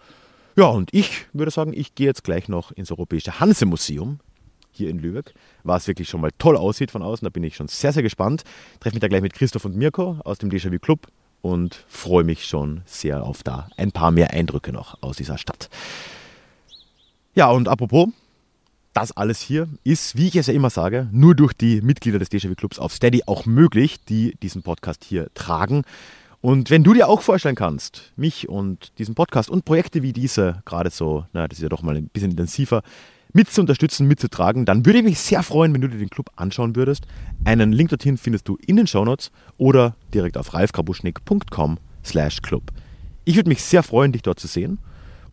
Ja, 0.54 0.66
und 0.66 0.94
ich 0.94 1.26
würde 1.32 1.50
sagen, 1.50 1.72
ich 1.74 1.94
gehe 1.94 2.06
jetzt 2.06 2.22
gleich 2.22 2.48
noch 2.48 2.70
ins 2.70 2.90
Europäische 2.90 3.40
Hanse-Museum 3.40 4.20
hier 4.70 4.90
in 4.90 4.98
Lübeck, 4.98 5.34
was 5.64 5.88
wirklich 5.88 6.08
schon 6.08 6.20
mal 6.20 6.30
toll 6.38 6.56
aussieht 6.56 6.90
von 6.90 7.02
außen. 7.02 7.24
Da 7.24 7.30
bin 7.30 7.42
ich 7.42 7.56
schon 7.56 7.68
sehr, 7.68 7.92
sehr 7.92 8.02
gespannt. 8.02 8.44
Treffe 8.80 8.94
mich 8.94 9.00
da 9.00 9.08
gleich 9.08 9.22
mit 9.22 9.34
Christoph 9.34 9.64
und 9.64 9.76
Mirko 9.76 10.18
aus 10.24 10.38
dem 10.38 10.50
Déjà-vu 10.50 10.78
Club 10.78 11.08
und 11.42 11.84
freue 11.88 12.24
mich 12.24 12.44
schon 12.44 12.82
sehr 12.84 13.22
auf 13.22 13.42
da 13.42 13.68
ein 13.76 13.92
paar 13.92 14.10
mehr 14.10 14.30
Eindrücke 14.30 14.72
noch 14.72 15.02
aus 15.02 15.16
dieser 15.16 15.38
Stadt. 15.38 15.68
Ja, 17.34 17.50
und 17.50 17.68
apropos, 17.68 18.08
das 18.96 19.12
alles 19.12 19.42
hier 19.42 19.68
ist, 19.84 20.16
wie 20.16 20.28
ich 20.28 20.36
es 20.36 20.46
ja 20.46 20.54
immer 20.54 20.70
sage, 20.70 21.06
nur 21.12 21.34
durch 21.34 21.52
die 21.52 21.82
Mitglieder 21.82 22.18
des 22.18 22.30
Déjà-vu 22.30 22.54
Clubs 22.54 22.78
auf 22.78 22.94
Steady 22.94 23.22
auch 23.26 23.44
möglich, 23.44 24.02
die 24.08 24.36
diesen 24.42 24.62
Podcast 24.62 25.04
hier 25.04 25.28
tragen. 25.34 25.82
Und 26.40 26.70
wenn 26.70 26.82
du 26.82 26.94
dir 26.94 27.08
auch 27.08 27.20
vorstellen 27.20 27.56
kannst, 27.56 28.12
mich 28.16 28.48
und 28.48 28.98
diesen 28.98 29.14
Podcast 29.14 29.50
und 29.50 29.66
Projekte 29.66 30.02
wie 30.02 30.14
diese, 30.14 30.62
gerade 30.64 30.88
so, 30.88 31.26
na, 31.34 31.46
das 31.46 31.58
ist 31.58 31.62
ja 31.62 31.68
doch 31.68 31.82
mal 31.82 31.94
ein 31.94 32.08
bisschen 32.08 32.30
intensiver, 32.30 32.82
mit 33.34 33.50
zu 33.50 33.60
unterstützen, 33.60 34.08
mitzutragen, 34.08 34.64
dann 34.64 34.86
würde 34.86 35.00
ich 35.00 35.04
mich 35.04 35.18
sehr 35.18 35.42
freuen, 35.42 35.74
wenn 35.74 35.82
du 35.82 35.88
dir 35.88 35.98
den 35.98 36.08
Club 36.08 36.30
anschauen 36.36 36.74
würdest. 36.74 37.06
Einen 37.44 37.72
Link 37.72 37.90
dorthin 37.90 38.16
findest 38.16 38.48
du 38.48 38.56
in 38.66 38.76
den 38.76 38.86
Shownotes 38.86 39.30
oder 39.58 39.94
direkt 40.14 40.38
auf 40.38 40.54
ralfkrabuschnick.com 40.54 41.78
slash 42.02 42.40
club. 42.40 42.72
Ich 43.26 43.36
würde 43.36 43.50
mich 43.50 43.62
sehr 43.62 43.82
freuen, 43.82 44.12
dich 44.12 44.22
dort 44.22 44.40
zu 44.40 44.46
sehen. 44.46 44.78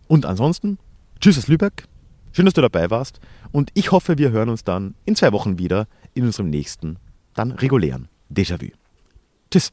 Und 0.10 0.26
ansonsten, 0.26 0.80
tschüss 1.22 1.38
aus 1.38 1.48
Lübeck, 1.48 1.86
schön, 2.34 2.44
dass 2.44 2.56
du 2.56 2.62
dabei 2.62 2.90
warst 2.90 3.22
und 3.54 3.72
ich 3.76 3.94
hoffe, 3.94 4.18
wir 4.18 4.32
hören 4.32 4.50
uns 4.50 4.66
dann 4.66 4.96
in 5.06 5.16
zwei 5.16 5.32
Wochen 5.32 5.58
wieder 5.58 5.88
in 6.14 6.26
unserem 6.26 6.50
nächsten, 6.50 6.98
dann 7.34 7.52
regulären 7.52 8.10
Déjà-vu. 8.30 8.72
Tschüss. 9.50 9.72